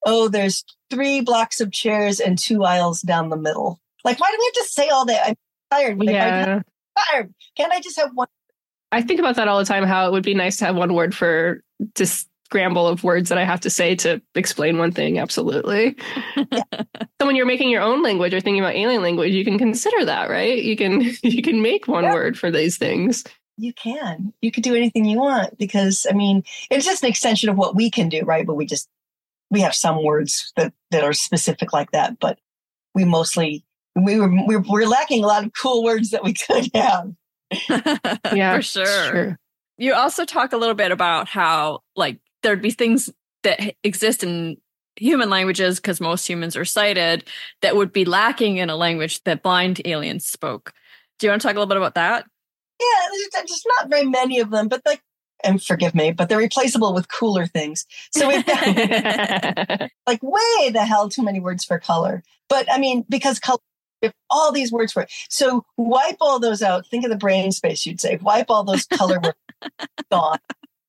oh, 0.03 0.27
there's 0.27 0.65
three 0.89 1.21
blocks 1.21 1.61
of 1.61 1.71
chairs 1.71 2.19
and 2.19 2.39
two 2.39 2.63
aisles 2.63 3.01
down 3.01 3.29
the 3.29 3.37
middle? 3.37 3.79
Like, 4.03 4.19
why 4.19 4.27
do 4.31 4.37
we 4.39 4.45
have 4.45 4.65
to 4.65 4.71
say 4.71 4.89
all 4.89 5.05
that? 5.05 5.27
I'm 5.27 5.35
tired. 5.71 5.97
Like, 5.99 6.09
I'm 6.09 6.13
Yeah. 6.15 6.61
tired. 7.11 7.33
Can't 7.57 7.71
I 7.73 7.79
just 7.81 7.99
have 7.99 8.11
one? 8.13 8.27
I 8.91 9.01
think 9.01 9.19
about 9.19 9.35
that 9.35 9.47
all 9.47 9.59
the 9.59 9.65
time, 9.65 9.83
how 9.83 10.07
it 10.07 10.11
would 10.11 10.23
be 10.23 10.33
nice 10.33 10.57
to 10.57 10.65
have 10.65 10.75
one 10.75 10.93
word 10.93 11.13
for 11.15 11.63
this 11.95 12.25
scramble 12.45 12.87
of 12.87 13.03
words 13.03 13.29
that 13.29 13.37
I 13.37 13.43
have 13.43 13.59
to 13.61 13.69
say 13.69 13.95
to 13.97 14.19
explain 14.33 14.79
one 14.79 14.91
thing. 14.91 15.19
Absolutely. 15.19 15.95
so 16.55 17.27
when 17.27 17.35
you're 17.35 17.45
making 17.45 17.69
your 17.69 17.83
own 17.83 18.01
language 18.01 18.33
or 18.33 18.41
thinking 18.41 18.61
about 18.63 18.73
alien 18.75 19.03
language, 19.03 19.33
you 19.33 19.45
can 19.45 19.59
consider 19.59 20.05
that, 20.05 20.29
right? 20.31 20.63
You 20.63 20.75
can 20.75 21.01
you 21.23 21.43
can 21.43 21.61
make 21.61 21.87
one 21.87 22.05
Yeah. 22.05 22.13
word 22.13 22.39
for 22.39 22.49
these 22.49 22.77
things. 22.77 23.23
You 23.57 23.73
can. 23.73 24.33
You 24.41 24.51
could 24.51 24.63
do 24.63 24.73
anything 24.73 25.05
you 25.05 25.19
want 25.19 25.57
because, 25.59 26.07
I 26.09 26.13
mean, 26.13 26.43
it's 26.71 26.85
just 26.85 27.03
an 27.03 27.09
extension 27.09 27.49
of 27.49 27.57
what 27.57 27.75
we 27.75 27.91
can 27.91 28.09
do, 28.09 28.23
right? 28.23 28.47
But 28.47 28.55
we 28.55 28.65
just, 28.65 28.87
we 29.51 29.59
have 29.61 29.75
some 29.75 30.03
words 30.03 30.51
that, 30.55 30.73
that 30.91 31.03
are 31.03 31.11
specific 31.13 31.73
like 31.73 31.91
that, 31.91 32.19
but 32.19 32.39
we 32.95 33.03
mostly, 33.03 33.65
we 34.05 34.19
were, 34.19 34.29
we're, 34.45 34.63
we're 34.67 34.87
lacking 34.87 35.23
a 35.23 35.27
lot 35.27 35.45
of 35.45 35.51
cool 35.53 35.83
words 35.83 36.11
that 36.11 36.23
we 36.23 36.33
could 36.33 36.69
have. 36.75 37.11
Yeah, 38.33 38.55
for 38.57 38.61
sure. 38.61 38.85
Sure. 38.85 39.39
You 39.77 39.93
also 39.93 40.25
talk 40.25 40.53
a 40.53 40.57
little 40.57 40.75
bit 40.75 40.91
about 40.91 41.27
how 41.27 41.79
like 41.95 42.19
there'd 42.43 42.61
be 42.61 42.71
things 42.71 43.09
that 43.43 43.75
exist 43.83 44.23
in 44.23 44.57
human 44.97 45.29
languages 45.29 45.79
because 45.79 46.01
most 46.01 46.27
humans 46.27 46.55
are 46.55 46.65
sighted 46.65 47.23
that 47.61 47.75
would 47.75 47.93
be 47.93 48.05
lacking 48.05 48.57
in 48.57 48.69
a 48.69 48.75
language 48.75 49.23
that 49.23 49.41
blind 49.41 49.81
aliens 49.85 50.25
spoke. 50.25 50.73
Do 51.17 51.27
you 51.27 51.31
want 51.31 51.41
to 51.41 51.47
talk 51.47 51.55
a 51.55 51.59
little 51.59 51.69
bit 51.69 51.77
about 51.77 51.95
that? 51.95 52.25
Yeah, 52.79 53.29
there's 53.33 53.49
just 53.49 53.67
not 53.79 53.89
very 53.89 54.05
many 54.05 54.39
of 54.39 54.51
them, 54.51 54.67
but 54.67 54.81
like, 54.85 55.01
and 55.43 55.61
forgive 55.63 55.95
me, 55.95 56.11
but 56.11 56.27
they're 56.27 56.37
replaceable 56.37 56.93
with 56.93 57.07
cooler 57.09 57.45
things. 57.45 57.85
So 58.11 58.27
we've 58.27 58.45
got 58.45 58.65
like 60.07 60.21
way 60.21 60.69
the 60.71 60.85
hell 60.85 61.09
too 61.09 61.23
many 61.23 61.39
words 61.39 61.63
for 61.63 61.79
color. 61.79 62.23
But 62.49 62.71
I 62.71 62.77
mean, 62.77 63.05
because 63.07 63.39
color, 63.39 63.59
we 64.01 64.07
have 64.07 64.15
all 64.29 64.51
these 64.51 64.71
words 64.71 64.93
for 64.93 65.03
it. 65.03 65.11
So 65.29 65.65
wipe 65.77 66.17
all 66.21 66.39
those 66.39 66.61
out. 66.61 66.87
Think 66.87 67.03
of 67.03 67.11
the 67.11 67.17
brain 67.17 67.51
space, 67.51 67.85
you'd 67.85 68.01
say. 68.01 68.17
Wipe 68.21 68.49
all 68.49 68.63
those 68.63 68.85
color 68.85 69.19
words 69.19 69.37
gone. 70.11 70.39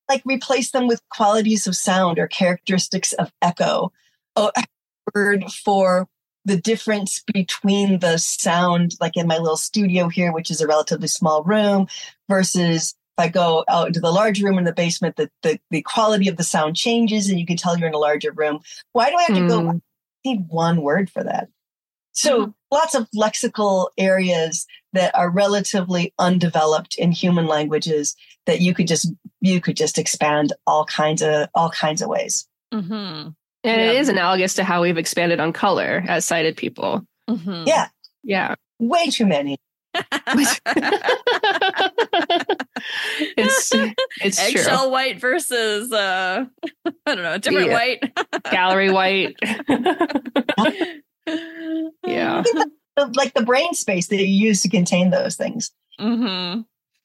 Like 0.09 0.23
replace 0.25 0.71
them 0.73 0.87
with 0.89 1.03
qualities 1.09 1.67
of 1.67 1.77
sound 1.77 2.19
or 2.19 2.27
characteristics 2.27 3.13
of 3.13 3.33
echo. 3.43 3.93
Oh, 4.37 4.51
word 5.15 5.45
for 5.51 6.09
the 6.45 6.57
difference 6.57 7.23
between 7.33 7.99
the 7.99 8.17
sound, 8.17 8.95
like 9.01 9.17
in 9.17 9.27
my 9.27 9.39
little 9.39 9.57
studio 9.57 10.09
here, 10.09 10.33
which 10.33 10.51
is 10.51 10.61
a 10.61 10.67
relatively 10.67 11.09
small 11.09 11.43
room, 11.45 11.87
versus 12.29 12.95
if 13.19 13.25
I 13.25 13.29
go 13.29 13.65
out 13.69 13.89
into 13.89 14.01
the 14.01 14.11
large 14.11 14.43
room 14.43 14.57
in 14.57 14.65
the 14.65 14.73
basement, 14.73 15.17
the, 15.17 15.31
the, 15.43 15.61
the 15.71 15.83
quality 15.83 16.29
of 16.29 16.37
the 16.37 16.45
sound 16.45 16.77
changes 16.77 17.29
and 17.29 17.39
you 17.39 17.47
can 17.47 17.57
tell 17.57 17.77
you're 17.79 17.89
in 17.89 17.95
a 17.95 17.99
larger 17.99 18.33
room. 18.33 18.61
Why 18.93 19.11
do 19.11 19.17
I 19.17 19.23
have 19.25 19.37
to 19.37 19.47
go? 19.49 19.61
Hmm. 19.61 19.69
I 19.69 19.81
need 20.25 20.47
one 20.49 20.81
word 20.83 21.11
for 21.11 21.23
that. 21.25 21.49
So 22.13 22.47
Mhm. 22.47 22.55
Lots 22.71 22.95
of 22.95 23.09
lexical 23.17 23.89
areas 23.99 24.67
that 24.93 25.15
are 25.17 25.31
relatively 25.31 26.13
undeveloped 26.19 26.97
in 26.99 27.13
human 27.13 27.47
languages 27.47 28.17
that 28.47 28.61
you 28.61 28.75
could 28.75 28.87
just 28.89 29.13
you 29.41 29.61
could 29.61 29.77
just 29.77 29.99
expand 29.99 30.53
all 30.67 30.85
kinds 30.85 31.23
of 31.23 31.49
all 31.55 31.71
kinds 31.71 32.03
of 32.03 32.09
ways. 32.09 32.47
Mm-hmm. 32.73 32.93
And 32.93 33.81
it 33.81 33.93
Yeah. 33.95 34.01
is 34.01 34.09
analogous 34.09 34.55
to 34.55 34.65
how 34.65 34.83
we've 34.83 34.99
expanded 34.99 35.39
on 35.41 35.53
color 35.53 36.03
as 36.09 36.25
sighted 36.25 36.57
people. 36.57 37.05
Mm-hmm. 37.29 37.65
Yeah, 37.67 37.89
Yeah. 38.25 38.55
way 38.79 39.11
too 39.11 39.27
many. 39.27 39.57
it's 43.37 43.73
it's 44.23 44.51
true. 44.51 44.61
Eggshell 44.61 44.91
white 44.91 45.21
versus 45.21 45.93
uh 45.93 46.45
I 47.07 47.15
don't 47.15 47.23
know, 47.23 47.39
different 47.39 47.69
Yeah. 47.69 47.73
white. 47.75 48.45
Gallery 48.51 48.91
white. 48.91 49.37
Yeah. 51.27 52.43
Like 53.15 53.35
the 53.35 53.45
brain 53.45 53.73
space 53.75 54.09
that 54.09 54.17
you 54.17 54.27
use 54.27 54.63
to 54.63 54.69
contain 54.69 55.11
those 55.11 55.37
things. 55.37 55.71
Mm-hmm. 55.99 56.63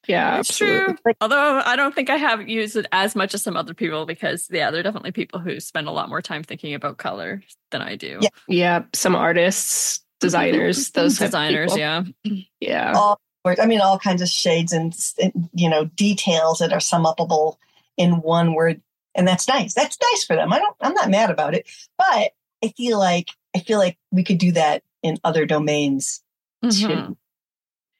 yeah. 0.08 0.38
It's 0.40 0.50
absolutely. 0.50 0.94
true. 0.94 1.14
Although 1.20 1.62
I 1.64 1.76
don't 1.76 1.94
think 1.94 2.10
I 2.10 2.16
have 2.16 2.48
used 2.48 2.76
it 2.76 2.86
as 2.92 3.16
much 3.16 3.34
as 3.34 3.42
some 3.42 3.56
other 3.56 3.72
people 3.72 4.04
because 4.04 4.48
yeah, 4.50 4.70
there 4.70 4.80
are 4.80 4.82
definitely 4.82 5.12
people 5.12 5.40
who 5.40 5.58
spend 5.60 5.88
a 5.88 5.92
lot 5.92 6.08
more 6.08 6.20
time 6.20 6.42
thinking 6.42 6.74
about 6.74 6.98
color 6.98 7.42
than 7.70 7.82
I 7.82 7.96
do. 7.96 8.18
Yeah. 8.20 8.28
Yeah. 8.48 8.82
Some 8.92 9.14
artists, 9.14 10.04
designers, 10.20 10.90
those 10.92 11.18
designers, 11.18 11.76
yeah. 11.76 12.04
Yeah. 12.60 12.92
All 12.94 13.20
words. 13.46 13.60
I 13.60 13.66
mean, 13.66 13.80
all 13.80 13.98
kinds 13.98 14.20
of 14.20 14.28
shades 14.28 14.74
and 14.74 14.94
and, 15.22 15.48
you 15.54 15.70
know 15.70 15.86
details 15.86 16.58
that 16.58 16.74
are 16.74 16.80
sum 16.80 17.04
upable 17.04 17.56
in 17.96 18.20
one 18.20 18.52
word, 18.52 18.82
and 19.14 19.26
that's 19.26 19.48
nice. 19.48 19.72
That's 19.72 19.96
nice 20.12 20.24
for 20.24 20.36
them. 20.36 20.52
I 20.52 20.58
don't. 20.58 20.76
I'm 20.82 20.92
not 20.92 21.08
mad 21.08 21.30
about 21.30 21.54
it, 21.54 21.66
but 21.96 22.32
I 22.62 22.68
feel 22.76 22.98
like 22.98 23.30
I 23.56 23.60
feel 23.60 23.78
like 23.78 23.96
we 24.10 24.22
could 24.22 24.38
do 24.38 24.52
that 24.52 24.82
in 25.02 25.16
other 25.24 25.46
domains. 25.46 26.22
Mhm. 26.62 27.16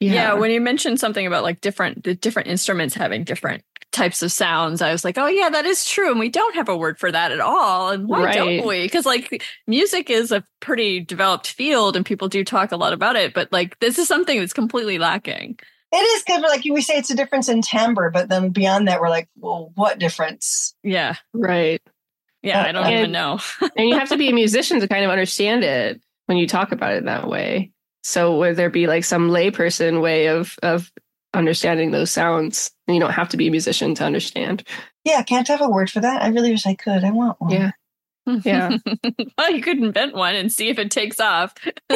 Yeah. 0.00 0.34
when 0.34 0.50
you 0.50 0.60
mentioned 0.60 1.00
something 1.00 1.26
about 1.26 1.42
like 1.42 1.62
different 1.62 2.04
the 2.04 2.14
different 2.14 2.48
instruments 2.48 2.94
having 2.94 3.24
different 3.24 3.64
types 3.92 4.20
of 4.22 4.30
sounds, 4.30 4.82
I 4.82 4.92
was 4.92 5.04
like, 5.04 5.16
oh 5.16 5.26
yeah, 5.26 5.48
that 5.48 5.64
is 5.64 5.86
true, 5.88 6.10
and 6.10 6.20
we 6.20 6.28
don't 6.28 6.54
have 6.54 6.68
a 6.68 6.76
word 6.76 6.98
for 6.98 7.10
that 7.10 7.32
at 7.32 7.40
all. 7.40 7.88
And 7.90 8.06
why 8.06 8.24
Right. 8.24 8.34
don't 8.34 8.66
we? 8.66 8.82
Because 8.82 9.06
like 9.06 9.42
music 9.66 10.10
is 10.10 10.32
a 10.32 10.44
pretty 10.60 11.00
developed 11.00 11.46
field, 11.48 11.96
and 11.96 12.04
people 12.04 12.28
do 12.28 12.44
talk 12.44 12.72
a 12.72 12.76
lot 12.76 12.92
about 12.92 13.16
it, 13.16 13.32
but 13.32 13.50
like 13.52 13.78
this 13.78 13.98
is 13.98 14.06
something 14.06 14.38
that's 14.38 14.52
completely 14.52 14.98
lacking. 14.98 15.58
It 15.92 15.96
is 15.96 16.22
because 16.26 16.42
like 16.42 16.64
we 16.64 16.82
say 16.82 16.98
it's 16.98 17.10
a 17.10 17.16
difference 17.16 17.48
in 17.48 17.62
timbre, 17.62 18.10
but 18.10 18.28
then 18.28 18.50
beyond 18.50 18.88
that, 18.88 19.00
we're 19.00 19.08
like, 19.08 19.28
well, 19.36 19.72
what 19.76 19.98
difference? 19.98 20.74
Yeah, 20.82 21.14
Right. 21.32 21.80
Yeah, 22.46 22.62
I 22.64 22.72
don't 22.72 22.87
uh, 22.87 22.90
even 22.90 23.12
know. 23.12 23.38
and 23.76 23.88
you 23.88 23.98
have 23.98 24.09
to 24.11 24.16
be 24.16 24.28
a 24.28 24.35
musician 24.35 24.80
to 24.80 24.88
kind 24.88 25.04
of 25.04 25.11
understand 25.11 25.64
it 25.64 26.00
when 26.26 26.38
you 26.38 26.46
talk 26.46 26.72
about 26.72 26.94
it 26.94 27.04
that 27.04 27.28
way. 27.28 27.72
So 28.02 28.38
would 28.38 28.56
there 28.56 28.70
be 28.70 28.87
like 28.87 29.04
some 29.04 29.30
layperson 29.30 30.00
way 30.00 30.28
of 30.28 30.56
of 30.62 30.92
understanding 31.35 31.90
those 31.90 32.11
sounds? 32.11 32.70
And 32.87 32.94
you 32.94 33.01
don't 33.01 33.12
have 33.12 33.30
to 33.30 33.36
be 33.36 33.49
a 33.49 33.51
musician 33.51 33.94
to 33.97 34.05
understand. 34.05 34.62
Yeah, 35.05 35.22
can't 35.22 35.49
I 35.51 35.55
have 35.55 35.62
a 35.62 35.68
word 35.68 35.90
for 35.90 36.01
that? 36.01 36.22
I 36.22 36.28
really 36.28 36.51
wish 36.51 36.66
I 36.66 36.74
could. 36.74 37.05
I 37.05 37.11
want 37.11 37.40
one. 37.40 37.51
Yeah. 37.51 37.72
Yeah. 38.44 38.76
well, 39.38 39.51
you 39.51 39.62
could 39.62 39.78
invent 39.78 40.14
one 40.14 40.34
and 40.34 40.51
see 40.53 40.68
if 40.68 40.78
it 40.78 40.90
takes 40.90 41.20
off. 41.20 41.55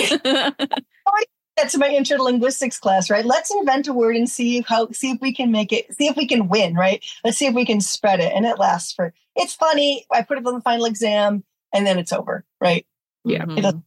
That's 1.61 1.77
my 1.77 1.89
interlinguistics 1.89 2.81
class, 2.81 3.11
right? 3.11 3.25
Let's 3.25 3.55
invent 3.55 3.87
a 3.87 3.93
word 3.93 4.17
and 4.17 4.29
see 4.29 4.63
how 4.67 4.89
see 4.93 5.11
if 5.11 5.21
we 5.21 5.35
can 5.35 5.51
make 5.51 5.73
it, 5.73 5.95
see 5.95 6.07
if 6.07 6.17
we 6.17 6.27
can 6.27 6.49
win, 6.49 6.75
right? 6.75 7.05
Let's 7.23 7.37
see 7.37 7.47
if 7.47 7.55
we 7.55 7.67
can 7.67 7.81
spread 7.81 8.21
it. 8.21 8.33
And 8.35 8.47
it 8.47 8.59
lasts 8.59 8.93
for 8.93 9.13
it's 9.37 9.55
funny. 9.55 10.07
I 10.11 10.23
put 10.23 10.39
it 10.39 10.47
on 10.47 10.55
the 10.55 10.61
final 10.63 10.87
exam 10.87 11.45
and 11.73 11.87
then 11.87 11.99
it's 11.99 12.13
over, 12.13 12.45
right? 12.61 12.87
Yeah. 13.25 13.45
Mhm. 13.45 13.83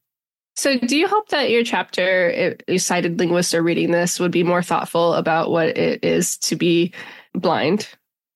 So 0.55 0.78
do 0.78 0.95
you 0.95 1.07
hope 1.07 1.30
that 1.30 1.49
your 1.49 1.63
chapter, 1.63 2.30
if 2.30 2.57
you 2.67 2.78
sighted 2.78 3.17
linguists 3.17 3.55
are 3.55 3.63
reading 3.63 3.91
this, 3.91 4.19
would 4.19 4.32
be 4.32 4.43
more 4.43 4.61
thoughtful 4.61 5.15
about 5.15 5.49
what 5.49 5.69
it 5.76 6.03
is 6.03 6.38
to 6.39 6.55
be 6.55 6.93
blind 7.34 7.89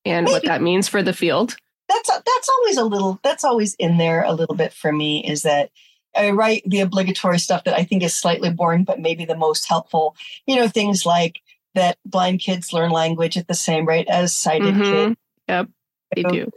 and 0.04 0.26
what 0.26 0.44
that 0.44 0.62
means 0.62 0.88
for 0.88 1.00
the 1.00 1.12
field? 1.12 1.56
That's 1.88 2.10
that's 2.10 2.48
always 2.48 2.76
a 2.76 2.84
little 2.84 3.20
that's 3.22 3.44
always 3.44 3.74
in 3.76 3.98
there 3.98 4.24
a 4.24 4.32
little 4.32 4.56
bit 4.56 4.72
for 4.72 4.92
me 4.92 5.24
is 5.24 5.42
that 5.42 5.70
I 6.16 6.30
write 6.30 6.62
the 6.66 6.80
obligatory 6.80 7.38
stuff 7.38 7.64
that 7.64 7.74
I 7.74 7.84
think 7.84 8.02
is 8.02 8.14
slightly 8.14 8.50
boring, 8.50 8.84
but 8.84 9.00
maybe 9.00 9.24
the 9.24 9.36
most 9.36 9.68
helpful. 9.68 10.16
You 10.46 10.56
know, 10.56 10.68
things 10.68 11.06
like 11.06 11.40
that 11.74 11.98
blind 12.04 12.40
kids 12.40 12.72
learn 12.72 12.90
language 12.90 13.36
at 13.36 13.46
the 13.46 13.54
same 13.54 13.86
rate 13.86 14.08
as 14.08 14.34
sighted 14.34 14.74
Mhm. 14.74 14.90
kids. 14.90 15.16
Yep, 15.48 15.68
they 16.14 16.22
So, 16.22 16.28
do. 16.30 16.50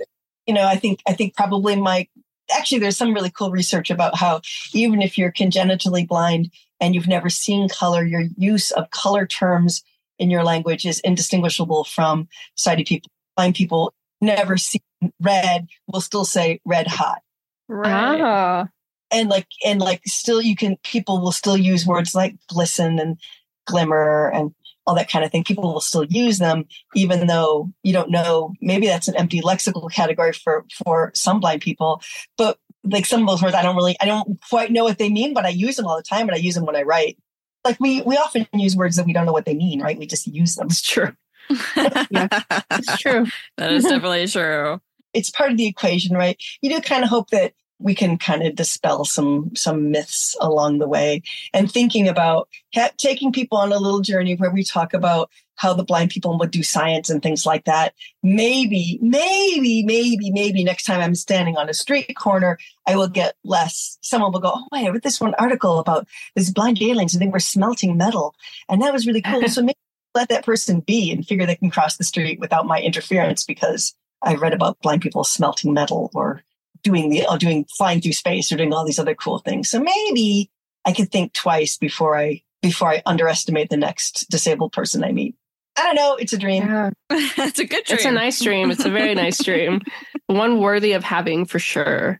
You 0.47 0.53
know, 0.53 0.65
I 0.67 0.77
think 0.77 1.01
I 1.07 1.13
think 1.13 1.35
probably 1.35 1.75
my 1.75 2.07
actually 2.53 2.79
there's 2.79 2.97
some 2.97 3.13
really 3.13 3.29
cool 3.29 3.51
research 3.51 3.89
about 3.89 4.17
how 4.17 4.41
even 4.73 5.01
if 5.01 5.17
you're 5.17 5.31
congenitally 5.31 6.05
blind 6.05 6.51
and 6.79 6.95
you've 6.95 7.07
never 7.07 7.29
seen 7.29 7.69
color, 7.69 8.03
your 8.03 8.23
use 8.37 8.71
of 8.71 8.89
color 8.89 9.25
terms 9.25 9.83
in 10.19 10.29
your 10.29 10.43
language 10.43 10.85
is 10.85 10.99
indistinguishable 11.01 11.83
from 11.83 12.27
sighted 12.55 12.87
people. 12.87 13.09
Blind 13.37 13.55
people 13.55 13.93
never 14.19 14.57
see 14.57 14.81
red 15.19 15.67
will 15.87 16.01
still 16.01 16.25
say 16.25 16.59
red 16.65 16.87
hot. 16.87 17.21
Ah, 17.69 18.67
and 19.11 19.29
like 19.29 19.47
and 19.65 19.79
like 19.79 20.01
still 20.05 20.41
you 20.41 20.55
can 20.55 20.77
people 20.83 21.21
will 21.21 21.31
still 21.31 21.57
use 21.57 21.85
words 21.85 22.15
like 22.15 22.35
glisten 22.47 22.99
and 22.99 23.17
glimmer 23.65 24.29
and 24.33 24.53
all 24.87 24.95
that 24.95 25.09
kind 25.09 25.23
of 25.23 25.31
thing 25.31 25.43
people 25.43 25.71
will 25.71 25.81
still 25.81 26.05
use 26.05 26.39
them 26.39 26.65
even 26.95 27.27
though 27.27 27.71
you 27.83 27.93
don't 27.93 28.09
know 28.09 28.53
maybe 28.61 28.87
that's 28.87 29.07
an 29.07 29.15
empty 29.15 29.41
lexical 29.41 29.91
category 29.91 30.33
for 30.33 30.65
for 30.83 31.11
some 31.13 31.39
blind 31.39 31.61
people 31.61 32.01
but 32.37 32.57
like 32.83 33.05
some 33.05 33.21
of 33.21 33.27
those 33.27 33.43
words 33.43 33.55
i 33.55 33.61
don't 33.61 33.75
really 33.75 33.95
i 34.01 34.05
don't 34.05 34.39
quite 34.49 34.71
know 34.71 34.83
what 34.83 34.97
they 34.97 35.09
mean 35.09 35.33
but 35.33 35.45
i 35.45 35.49
use 35.49 35.75
them 35.75 35.85
all 35.85 35.97
the 35.97 36.03
time 36.03 36.27
and 36.27 36.35
i 36.35 36.39
use 36.39 36.55
them 36.55 36.65
when 36.65 36.75
i 36.75 36.81
write 36.81 37.17
like 37.63 37.79
we 37.79 38.01
we 38.01 38.17
often 38.17 38.47
use 38.53 38.75
words 38.75 38.95
that 38.95 39.05
we 39.05 39.13
don't 39.13 39.25
know 39.25 39.31
what 39.31 39.45
they 39.45 39.53
mean 39.53 39.81
right 39.81 39.99
we 39.99 40.07
just 40.07 40.27
use 40.27 40.55
them 40.55 40.67
it's 40.67 40.81
true. 40.81 41.09
It's 41.49 42.97
true. 42.97 43.25
that 43.57 43.71
is 43.71 43.83
definitely 43.83 44.27
true. 44.27 44.79
it's 45.13 45.29
part 45.29 45.51
of 45.51 45.57
the 45.57 45.67
equation, 45.67 46.15
right? 46.15 46.41
You 46.61 46.69
do 46.69 46.81
kind 46.81 47.03
of 47.03 47.09
hope 47.09 47.29
that 47.31 47.53
we 47.81 47.95
can 47.95 48.17
kind 48.17 48.43
of 48.43 48.55
dispel 48.55 49.05
some 49.05 49.51
some 49.55 49.91
myths 49.91 50.35
along 50.39 50.77
the 50.77 50.87
way, 50.87 51.21
and 51.53 51.71
thinking 51.71 52.07
about 52.07 52.49
ha- 52.73 52.91
taking 52.97 53.31
people 53.31 53.57
on 53.57 53.71
a 53.71 53.79
little 53.79 54.01
journey 54.01 54.35
where 54.35 54.51
we 54.51 54.63
talk 54.63 54.93
about 54.93 55.29
how 55.55 55.73
the 55.73 55.83
blind 55.83 56.09
people 56.09 56.37
would 56.39 56.49
do 56.49 56.63
science 56.63 57.09
and 57.09 57.21
things 57.21 57.45
like 57.45 57.65
that. 57.65 57.93
Maybe, 58.23 58.97
maybe, 59.01 59.83
maybe, 59.83 60.31
maybe 60.31 60.63
next 60.63 60.85
time 60.85 61.01
I'm 61.01 61.13
standing 61.13 61.55
on 61.55 61.69
a 61.69 61.73
street 61.73 62.15
corner, 62.17 62.57
I 62.87 62.95
will 62.95 63.07
get 63.07 63.35
less. 63.43 63.97
Someone 64.01 64.31
will 64.31 64.39
go, 64.39 64.53
"Oh, 64.55 64.67
wait, 64.71 64.85
I 64.85 64.89
read 64.89 65.03
this 65.03 65.21
one 65.21 65.35
article 65.35 65.79
about 65.79 66.07
these 66.35 66.51
blind 66.51 66.81
aliens 66.81 67.13
and 67.13 67.21
they 67.21 67.27
were 67.27 67.39
smelting 67.39 67.97
metal, 67.97 68.35
and 68.69 68.81
that 68.81 68.93
was 68.93 69.05
really 69.05 69.21
cool." 69.21 69.47
so 69.47 69.61
maybe 69.61 69.77
let 70.15 70.29
that 70.29 70.45
person 70.45 70.81
be 70.81 71.11
and 71.11 71.25
figure 71.25 71.45
they 71.45 71.55
can 71.55 71.71
cross 71.71 71.97
the 71.97 72.03
street 72.03 72.39
without 72.39 72.65
my 72.65 72.81
interference 72.81 73.43
because 73.43 73.95
I 74.21 74.35
read 74.35 74.53
about 74.53 74.79
blind 74.81 75.01
people 75.01 75.23
smelting 75.23 75.73
metal 75.73 76.11
or 76.13 76.43
doing 76.83 77.09
the 77.09 77.25
or 77.29 77.37
doing 77.37 77.65
flying 77.77 78.01
through 78.01 78.13
space 78.13 78.51
or 78.51 78.57
doing 78.57 78.73
all 78.73 78.85
these 78.85 78.99
other 78.99 79.15
cool 79.15 79.39
things. 79.39 79.69
So 79.69 79.79
maybe 79.79 80.49
I 80.85 80.93
could 80.93 81.11
think 81.11 81.33
twice 81.33 81.77
before 81.77 82.17
I 82.17 82.41
before 82.61 82.89
I 82.89 83.01
underestimate 83.05 83.69
the 83.69 83.77
next 83.77 84.29
disabled 84.29 84.73
person 84.73 85.03
I 85.03 85.11
meet. 85.11 85.35
I 85.77 85.83
don't 85.83 85.95
know. 85.95 86.15
It's 86.15 86.33
a 86.33 86.37
dream. 86.37 86.63
Yeah. 86.63 86.89
it's 87.09 87.59
a 87.59 87.65
good 87.65 87.85
dream. 87.85 87.97
It's 87.97 88.05
a 88.05 88.11
nice 88.11 88.41
dream. 88.41 88.71
It's 88.71 88.85
a 88.85 88.89
very 88.89 89.15
nice 89.15 89.43
dream. 89.43 89.81
One 90.27 90.59
worthy 90.59 90.93
of 90.93 91.03
having 91.03 91.45
for 91.45 91.59
sure. 91.59 92.19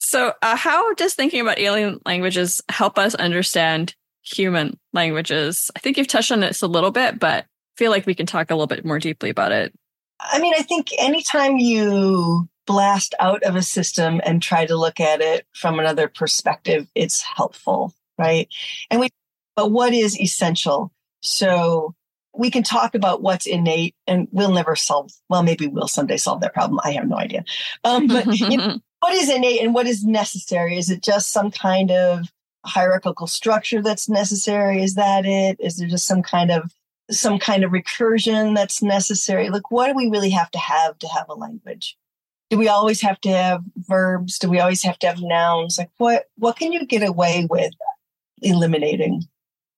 So, 0.00 0.32
uh, 0.42 0.56
how 0.56 0.94
does 0.94 1.14
thinking 1.14 1.40
about 1.40 1.58
alien 1.58 2.00
languages 2.06 2.62
help 2.68 2.98
us 2.98 3.14
understand 3.14 3.94
human 4.22 4.78
languages? 4.92 5.70
I 5.76 5.80
think 5.80 5.96
you've 5.96 6.08
touched 6.08 6.32
on 6.32 6.40
this 6.40 6.62
a 6.62 6.66
little 6.66 6.90
bit, 6.90 7.18
but 7.18 7.44
I 7.44 7.46
feel 7.76 7.90
like 7.90 8.06
we 8.06 8.14
can 8.14 8.26
talk 8.26 8.50
a 8.50 8.54
little 8.54 8.66
bit 8.66 8.84
more 8.84 8.98
deeply 8.98 9.30
about 9.30 9.52
it. 9.52 9.72
I 10.20 10.40
mean, 10.40 10.54
I 10.56 10.62
think 10.62 10.88
anytime 10.98 11.58
you 11.58 12.48
blast 12.68 13.14
out 13.18 13.42
of 13.44 13.56
a 13.56 13.62
system 13.62 14.20
and 14.24 14.42
try 14.42 14.66
to 14.66 14.76
look 14.76 15.00
at 15.00 15.22
it 15.22 15.46
from 15.54 15.80
another 15.80 16.06
perspective, 16.06 16.86
it's 16.94 17.22
helpful, 17.22 17.94
right? 18.18 18.46
And 18.90 19.00
we, 19.00 19.08
but 19.56 19.72
what 19.72 19.94
is 19.94 20.20
essential? 20.20 20.92
So 21.22 21.94
we 22.36 22.50
can 22.50 22.62
talk 22.62 22.94
about 22.94 23.22
what's 23.22 23.46
innate 23.46 23.96
and 24.06 24.28
we'll 24.30 24.52
never 24.52 24.76
solve, 24.76 25.10
well, 25.30 25.42
maybe 25.42 25.66
we'll 25.66 25.88
someday 25.88 26.18
solve 26.18 26.42
that 26.42 26.52
problem. 26.52 26.78
I 26.84 26.92
have 26.92 27.08
no 27.08 27.16
idea. 27.16 27.42
Um, 27.84 28.06
but 28.06 28.26
you 28.38 28.58
know, 28.58 28.78
what 29.00 29.14
is 29.14 29.30
innate 29.30 29.62
and 29.62 29.72
what 29.72 29.86
is 29.86 30.04
necessary? 30.04 30.76
Is 30.76 30.90
it 30.90 31.02
just 31.02 31.32
some 31.32 31.50
kind 31.50 31.90
of 31.90 32.28
hierarchical 32.66 33.26
structure 33.26 33.80
that's 33.80 34.10
necessary? 34.10 34.82
Is 34.82 34.94
that 34.94 35.24
it? 35.24 35.56
Is 35.58 35.78
there 35.78 35.88
just 35.88 36.06
some 36.06 36.22
kind 36.22 36.50
of 36.50 36.70
some 37.10 37.38
kind 37.38 37.64
of 37.64 37.70
recursion 37.70 38.54
that's 38.54 38.82
necessary? 38.82 39.48
Like, 39.48 39.70
what 39.70 39.86
do 39.88 39.94
we 39.94 40.10
really 40.10 40.30
have 40.30 40.50
to 40.50 40.58
have 40.58 40.98
to 40.98 41.08
have 41.08 41.30
a 41.30 41.34
language? 41.34 41.96
Do 42.50 42.58
we 42.58 42.68
always 42.68 43.00
have 43.02 43.20
to 43.22 43.30
have 43.30 43.62
verbs? 43.76 44.38
Do 44.38 44.48
we 44.48 44.60
always 44.60 44.82
have 44.82 44.98
to 45.00 45.06
have 45.06 45.20
nouns? 45.20 45.78
Like, 45.78 45.90
what 45.98 46.24
what 46.36 46.56
can 46.56 46.72
you 46.72 46.86
get 46.86 47.06
away 47.06 47.46
with 47.48 47.72
eliminating, 48.40 49.24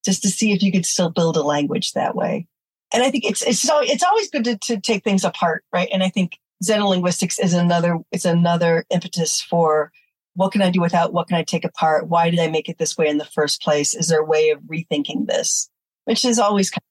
just 0.04 0.22
to 0.22 0.28
see 0.28 0.52
if 0.52 0.62
you 0.62 0.70
could 0.70 0.86
still 0.86 1.10
build 1.10 1.36
a 1.36 1.42
language 1.42 1.92
that 1.92 2.14
way? 2.14 2.46
And 2.92 3.02
I 3.02 3.10
think 3.10 3.24
it's 3.24 3.42
it's 3.42 3.60
so 3.60 3.80
it's 3.82 4.04
always 4.04 4.30
good 4.30 4.44
to, 4.44 4.58
to 4.58 4.80
take 4.80 5.04
things 5.04 5.24
apart, 5.24 5.64
right? 5.72 5.88
And 5.92 6.02
I 6.02 6.08
think 6.08 6.38
xenolinguistics 6.62 7.42
is 7.42 7.54
another 7.54 7.98
it's 8.12 8.24
another 8.24 8.84
impetus 8.90 9.40
for 9.40 9.90
what 10.34 10.52
can 10.52 10.62
I 10.62 10.70
do 10.70 10.80
without? 10.80 11.12
What 11.12 11.28
can 11.28 11.36
I 11.36 11.42
take 11.42 11.64
apart? 11.64 12.08
Why 12.08 12.30
did 12.30 12.38
I 12.38 12.48
make 12.48 12.68
it 12.68 12.78
this 12.78 12.96
way 12.96 13.08
in 13.08 13.18
the 13.18 13.24
first 13.24 13.62
place? 13.62 13.94
Is 13.94 14.08
there 14.08 14.20
a 14.20 14.24
way 14.24 14.50
of 14.50 14.60
rethinking 14.60 15.26
this? 15.26 15.68
Which 16.04 16.24
is 16.24 16.38
always 16.38 16.70
kind 16.70 16.82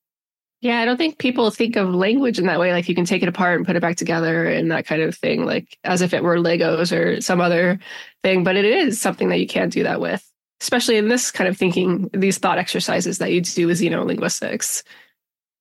Yeah, 0.62 0.82
I 0.82 0.86
don't 0.86 0.98
think 0.98 1.20
people 1.20 1.50
think 1.52 1.78
of 1.78 1.94
language 1.94 2.38
in 2.38 2.46
that 2.48 2.60
way. 2.60 2.74
Like 2.74 2.90
you 2.90 2.96
can 2.96 3.06
take 3.06 3.24
it 3.24 3.30
apart 3.30 3.58
and 3.58 3.66
put 3.66 3.78
it 3.78 3.82
back 3.82 3.96
together 3.96 4.46
and 4.46 4.70
that 4.72 4.86
kind 4.86 5.02
of 5.02 5.16
thing, 5.16 5.46
like 5.46 5.78
as 5.86 6.02
if 6.02 6.14
it 6.14 6.22
were 6.22 6.36
Legos 6.36 6.96
or 6.96 7.22
some 7.22 7.40
other 7.40 7.80
thing. 8.24 8.44
But 8.44 8.58
it 8.58 8.66
is 8.66 9.00
something 9.00 9.30
that 9.30 9.40
you 9.40 9.48
can 9.48 9.70
do 9.70 9.84
that 9.84 10.02
with, 10.02 10.30
especially 10.62 10.98
in 10.98 11.08
this 11.08 11.32
kind 11.32 11.48
of 11.48 11.58
thinking, 11.58 12.10
these 12.12 12.40
thought 12.40 12.58
exercises 12.58 13.20
that 13.20 13.32
you 13.32 13.40
do 13.40 13.68
with 13.68 13.80
xenolinguistics. 13.80 14.84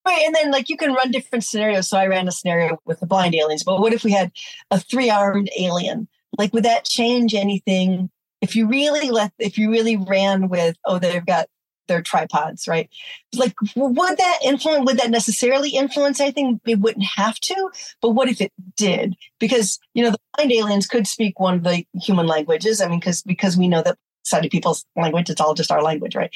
Right. 0.05 0.23
And 0.27 0.35
then 0.35 0.51
like 0.51 0.69
you 0.69 0.77
can 0.77 0.95
run 0.95 1.13
different 1.13 1.45
scenarios. 1.45 1.87
So 1.87 1.97
I 1.97 2.09
ran 2.09 2.27
a 2.27 2.33
scenario 2.33 2.79
with 2.85 2.99
the 2.99 3.07
blind 3.07 3.37
aliens, 3.37 3.63
but 3.63 3.81
what 3.81 3.93
if 3.93 4.03
we 4.03 4.11
had 4.11 4.33
a 4.73 4.81
three 4.81 5.11
armed 5.11 5.51
alien? 5.57 6.09
Like 6.37 6.53
would 6.53 6.65
that 6.65 6.85
change 6.85 7.35
anything? 7.35 8.11
If 8.41 8.57
you 8.57 8.67
really 8.67 9.11
let 9.11 9.33
if 9.39 9.59
you 9.59 9.71
really 9.71 9.97
ran 9.97 10.49
with, 10.49 10.77
oh, 10.87 10.99
they've 10.99 11.25
got 11.25 11.47
their 11.89 12.03
tripods, 12.03 12.68
right? 12.68 12.89
Like 13.34 13.55
would 13.74 14.16
that 14.18 14.39
influence 14.45 14.86
would 14.86 14.99
that 14.99 15.11
necessarily 15.11 15.70
influence 15.70 16.20
anything? 16.20 16.61
It 16.66 16.80
wouldn't 16.80 17.07
have 17.16 17.39
to, 17.41 17.70
but 18.01 18.11
what 18.11 18.28
if 18.28 18.41
it 18.41 18.53
did? 18.76 19.16
Because 19.41 19.78
you 19.95 20.05
know, 20.05 20.11
the 20.11 20.18
blind 20.36 20.53
aliens 20.53 20.86
could 20.86 21.07
speak 21.07 21.41
one 21.41 21.55
of 21.55 21.64
the 21.64 21.84
human 22.01 22.26
languages. 22.26 22.80
I 22.80 22.89
mean, 22.89 23.01
because 23.01 23.22
because 23.22 23.57
we 23.57 23.66
know 23.68 23.82
that 23.82 23.99
sighted 24.22 24.51
people's 24.51 24.84
language, 24.95 25.30
it's 25.30 25.41
all 25.41 25.55
just 25.55 25.72
our 25.72 25.82
language, 25.82 26.14
right? 26.14 26.30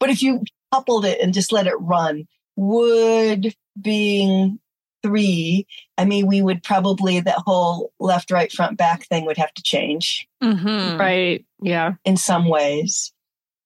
But 0.00 0.10
if 0.10 0.22
you 0.22 0.42
coupled 0.72 1.04
it 1.04 1.20
and 1.20 1.32
just 1.34 1.52
let 1.52 1.66
it 1.66 1.74
run, 1.78 2.26
would 2.56 3.54
being 3.80 4.58
three, 5.02 5.66
I 5.98 6.06
mean, 6.06 6.26
we 6.26 6.40
would 6.40 6.62
probably 6.62 7.20
that 7.20 7.42
whole 7.44 7.92
left, 8.00 8.30
right, 8.30 8.50
front, 8.50 8.78
back 8.78 9.06
thing 9.06 9.26
would 9.26 9.36
have 9.36 9.52
to 9.54 9.62
change 9.62 10.26
Mhm. 10.42 10.98
Right. 10.98 11.44
Yeah. 11.60 11.94
in 12.04 12.16
some 12.16 12.48
ways. 12.48 13.12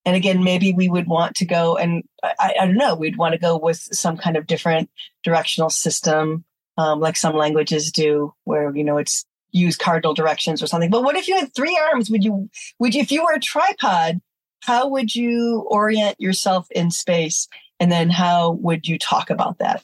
And 0.09 0.17
again, 0.17 0.43
maybe 0.43 0.73
we 0.73 0.89
would 0.89 1.07
want 1.07 1.37
to 1.37 1.45
go 1.45 1.77
and 1.77 2.03
I, 2.25 2.55
I 2.61 2.65
don't 2.67 2.79
know, 2.79 2.95
we'd 2.95 3.19
want 3.19 3.33
to 3.35 3.39
go 3.39 3.59
with 3.59 3.77
some 3.93 4.17
kind 4.17 4.39
of 4.39 4.47
different 4.47 4.89
directional 5.23 5.69
system, 5.69 6.45
um, 6.79 6.99
like 7.01 7.17
some 7.17 7.37
languages 7.37 7.93
do, 7.93 8.33
where 8.45 8.75
you 8.75 8.83
know 8.85 8.97
it's 8.97 9.27
use 9.51 9.77
cardinal 9.77 10.15
directions 10.15 10.63
or 10.63 10.67
something. 10.67 10.89
But 10.89 11.03
what 11.05 11.15
if 11.17 11.29
you 11.29 11.37
had 11.39 11.55
three 11.55 11.79
arms? 11.93 12.09
Would 12.11 12.25
you 12.25 12.49
would 12.79 12.95
you 12.95 13.03
if 13.03 13.13
you 13.13 13.23
were 13.23 13.35
a 13.35 13.41
tripod, 13.41 14.21
how 14.63 14.89
would 14.89 15.15
you 15.15 15.67
orient 15.69 16.19
yourself 16.19 16.67
in 16.71 16.91
space? 16.91 17.47
And 17.79 17.93
then 17.93 18.09
how 18.09 18.53
would 18.53 18.89
you 18.89 18.99
talk 18.99 19.29
about 19.29 19.59
that? 19.59 19.83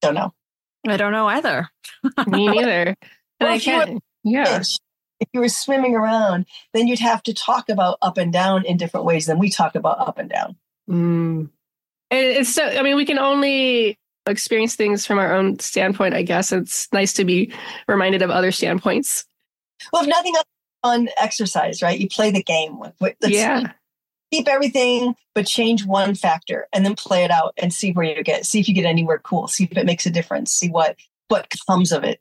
Don't 0.00 0.14
know. 0.14 0.32
I 0.88 0.96
don't 0.96 1.12
know 1.12 1.26
either. 1.28 1.68
Me 2.26 2.46
neither. 2.56 2.82
And 2.88 2.96
Well, 3.40 3.52
I 3.52 3.56
if 3.56 3.66
you 3.66 3.76
were- 3.76 3.84
can't. 3.86 4.02
Yeah. 4.24 4.58
fish. 4.58 4.78
If 5.22 5.28
you 5.32 5.40
were 5.40 5.48
swimming 5.48 5.94
around, 5.94 6.46
then 6.74 6.86
you'd 6.86 6.98
have 6.98 7.22
to 7.24 7.34
talk 7.34 7.68
about 7.68 7.98
up 8.02 8.18
and 8.18 8.32
down 8.32 8.64
in 8.64 8.76
different 8.76 9.06
ways 9.06 9.26
than 9.26 9.38
we 9.38 9.50
talk 9.50 9.74
about 9.74 10.00
up 10.00 10.18
and 10.18 10.28
down. 10.28 10.56
Mm. 10.88 11.50
And 12.10 12.26
it's 12.26 12.54
so, 12.54 12.64
I 12.64 12.82
mean, 12.82 12.96
we 12.96 13.06
can 13.06 13.18
only 13.18 13.98
experience 14.26 14.74
things 14.74 15.06
from 15.06 15.18
our 15.18 15.34
own 15.34 15.58
standpoint, 15.58 16.14
I 16.14 16.22
guess. 16.22 16.52
It's 16.52 16.92
nice 16.92 17.12
to 17.14 17.24
be 17.24 17.52
reminded 17.88 18.22
of 18.22 18.30
other 18.30 18.52
standpoints. 18.52 19.24
Well, 19.92 20.02
if 20.02 20.08
nothing 20.08 20.34
else, 20.36 20.44
fun 20.82 21.08
exercise, 21.18 21.82
right? 21.82 21.98
You 21.98 22.08
play 22.08 22.30
the 22.30 22.42
game. 22.42 22.78
With, 22.78 22.94
with, 23.00 23.16
yeah. 23.22 23.72
keep 24.30 24.48
everything, 24.48 25.14
but 25.34 25.46
change 25.46 25.86
one 25.86 26.14
factor, 26.14 26.68
and 26.72 26.84
then 26.84 26.94
play 26.94 27.24
it 27.24 27.30
out 27.30 27.54
and 27.56 27.72
see 27.72 27.92
where 27.92 28.04
you 28.04 28.22
get. 28.22 28.44
See 28.44 28.60
if 28.60 28.68
you 28.68 28.74
get 28.74 28.84
anywhere 28.84 29.18
cool. 29.18 29.48
See 29.48 29.64
if 29.64 29.76
it 29.76 29.86
makes 29.86 30.06
a 30.06 30.10
difference. 30.10 30.52
See 30.52 30.68
what 30.68 30.96
what 31.28 31.48
comes 31.66 31.92
of 31.92 32.04
it. 32.04 32.20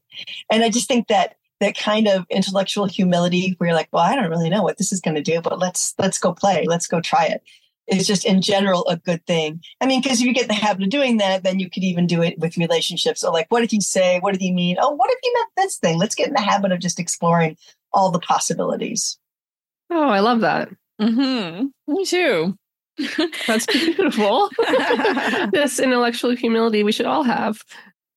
And 0.49 0.63
I 0.63 0.69
just 0.69 0.87
think 0.87 1.07
that 1.09 1.35
that 1.61 1.77
kind 1.77 2.07
of 2.07 2.25
intellectual 2.29 2.85
humility, 2.85 3.55
where 3.57 3.69
you're 3.69 3.77
like, 3.77 3.89
well, 3.93 4.03
I 4.03 4.15
don't 4.15 4.29
really 4.29 4.49
know 4.49 4.63
what 4.63 4.77
this 4.77 4.91
is 4.91 4.99
going 4.99 5.15
to 5.15 5.21
do, 5.21 5.39
but 5.41 5.59
let's 5.59 5.93
let's 5.97 6.19
go 6.19 6.33
play. 6.33 6.65
Let's 6.67 6.87
go 6.87 6.99
try 6.99 7.27
it. 7.27 7.41
it. 7.87 7.97
Is 7.97 8.07
just 8.07 8.25
in 8.25 8.41
general 8.41 8.85
a 8.87 8.97
good 8.97 9.25
thing. 9.25 9.61
I 9.79 9.85
mean, 9.85 10.01
because 10.01 10.19
if 10.19 10.27
you 10.27 10.33
get 10.33 10.43
in 10.43 10.47
the 10.49 10.53
habit 10.55 10.83
of 10.83 10.89
doing 10.89 11.17
that, 11.17 11.43
then 11.43 11.59
you 11.59 11.69
could 11.69 11.83
even 11.83 12.07
do 12.07 12.21
it 12.21 12.37
with 12.39 12.57
relationships. 12.57 13.21
So, 13.21 13.31
like, 13.31 13.47
what 13.49 13.61
did 13.61 13.71
he 13.71 13.79
say? 13.79 14.19
What 14.19 14.33
did 14.33 14.41
he 14.41 14.51
mean? 14.51 14.75
Oh, 14.79 14.91
what 14.91 15.09
if 15.11 15.19
he 15.23 15.31
meant 15.33 15.49
this 15.55 15.77
thing? 15.77 15.97
Let's 15.97 16.15
get 16.15 16.27
in 16.27 16.33
the 16.33 16.41
habit 16.41 16.71
of 16.71 16.79
just 16.79 16.99
exploring 16.99 17.55
all 17.93 18.11
the 18.11 18.19
possibilities. 18.19 19.17
Oh, 19.89 20.09
I 20.09 20.19
love 20.19 20.41
that. 20.41 20.69
hmm 20.99 21.65
Me 21.87 22.05
too. 22.05 22.57
That's 23.47 23.65
beautiful. 23.65 24.49
this 25.51 25.79
intellectual 25.79 26.35
humility 26.35 26.83
we 26.83 26.91
should 26.91 27.05
all 27.05 27.23
have. 27.23 27.61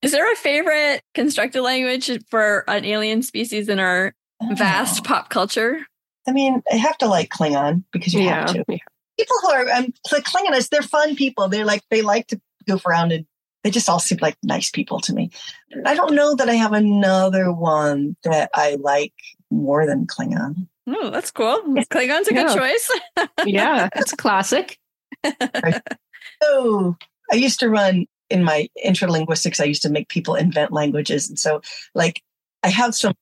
Is 0.05 0.13
there 0.13 0.31
a 0.33 0.37
favorite 0.37 1.03
constructed 1.15 1.63
language 1.63 2.11
for 2.31 2.65
an 2.69 2.85
alien 2.85 3.23
species 3.23 3.69
in 3.69 3.79
our 3.81 4.15
vast 4.55 5.05
pop 5.05 5.31
culture? 5.31 5.79
I 6.27 6.33
mean, 6.33 6.63
I 6.73 6.77
have 6.77 6.97
to 6.99 7.07
like 7.07 7.29
Klingon 7.31 7.85
because 7.93 8.15
you 8.15 8.29
have 8.29 8.53
to. 8.53 8.65
yeah. 8.69 8.77
People 9.19 9.37
who 9.43 9.51
are 9.51 9.69
um, 9.71 9.93
Kl- 10.09 10.21
Klingonists, 10.23 10.71
they're 10.71 10.83
fun 10.83 11.15
people. 11.17 11.49
They're 11.49 11.65
like 11.65 11.83
they 11.91 12.03
like 12.03 12.27
to 12.29 12.41
goof 12.67 12.85
around 12.87 13.13
and 13.13 13.27
they 13.63 13.71
just 13.71 13.89
all 13.89 13.99
seem 14.01 14.19
like 14.21 14.37
nice 14.43 14.71
people 14.71 15.01
to 15.01 15.13
me. 15.15 15.31
I 15.87 15.95
don't 15.95 16.15
know 16.15 16.35
that 16.35 16.49
I 16.49 16.55
have 16.55 16.73
another 16.73 17.53
one 17.53 18.17
that 18.25 18.51
I 18.55 18.77
like 18.81 19.15
more 19.51 19.87
than 19.87 20.07
Klingon. 20.07 20.67
Oh, 20.87 21.11
that's 21.11 21.31
cool. 21.31 21.63
Klingon's 21.91 22.29
a 22.29 22.35
good 22.35 22.49
Yeah. 22.49 22.55
choice. 22.55 22.91
Yeah, 23.47 23.89
it's 23.95 24.13
a 24.13 24.17
classic. 24.17 24.79
Oh, 26.43 26.97
I 27.33 27.37
used 27.37 27.61
to 27.61 27.69
run 27.71 28.07
in 28.31 28.45
my 28.45 28.69
interlinguistics. 28.85 29.61
I 29.61 29.65
used 29.65 29.83
to 29.83 29.91
make 29.91 30.09
people 30.09 30.35
invent 30.35 30.73
languages, 30.73 31.29
and 31.29 31.39
so 31.39 31.61
like 31.95 32.23
I 32.63 32.69
have 32.69 32.95
some 32.95 33.15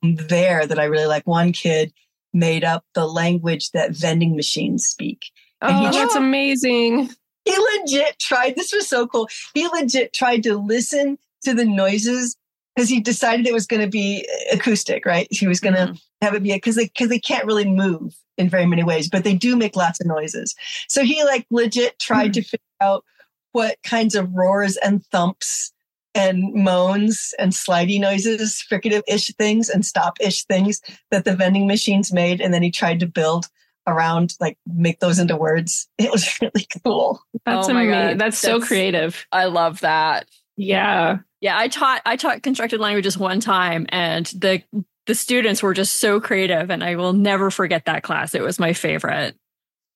from 0.00 0.16
there 0.16 0.66
that 0.66 0.78
I 0.78 0.84
really 0.84 1.06
like. 1.06 1.26
One 1.26 1.52
kid 1.52 1.92
made 2.34 2.64
up 2.64 2.84
the 2.94 3.06
language 3.06 3.70
that 3.70 3.92
vending 3.92 4.36
machines 4.36 4.84
speak. 4.86 5.30
And 5.62 5.76
he 5.78 5.86
Oh, 5.86 5.92
that's 5.92 6.12
tried- 6.12 6.22
amazing. 6.22 7.10
He 7.44 7.56
legit 7.56 8.18
tried. 8.18 8.54
This 8.56 8.72
was 8.72 8.86
so 8.86 9.06
cool. 9.06 9.28
He 9.54 9.66
legit 9.68 10.12
tried 10.12 10.42
to 10.42 10.56
listen 10.58 11.18
to 11.44 11.54
the 11.54 11.64
noises 11.64 12.36
because 12.76 12.90
he 12.90 13.00
decided 13.00 13.46
it 13.46 13.54
was 13.54 13.66
going 13.66 13.80
to 13.80 13.88
be 13.88 14.28
acoustic, 14.52 15.06
right? 15.06 15.26
He 15.30 15.46
was 15.46 15.58
going 15.58 15.74
to 15.74 15.86
Mhm. 15.92 16.00
have 16.20 16.34
it 16.34 16.42
be 16.42 16.52
because 16.52 16.76
they 16.76 16.84
because 16.84 17.08
they 17.08 17.18
can't 17.18 17.46
really 17.46 17.64
move 17.64 18.14
in 18.36 18.50
very 18.50 18.66
many 18.66 18.84
ways, 18.84 19.08
but 19.08 19.24
they 19.24 19.34
do 19.34 19.56
make 19.56 19.74
lots 19.74 19.98
of 20.00 20.06
noises. 20.06 20.54
So 20.88 21.02
he 21.04 21.24
like 21.24 21.46
legit 21.50 21.98
tried 21.98 22.34
to 22.34 22.42
figure 22.42 22.58
out 22.82 23.04
what 23.52 23.76
kinds 23.82 24.14
of 24.14 24.32
roars 24.32 24.76
and 24.76 25.04
thumps 25.06 25.72
and 26.14 26.52
moans 26.54 27.34
and 27.38 27.52
slidey 27.52 28.00
noises, 28.00 28.64
fricative-ish 28.70 29.34
things 29.36 29.68
and 29.68 29.84
stop-ish 29.86 30.44
things 30.44 30.80
that 31.10 31.24
the 31.24 31.36
vending 31.36 31.66
machines 31.66 32.12
made, 32.12 32.40
and 32.40 32.52
then 32.52 32.62
he 32.62 32.70
tried 32.70 33.00
to 33.00 33.06
build 33.06 33.46
around 33.86 34.34
like 34.40 34.58
make 34.66 35.00
those 35.00 35.18
into 35.18 35.36
words. 35.36 35.88
It 35.98 36.10
was 36.10 36.38
really 36.40 36.66
cool. 36.84 37.20
That's 37.46 37.68
Oh 37.68 37.72
my 37.72 37.82
amazing. 37.82 38.08
God, 38.08 38.18
That's, 38.18 38.38
so 38.38 38.60
creative. 38.60 39.26
I 39.32 39.46
love 39.46 39.80
that. 39.80 40.26
Yeah. 40.56 41.18
Yeah, 41.40 41.56
I 41.56 41.68
taught 41.68 42.02
I 42.04 42.16
taught 42.16 42.42
constructed 42.42 42.80
languages 42.80 43.16
one 43.16 43.40
time 43.40 43.86
and 43.90 44.26
the 44.26 44.62
the 45.06 45.14
students 45.14 45.62
were 45.62 45.72
just 45.72 45.96
so 45.96 46.20
creative 46.20 46.68
and 46.70 46.82
I 46.84 46.96
will 46.96 47.12
never 47.14 47.50
forget 47.50 47.84
that 47.86 48.02
class. 48.02 48.34
It 48.34 48.42
was 48.42 48.58
my 48.58 48.72
favorite. 48.74 49.36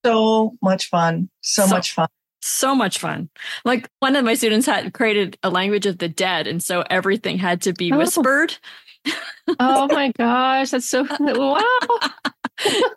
So 0.06 0.56
much 0.62 0.88
fun. 0.88 1.28
So, 1.42 1.66
So- 1.66 1.74
much 1.74 1.92
fun. 1.92 2.08
So 2.42 2.74
much 2.74 2.98
fun. 2.98 3.30
Like 3.64 3.88
one 4.00 4.16
of 4.16 4.24
my 4.24 4.34
students 4.34 4.66
had 4.66 4.92
created 4.92 5.38
a 5.42 5.50
language 5.50 5.86
of 5.86 5.98
the 5.98 6.08
dead 6.08 6.46
and 6.48 6.62
so 6.62 6.82
everything 6.90 7.38
had 7.38 7.62
to 7.62 7.72
be 7.72 7.92
Oh. 7.92 7.98
whispered. 7.98 8.56
Oh 9.58 9.86
my 9.88 10.12
gosh, 10.18 10.70
that's 10.70 10.88
so 10.88 11.06
wow. 11.20 11.62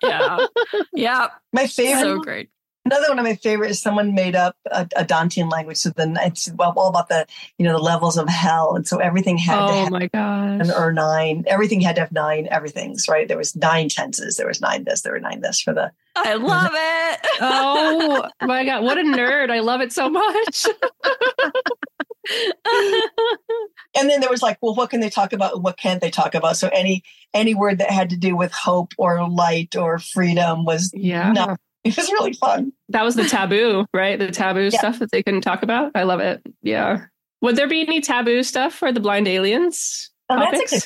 yeah. 0.04 0.46
Yeah. 0.94 1.28
My 1.54 1.68
favorite 1.68 2.02
So 2.02 2.20
great. 2.20 2.50
Another 2.86 3.10
one 3.10 3.18
of 3.18 3.26
my 3.26 3.36
favorite 3.36 3.72
is 3.72 3.82
someone 3.82 4.14
made 4.14 4.36
up 4.36 4.56
a, 4.72 4.82
a 4.96 5.04
Dantean 5.04 5.52
language. 5.52 5.78
So 5.78 5.90
then 5.90 6.16
it's 6.22 6.52
well, 6.54 6.72
all 6.78 6.90
about 6.90 7.10
the 7.10 7.26
you 7.58 7.66
know 7.66 7.72
the 7.74 7.84
levels 7.84 8.16
of 8.18 8.30
hell, 8.30 8.76
and 8.76 8.88
so 8.88 8.98
everything 8.98 9.38
had 9.38 9.56
to 9.56 9.62
Oh 9.74 9.84
have 9.84 9.92
my 9.92 10.08
gosh. 10.08 10.62
an 10.62 10.72
or 10.72 10.94
nine. 10.94 11.44
Everything 11.48 11.82
had 11.82 11.96
to 11.96 12.02
have 12.02 12.12
nine 12.12 12.48
everything's 12.52 13.08
right. 13.08 13.28
There 13.28 13.38
was 13.38 13.56
nine 13.56 13.90
tenses. 13.90 14.38
There 14.38 14.48
was 14.48 14.62
nine 14.62 14.84
this. 14.84 15.02
There 15.02 15.14
were 15.14 15.20
nine 15.20 15.42
this 15.42 15.60
for 15.62 15.74
the. 15.74 15.92
I 16.16 16.36
love 16.36 16.72
it. 16.76 17.20
Oh 17.42 18.30
my 18.42 18.64
god, 18.66 18.84
what 18.84 18.98
a 19.00 19.04
nerd. 19.04 19.50
I 19.50 19.62
love 19.62 19.82
it 19.82 19.92
so 19.92 20.10
much. 20.10 20.68
And 23.98 24.10
then 24.10 24.20
there 24.20 24.30
was 24.30 24.42
like, 24.42 24.58
well, 24.62 24.76
what 24.76 24.90
can 24.90 25.00
they 25.00 25.10
talk 25.10 25.32
about? 25.32 25.54
and 25.54 25.64
What 25.64 25.78
can't 25.78 26.02
they 26.02 26.10
talk 26.10 26.36
about? 26.36 26.58
So 26.58 26.68
any 26.74 27.04
any 27.34 27.56
word 27.56 27.78
that 27.78 27.90
had 27.92 28.10
to 28.10 28.18
do 28.18 28.36
with 28.36 28.52
hope 28.52 28.92
or 28.98 29.28
light 29.30 29.76
or 29.76 30.00
freedom 30.00 30.66
was. 30.66 30.92
Yeah. 30.94 31.32
No. 31.32 31.56
It 31.90 31.96
was 31.96 32.12
really 32.12 32.34
fun. 32.34 32.74
That 32.90 33.04
was 33.04 33.16
the 33.16 33.26
taboo, 33.26 33.86
right? 33.94 34.18
The 34.18 34.32
taboo 34.32 34.70
Yeah. 34.72 34.80
stuff 34.80 35.00
that 35.00 35.12
they 35.12 35.22
couldn't 35.22 35.42
talk 35.42 35.62
about. 35.64 35.92
I 35.94 36.04
love 36.04 36.20
it. 36.20 36.42
Yeah. 36.64 37.06
Would 37.42 37.56
there 37.58 37.68
be 37.68 37.82
any 37.82 38.02
taboo 38.02 38.42
stuff 38.44 38.74
for 38.74 38.92
the 38.92 39.00
blind 39.00 39.28
aliens? 39.28 40.10
Oh, 40.30 40.40
that's 40.40 40.52
topics? 40.54 40.72
good 40.72 40.84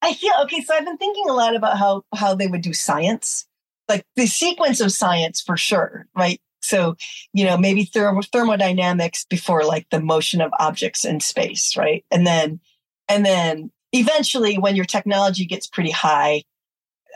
I 0.00 0.14
feel 0.14 0.32
okay. 0.44 0.60
So 0.62 0.74
I've 0.74 0.84
been 0.84 0.96
thinking 0.96 1.28
a 1.28 1.32
lot 1.34 1.54
about 1.54 1.76
how 1.76 2.02
how 2.14 2.34
they 2.34 2.46
would 2.46 2.62
do 2.62 2.72
science, 2.72 3.46
like 3.88 4.04
the 4.16 4.26
sequence 4.26 4.80
of 4.80 4.90
science 4.92 5.40
for 5.42 5.56
sure, 5.56 6.06
right? 6.16 6.40
So 6.62 6.96
you 7.34 7.44
know 7.44 7.56
maybe 7.58 7.84
thermo, 7.84 8.22
thermodynamics 8.22 9.26
before 9.28 9.64
like 9.64 9.86
the 9.90 10.00
motion 10.00 10.40
of 10.40 10.50
objects 10.58 11.04
in 11.04 11.20
space, 11.20 11.76
right? 11.76 12.04
And 12.10 12.26
then 12.26 12.60
and 13.08 13.26
then 13.26 13.70
eventually 13.92 14.56
when 14.56 14.76
your 14.76 14.84
technology 14.86 15.44
gets 15.46 15.66
pretty 15.66 15.90
high, 15.90 16.44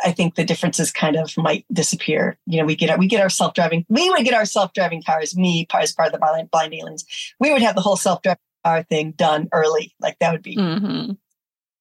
I 0.05 0.12
think 0.12 0.34
the 0.34 0.44
differences 0.44 0.90
kind 0.92 1.16
of 1.16 1.36
might 1.36 1.64
disappear. 1.72 2.36
You 2.46 2.59
know, 2.59 2.64
we 2.66 2.76
get 2.76 2.90
our 2.90 2.98
we 2.98 3.07
get 3.09 3.20
our 3.20 3.30
self 3.30 3.55
driving. 3.55 3.84
We 3.88 4.09
would 4.11 4.24
get 4.24 4.34
our 4.34 4.44
self 4.44 4.72
driving 4.72 5.03
cars. 5.03 5.36
Me 5.36 5.66
as 5.74 5.92
part 5.92 6.07
of 6.09 6.12
the 6.12 6.18
blind, 6.18 6.50
blind 6.50 6.74
aliens, 6.74 7.05
we 7.40 7.53
would 7.53 7.62
have 7.62 7.74
the 7.74 7.80
whole 7.82 7.96
self 7.96 8.22
driving 8.22 8.38
car 8.64 8.82
thing 8.84 9.12
done 9.12 9.48
early. 9.53 9.94
Like 10.00 10.18
that 10.20 10.32
would 10.32 10.42
be 10.42 10.57
Mhm. 10.57 11.16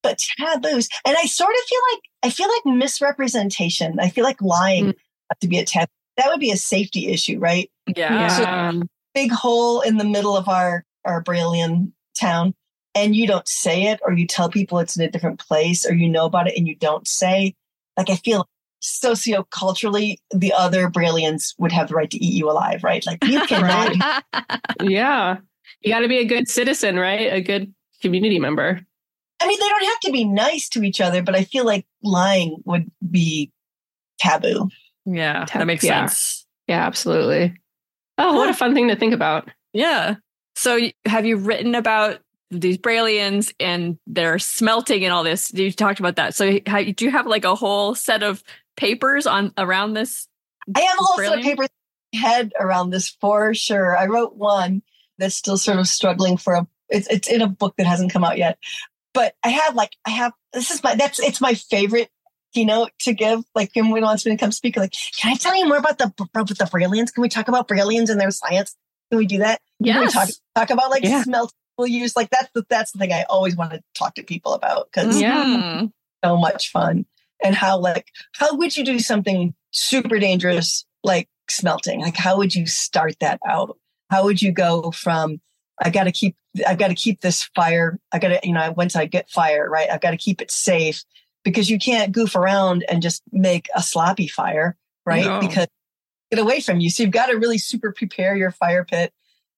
but 0.04 0.18
taboos 0.40 0.90
and 1.06 1.16
i 1.22 1.26
sort 1.28 1.54
of 1.54 1.62
feel 1.70 1.80
like 1.94 2.02
i 2.24 2.30
feel 2.32 2.48
like 2.50 2.76
misrepresentation 2.76 4.00
i 4.00 4.10
feel 4.10 4.24
like 4.24 4.42
lying 4.42 4.86
Mm. 4.86 4.96
have 5.30 5.40
to 5.42 5.48
be 5.48 5.60
a 5.60 5.66
taboo 5.66 5.92
that 6.18 6.28
would 6.30 6.40
be 6.40 6.50
a 6.52 6.58
safety 6.58 7.08
issue 7.10 7.38
right 7.38 7.70
Yeah. 7.96 8.40
Yeah. 8.40 8.72
big 9.14 9.32
hole 9.32 9.82
in 9.82 9.98
the 9.98 10.04
middle 10.04 10.36
of 10.36 10.48
our 10.50 10.86
our 11.06 11.24
Braillian 11.24 11.92
town 12.20 12.56
and 12.96 13.16
you 13.16 13.28
don't 13.28 13.48
say 13.48 13.84
it 13.88 14.00
or 14.04 14.14
you 14.14 14.26
tell 14.26 14.50
people 14.50 14.80
it's 14.80 14.98
in 14.98 15.04
a 15.04 15.12
different 15.12 15.40
place 15.40 15.86
or 15.86 15.94
you 15.94 16.10
know 16.10 16.26
about 16.26 16.48
it 16.48 16.58
and 16.58 16.68
you 16.68 16.76
don't 16.76 17.08
say 17.08 17.54
like 18.02 18.10
i 18.10 18.16
feel 18.18 18.48
socioculturally 18.82 20.16
the 20.32 20.52
other 20.54 20.90
Braillians 20.90 21.54
would 21.60 21.72
have 21.72 21.88
the 21.90 21.94
right 21.96 22.10
to 22.10 22.18
eat 22.18 22.34
you 22.34 22.50
alive 22.50 22.84
right 22.84 23.06
like 23.06 23.24
you 23.26 23.40
cannot 23.48 24.24
yeah. 24.82 25.38
You 25.82 25.92
got 25.94 26.00
to 26.02 26.08
be 26.08 26.20
a 26.20 26.26
good 26.26 26.48
citizen, 26.48 26.98
right? 26.98 27.34
A 27.34 27.42
good 27.42 27.74
community 28.02 28.40
member. 28.40 28.80
i 29.42 29.48
mean 29.48 29.60
they 29.60 29.68
don't 29.70 29.86
have 29.86 30.00
to 30.02 30.12
be 30.12 30.26
nice 30.26 30.68
to 30.70 30.84
each 30.84 31.00
other 31.00 31.22
but 31.24 31.36
i 31.36 31.44
feel 31.44 31.66
like 31.66 31.86
lying 32.04 32.58
would 32.66 32.90
be 33.10 33.52
taboo 34.20 34.68
yeah. 35.06 35.46
That 35.54 35.66
makes 35.66 35.84
Yeah. 35.84 36.06
sense. 36.06 36.46
Yeah, 36.68 36.86
absolutely. 36.86 37.56
Oh, 38.20 38.36
what 38.38 38.50
a 38.50 38.54
fun 38.54 38.76
thing 38.76 38.88
to 38.90 38.96
think 38.96 39.14
about. 39.16 39.50
Yeah. 39.74 40.16
So 40.56 40.78
have 41.08 41.26
you 41.26 41.38
written 41.38 41.74
about 41.74 42.20
these 42.52 42.78
Braillians 42.78 43.54
and 43.60 43.98
they're 44.06 44.40
smelting 44.40 45.04
and 45.04 45.14
all 45.14 45.24
this? 45.24 45.54
You 45.54 45.72
talked 45.72 46.00
about 46.00 46.18
that. 46.18 46.36
So 46.36 46.60
how, 46.68 46.84
do 46.84 47.06
you 47.06 47.12
have 47.12 47.26
like 47.26 47.46
a 47.46 47.56
whole 47.56 47.96
set 47.96 48.24
of 48.24 48.44
papers 48.78 49.26
on 49.26 49.54
around 49.58 49.94
this? 49.94 50.28
I 50.76 50.82
have 50.82 50.98
a 51.00 51.04
whole 51.04 51.18
set 51.18 51.38
of 51.38 51.44
papers 51.44 51.70
head 52.14 52.52
around 52.60 52.90
this 52.90 53.10
for 53.10 53.54
sure. 53.54 53.98
I 53.98 54.06
wrote 54.08 54.36
one 54.36 54.84
that's 55.18 55.36
still 55.36 55.58
sort 55.58 55.80
of 55.80 55.88
struggling 55.88 56.38
for 56.38 56.54
a. 56.54 56.68
It's 56.90 57.08
it's 57.08 57.30
in 57.30 57.42
a 57.42 57.48
book 57.48 57.76
that 57.78 57.88
hasn't 57.88 58.12
come 58.12 58.24
out 58.24 58.38
yet, 58.38 58.58
but 59.14 59.34
I 59.44 59.50
have 59.50 59.76
like 59.76 59.96
I 60.06 60.10
have 60.10 60.34
this 60.52 60.72
is 60.72 60.84
my 60.84 60.96
that's 60.96 61.20
it's 61.20 61.40
my 61.40 61.54
favorite 61.54 62.10
keynote 62.54 62.92
to 63.02 63.14
give. 63.14 63.40
Like 63.56 63.72
when 63.74 63.86
he 63.86 64.02
wants 64.02 64.26
me 64.26 64.34
to 64.34 64.38
come 64.38 64.52
speak, 64.52 64.76
like 64.76 64.94
can 65.18 65.32
I 65.32 65.36
tell 65.36 65.56
you 65.56 65.68
more 65.68 65.78
about 65.78 66.00
the 66.00 66.14
about 66.20 66.50
the 66.50 66.56
Braillians? 66.66 67.14
Can 67.14 67.22
we 67.22 67.30
talk 67.30 67.48
about 67.48 67.70
Braillians 67.70 68.10
and 68.10 68.20
their 68.20 68.32
science? 68.32 68.76
Can 69.10 69.20
we 69.20 69.26
do 69.26 69.38
that? 69.38 69.62
Yeah, 69.80 69.94
can 69.94 70.02
we 70.02 70.12
talk 70.12 70.30
talk 70.54 70.70
about 70.70 70.90
like 70.90 71.04
Yeah. 71.04 71.24
smelt 71.24 71.54
use 71.80 72.16
like 72.16 72.30
that's 72.30 72.50
the 72.54 72.66
that's 72.70 72.92
the 72.92 73.00
thing 73.00 73.12
I 73.12 73.24
always 73.30 73.56
want 73.56 73.74
to 73.74 73.84
talk 73.96 74.16
to 74.16 74.24
people 74.24 74.54
about 74.54 74.90
because 74.92 75.20
Yeah. 75.20 75.44
Mhm. 75.44 75.92
so 76.24 76.38
much 76.38 76.70
fun 76.72 77.06
and 77.44 77.56
how 77.56 77.78
like 77.80 78.08
how 78.36 78.56
would 78.56 78.78
you 78.78 78.86
do 78.86 79.00
something 79.00 79.54
super 79.72 80.20
dangerous 80.20 80.86
like 81.04 81.28
smelting 81.50 82.02
like 82.02 82.16
how 82.16 82.38
would 82.38 82.54
you 82.54 82.68
start 82.68 83.16
that 83.20 83.40
out 83.48 83.78
how 84.12 84.24
would 84.24 84.42
you 84.42 84.52
go 84.52 84.92
from 84.92 85.42
i 85.82 85.90
got 85.90 86.04
to 86.04 86.12
keep 86.12 86.36
i've 86.68 86.78
got 86.78 86.90
to 86.90 86.94
keep 86.96 87.22
this 87.22 87.44
fire 87.56 87.98
i 88.12 88.20
got 88.20 88.28
to 88.30 88.40
you 88.44 88.54
know 88.54 88.72
once 88.78 88.96
i 88.96 89.06
get 89.06 89.30
fire 89.30 89.68
right 89.70 89.90
i've 89.90 90.02
got 90.02 90.12
to 90.12 90.18
keep 90.18 90.40
it 90.42 90.52
safe 90.52 91.04
because 91.44 91.70
you 91.70 91.80
can't 91.80 92.12
goof 92.12 92.36
around 92.36 92.86
and 92.88 93.02
just 93.02 93.24
make 93.32 93.68
a 93.76 93.82
sloppy 93.82 94.28
fire 94.28 94.78
right 95.06 95.26
No. 95.26 95.40
because 95.40 95.68
get 96.30 96.40
away 96.40 96.60
from 96.62 96.80
you 96.80 96.90
so 96.92 97.02
you've 97.04 97.12
got 97.12 97.26
to 97.28 97.38
really 97.38 97.58
super 97.58 97.92
prepare 97.92 98.36
your 98.36 98.52
fire 98.52 98.86
pit 98.86 99.12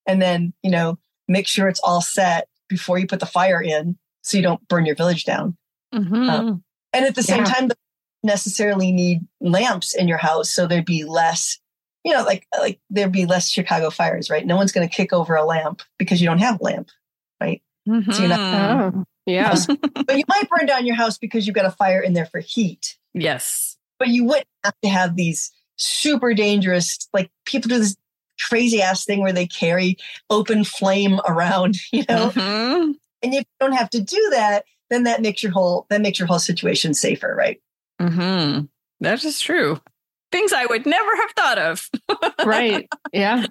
and 0.07 0.22
then 0.22 0.53
you 0.64 0.72
know 0.72 0.97
make 1.28 1.47
sure 1.47 1.67
it's 1.67 1.80
all 1.84 2.01
set 2.01 2.47
before 2.69 2.97
you 2.97 3.07
put 3.07 3.19
the 3.19 3.26
fire 3.26 3.61
in 3.61 3.97
so 4.21 4.38
you 4.38 4.43
don't 4.43 4.65
burn 4.67 4.86
your 4.86 4.95
village 4.95 5.26
down 5.26 5.57
Mhm. 5.93 6.61
and 6.93 7.05
at 7.05 7.15
the 7.15 7.24
same 7.24 7.39
Yeah. 7.39 7.51
time, 7.51 7.67
don't 7.67 7.78
necessarily 8.24 8.91
need 8.91 9.21
lamps 9.41 9.93
in 9.93 10.07
your 10.07 10.17
house, 10.17 10.49
so 10.49 10.65
there'd 10.67 10.86
be 10.86 11.03
less, 11.03 11.59
you 12.03 12.13
know, 12.13 12.24
like 12.24 12.47
like 12.59 12.80
there'd 12.89 13.11
be 13.11 13.26
less 13.26 13.49
Chicago 13.49 13.89
fires, 13.89 14.30
right? 14.30 14.45
No 14.45 14.55
one's 14.55 14.71
going 14.71 14.88
to 14.88 14.93
kick 14.95 15.11
over 15.13 15.36
a 15.36 15.45
lamp 15.45 15.82
because 15.99 16.21
you 16.21 16.28
don't 16.28 16.39
have 16.39 16.59
a 16.59 16.63
lamp, 16.63 16.89
right? 17.41 17.61
so 17.86 17.91
you're 18.19 18.30
not- 18.30 18.39
Mhm. 18.39 18.93
Oh, 18.95 19.03
yeah. 19.26 19.53
but 20.07 20.17
you 20.17 20.24
might 20.30 20.49
burn 20.49 20.65
down 20.67 20.86
your 20.86 20.95
house 20.95 21.17
because 21.17 21.45
you've 21.45 21.55
got 21.55 21.65
a 21.65 21.71
fire 21.71 21.99
in 22.01 22.13
there 22.13 22.26
for 22.26 22.39
heat. 22.39 22.97
yes. 23.13 23.78
But 23.99 24.07
you 24.09 24.24
wouldn't 24.26 24.47
have 24.63 24.74
to 24.84 24.89
have 24.89 25.15
these 25.15 25.51
super 25.76 26.34
dangerous, 26.34 26.97
like 27.13 27.30
people 27.45 27.69
do 27.69 27.78
this 27.80 27.95
crazy 28.39 28.81
ass 28.81 29.05
thing 29.05 29.21
where 29.21 29.34
they 29.34 29.47
carry 29.47 29.97
open 30.29 30.63
flame 30.63 31.19
around, 31.27 31.77
you 31.91 32.03
know? 32.09 32.29
Mhm. 32.31 32.93
And 33.21 33.34
if 33.34 33.39
you 33.39 33.43
don't 33.59 33.73
have 33.73 33.89
to 33.91 34.01
do 34.01 34.29
that, 34.31 34.65
then 34.89 35.03
that 35.03 35.21
makes 35.21 35.41
your 35.43 35.51
whole 35.51 35.86
that 35.89 36.01
makes 36.01 36.19
your 36.19 36.27
whole 36.27 36.39
situation 36.39 36.93
safer, 36.93 37.34
right? 37.36 37.61
Mhm. 38.01 38.67
That 38.99 39.23
is 39.23 39.39
true. 39.39 39.79
Things 40.31 40.51
I 40.53 40.65
would 40.65 40.86
never 40.86 41.15
have 41.15 41.31
thought 41.36 41.57
of. 41.59 41.89
right. 42.45 42.88
Yeah. 43.11 43.45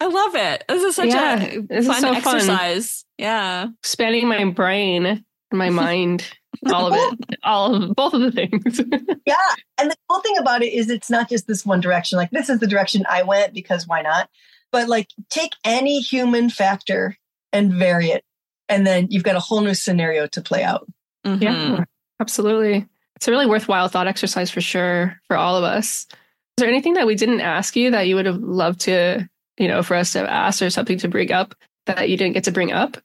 I 0.00 0.06
love 0.06 0.34
it. 0.36 0.64
This 0.68 0.82
is 0.84 0.94
such 0.96 1.08
Yeah, 1.08 1.42
a 1.70 1.82
fun 1.82 2.00
so 2.00 2.14
fun. 2.20 2.36
exercise. 2.36 3.04
Yeah. 3.18 3.68
Spanning 3.82 4.28
my 4.28 4.44
brain, 4.44 5.24
my 5.52 5.70
mind, 5.84 6.24
all 6.66 6.92
of 6.92 6.94
it, 6.94 7.38
all 7.42 7.74
of 7.74 7.94
both 7.96 8.14
of 8.14 8.20
the 8.20 8.32
things. 8.32 8.80
Yeah. 9.26 9.34
And 9.76 9.90
the 9.90 9.96
cool 10.08 10.20
thing 10.20 10.38
about 10.38 10.62
it 10.62 10.72
is 10.72 10.88
it's 10.88 11.10
not 11.10 11.28
just 11.28 11.46
this 11.46 11.66
one 11.66 11.80
direction. 11.80 12.16
Like 12.16 12.30
this 12.30 12.48
is 12.48 12.60
the 12.60 12.66
direction 12.66 13.04
I 13.08 13.22
went 13.22 13.52
because 13.52 13.86
why 13.86 14.00
not? 14.02 14.30
But 14.72 14.88
like 14.88 15.08
take 15.28 15.52
any 15.64 16.00
human 16.00 16.48
factor 16.50 17.16
and 17.52 17.72
vary 17.72 18.08
it. 18.08 18.24
And 18.68 18.86
then 18.86 19.08
you've 19.10 19.22
got 19.22 19.36
a 19.36 19.40
whole 19.40 19.60
new 19.60 19.74
scenario 19.74 20.26
to 20.28 20.40
play 20.40 20.62
out. 20.62 20.86
Mhm. 21.26 21.42
Yeah, 21.42 21.84
absolutely. 22.20 22.86
It's 23.16 23.28
a 23.28 23.30
really 23.30 23.46
worthwhile 23.46 23.88
thought 23.88 24.06
exercise 24.06 24.50
for 24.50 24.60
sure 24.60 25.20
for 25.26 25.36
all 25.36 25.56
of 25.56 25.64
us. 25.64 26.06
Is 26.10 26.62
there 26.62 26.68
anything 26.68 26.94
that 26.94 27.06
we 27.06 27.14
didn't 27.14 27.40
ask 27.40 27.76
you 27.76 27.90
that 27.90 28.06
you 28.08 28.14
would 28.16 28.26
have 28.26 28.40
loved 28.40 28.80
to, 28.82 29.28
you 29.58 29.68
know, 29.68 29.82
for 29.82 29.94
us 29.94 30.12
to 30.12 30.20
have 30.20 30.28
asked 30.28 30.62
or 30.62 30.70
something 30.70 30.98
to 30.98 31.08
bring 31.08 31.32
up 31.32 31.54
that 31.86 32.08
you 32.08 32.16
didn't 32.16 32.34
get 32.34 32.44
to 32.44 32.52
bring 32.52 32.72
up? 32.72 32.96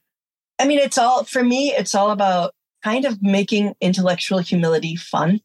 I 0.60 0.66
mean, 0.68 0.80
it's 0.80 0.98
all 0.98 1.24
for 1.24 1.44
me, 1.44 1.74
it's 1.74 1.96
all 1.96 2.12
about 2.12 2.54
kind 2.84 3.06
of 3.06 3.22
making 3.22 3.74
intellectual 3.82 4.40
humility 4.40 4.96
fun 4.96 5.40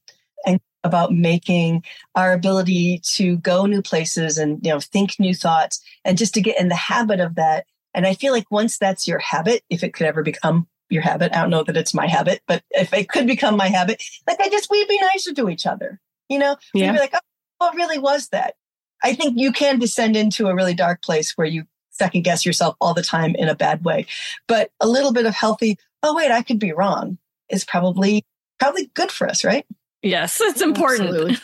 and 0.47 0.61
about 0.85 1.13
making 1.13 1.83
our 2.15 2.33
ability 2.33 3.01
to 3.05 3.37
go 3.39 3.67
new 3.67 3.83
places 3.83 4.39
and 4.39 4.65
you 4.65 4.71
know 4.73 4.81
think 4.81 5.19
new 5.19 5.35
thoughts 5.35 5.81
and 6.05 6.19
just 6.19 6.35
to 6.35 6.41
get 6.41 6.59
in 6.61 6.69
the 6.69 6.75
habit 6.75 7.21
of 7.21 7.35
that. 7.37 7.67
And 7.95 8.07
I 8.07 8.15
feel 8.15 8.33
like 8.33 8.51
once 8.51 8.79
that's 8.79 9.09
your 9.09 9.19
habit, 9.19 9.63
if 9.71 9.83
it 9.83 9.93
could 9.95 10.07
ever 10.07 10.23
become 10.23 10.69
your 10.91 11.03
habit, 11.03 11.33
I 11.35 11.41
don't 11.41 11.51
know 11.51 11.65
that 11.65 11.77
it's 11.77 11.95
my 11.95 12.07
habit, 12.07 12.43
but 12.47 12.63
if 12.71 12.93
it 12.95 13.09
could 13.09 13.27
become 13.27 13.57
my 13.57 13.69
habit, 13.69 14.03
like 14.27 14.41
I 14.41 14.49
just 14.49 14.71
we'd 14.71 14.89
be 14.89 15.01
nicer 15.01 15.35
to 15.35 15.49
each 15.49 15.67
other. 15.67 16.01
You 16.29 16.39
know, 16.39 16.57
we'd 16.75 16.83
Yeah. 16.83 16.93
be 16.93 16.99
like, 16.99 17.15
oh, 17.15 17.19
what 17.59 17.75
really 17.75 17.99
was 17.99 18.29
that? 18.29 18.55
I 19.03 19.15
think 19.15 19.39
you 19.39 19.53
can 19.53 19.79
descend 19.79 20.17
into 20.17 20.49
a 20.49 20.55
really 20.55 20.75
dark 20.75 21.03
place 21.03 21.33
where 21.37 21.47
you 21.47 21.65
second 21.91 22.23
guess 22.23 22.47
yourself 22.47 22.77
all 22.81 22.95
the 22.95 23.03
time 23.03 23.35
in 23.35 23.49
a 23.49 23.55
bad 23.55 23.85
way. 23.85 24.07
But 24.47 24.71
a 24.81 24.87
little 24.89 25.13
bit 25.13 25.27
of 25.27 25.35
healthy, 25.35 25.77
oh 26.03 26.15
wait, 26.15 26.31
I 26.31 26.43
could 26.43 26.59
be 26.61 26.73
wrong 26.73 27.19
is 27.51 27.65
probably 27.65 28.25
probably 28.59 28.91
good 28.95 29.11
for 29.11 29.29
us, 29.29 29.45
right? 29.45 29.65
Yes, 30.03 30.41
it's 30.41 30.61
important. 30.63 31.41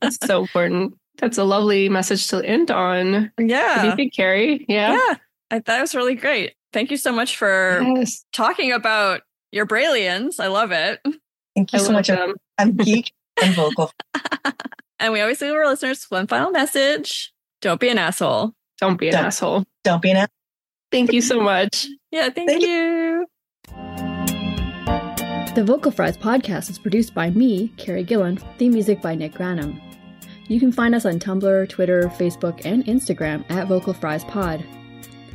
That's 0.00 0.18
so 0.24 0.40
important. 0.42 0.94
That's 1.18 1.38
a 1.38 1.44
lovely 1.44 1.88
message 1.88 2.28
to 2.28 2.44
end 2.44 2.70
on. 2.70 3.30
What 3.36 3.46
do 3.48 3.86
you 3.86 3.94
think, 3.96 4.14
Carrie? 4.14 4.64
Yeah. 4.68 4.92
Yeah. 4.94 5.14
I, 5.50 5.58
that 5.60 5.80
was 5.80 5.94
really 5.94 6.14
great. 6.14 6.54
Thank 6.72 6.90
you 6.90 6.96
so 6.96 7.12
much 7.12 7.36
for 7.36 7.82
Yes. 7.96 8.24
talking 8.32 8.72
about 8.72 9.20
your 9.52 9.66
Braillians. 9.66 10.40
I 10.40 10.46
love 10.48 10.72
it. 10.72 11.00
Thank 11.54 11.72
you 11.72 11.78
I 11.78 11.82
so 11.82 11.92
much. 11.92 12.08
them. 12.08 12.34
I'm 12.58 12.76
geek 12.76 13.12
and 13.42 13.54
vocal. 13.54 13.92
And 14.98 15.12
we 15.12 15.20
always 15.20 15.40
leave 15.40 15.52
our 15.52 15.66
listeners 15.66 16.06
one 16.10 16.28
final 16.28 16.52
message. 16.52 17.32
Don't 17.60 17.80
be 17.80 17.88
an 17.88 17.98
asshole. 17.98 18.52
Don't 18.78 18.96
be 18.96 19.08
an 19.08 19.14
Don't. 19.14 19.24
asshole. 19.24 19.64
Don't 19.82 20.00
be 20.00 20.12
an 20.12 20.16
ass. 20.18 20.28
Thank 20.92 21.12
you 21.12 21.20
so 21.20 21.40
much. 21.40 21.88
Yeah, 22.12 22.28
thank, 22.30 22.48
Thank 22.48 22.62
you. 22.62 23.26
The 25.54 25.62
Vocal 25.62 25.90
Fries 25.90 26.16
podcast 26.16 26.70
is 26.70 26.78
produced 26.78 27.12
by 27.12 27.28
me, 27.28 27.68
Carrie 27.76 28.04
Gillon, 28.04 28.38
theme 28.56 28.72
music 28.72 29.02
by 29.02 29.14
Nick 29.14 29.34
Granum. 29.34 29.78
You 30.48 30.58
can 30.58 30.72
find 30.72 30.94
us 30.94 31.04
on 31.04 31.18
Tumblr, 31.18 31.68
Twitter, 31.68 32.04
Facebook, 32.16 32.62
and 32.64 32.86
Instagram 32.86 33.44
at 33.50 33.68
Vocal 33.68 33.92
Fries 33.92 34.24
Pod. 34.24 34.64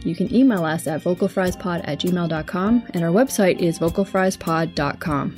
You 0.03 0.15
can 0.15 0.33
email 0.33 0.65
us 0.65 0.87
at 0.87 1.03
vocalfriespod 1.03 1.87
at 1.87 1.99
gmail.com, 1.99 2.83
and 2.95 3.03
our 3.03 3.11
website 3.11 3.59
is 3.59 3.77
vocalfriespod.com. 3.77 5.35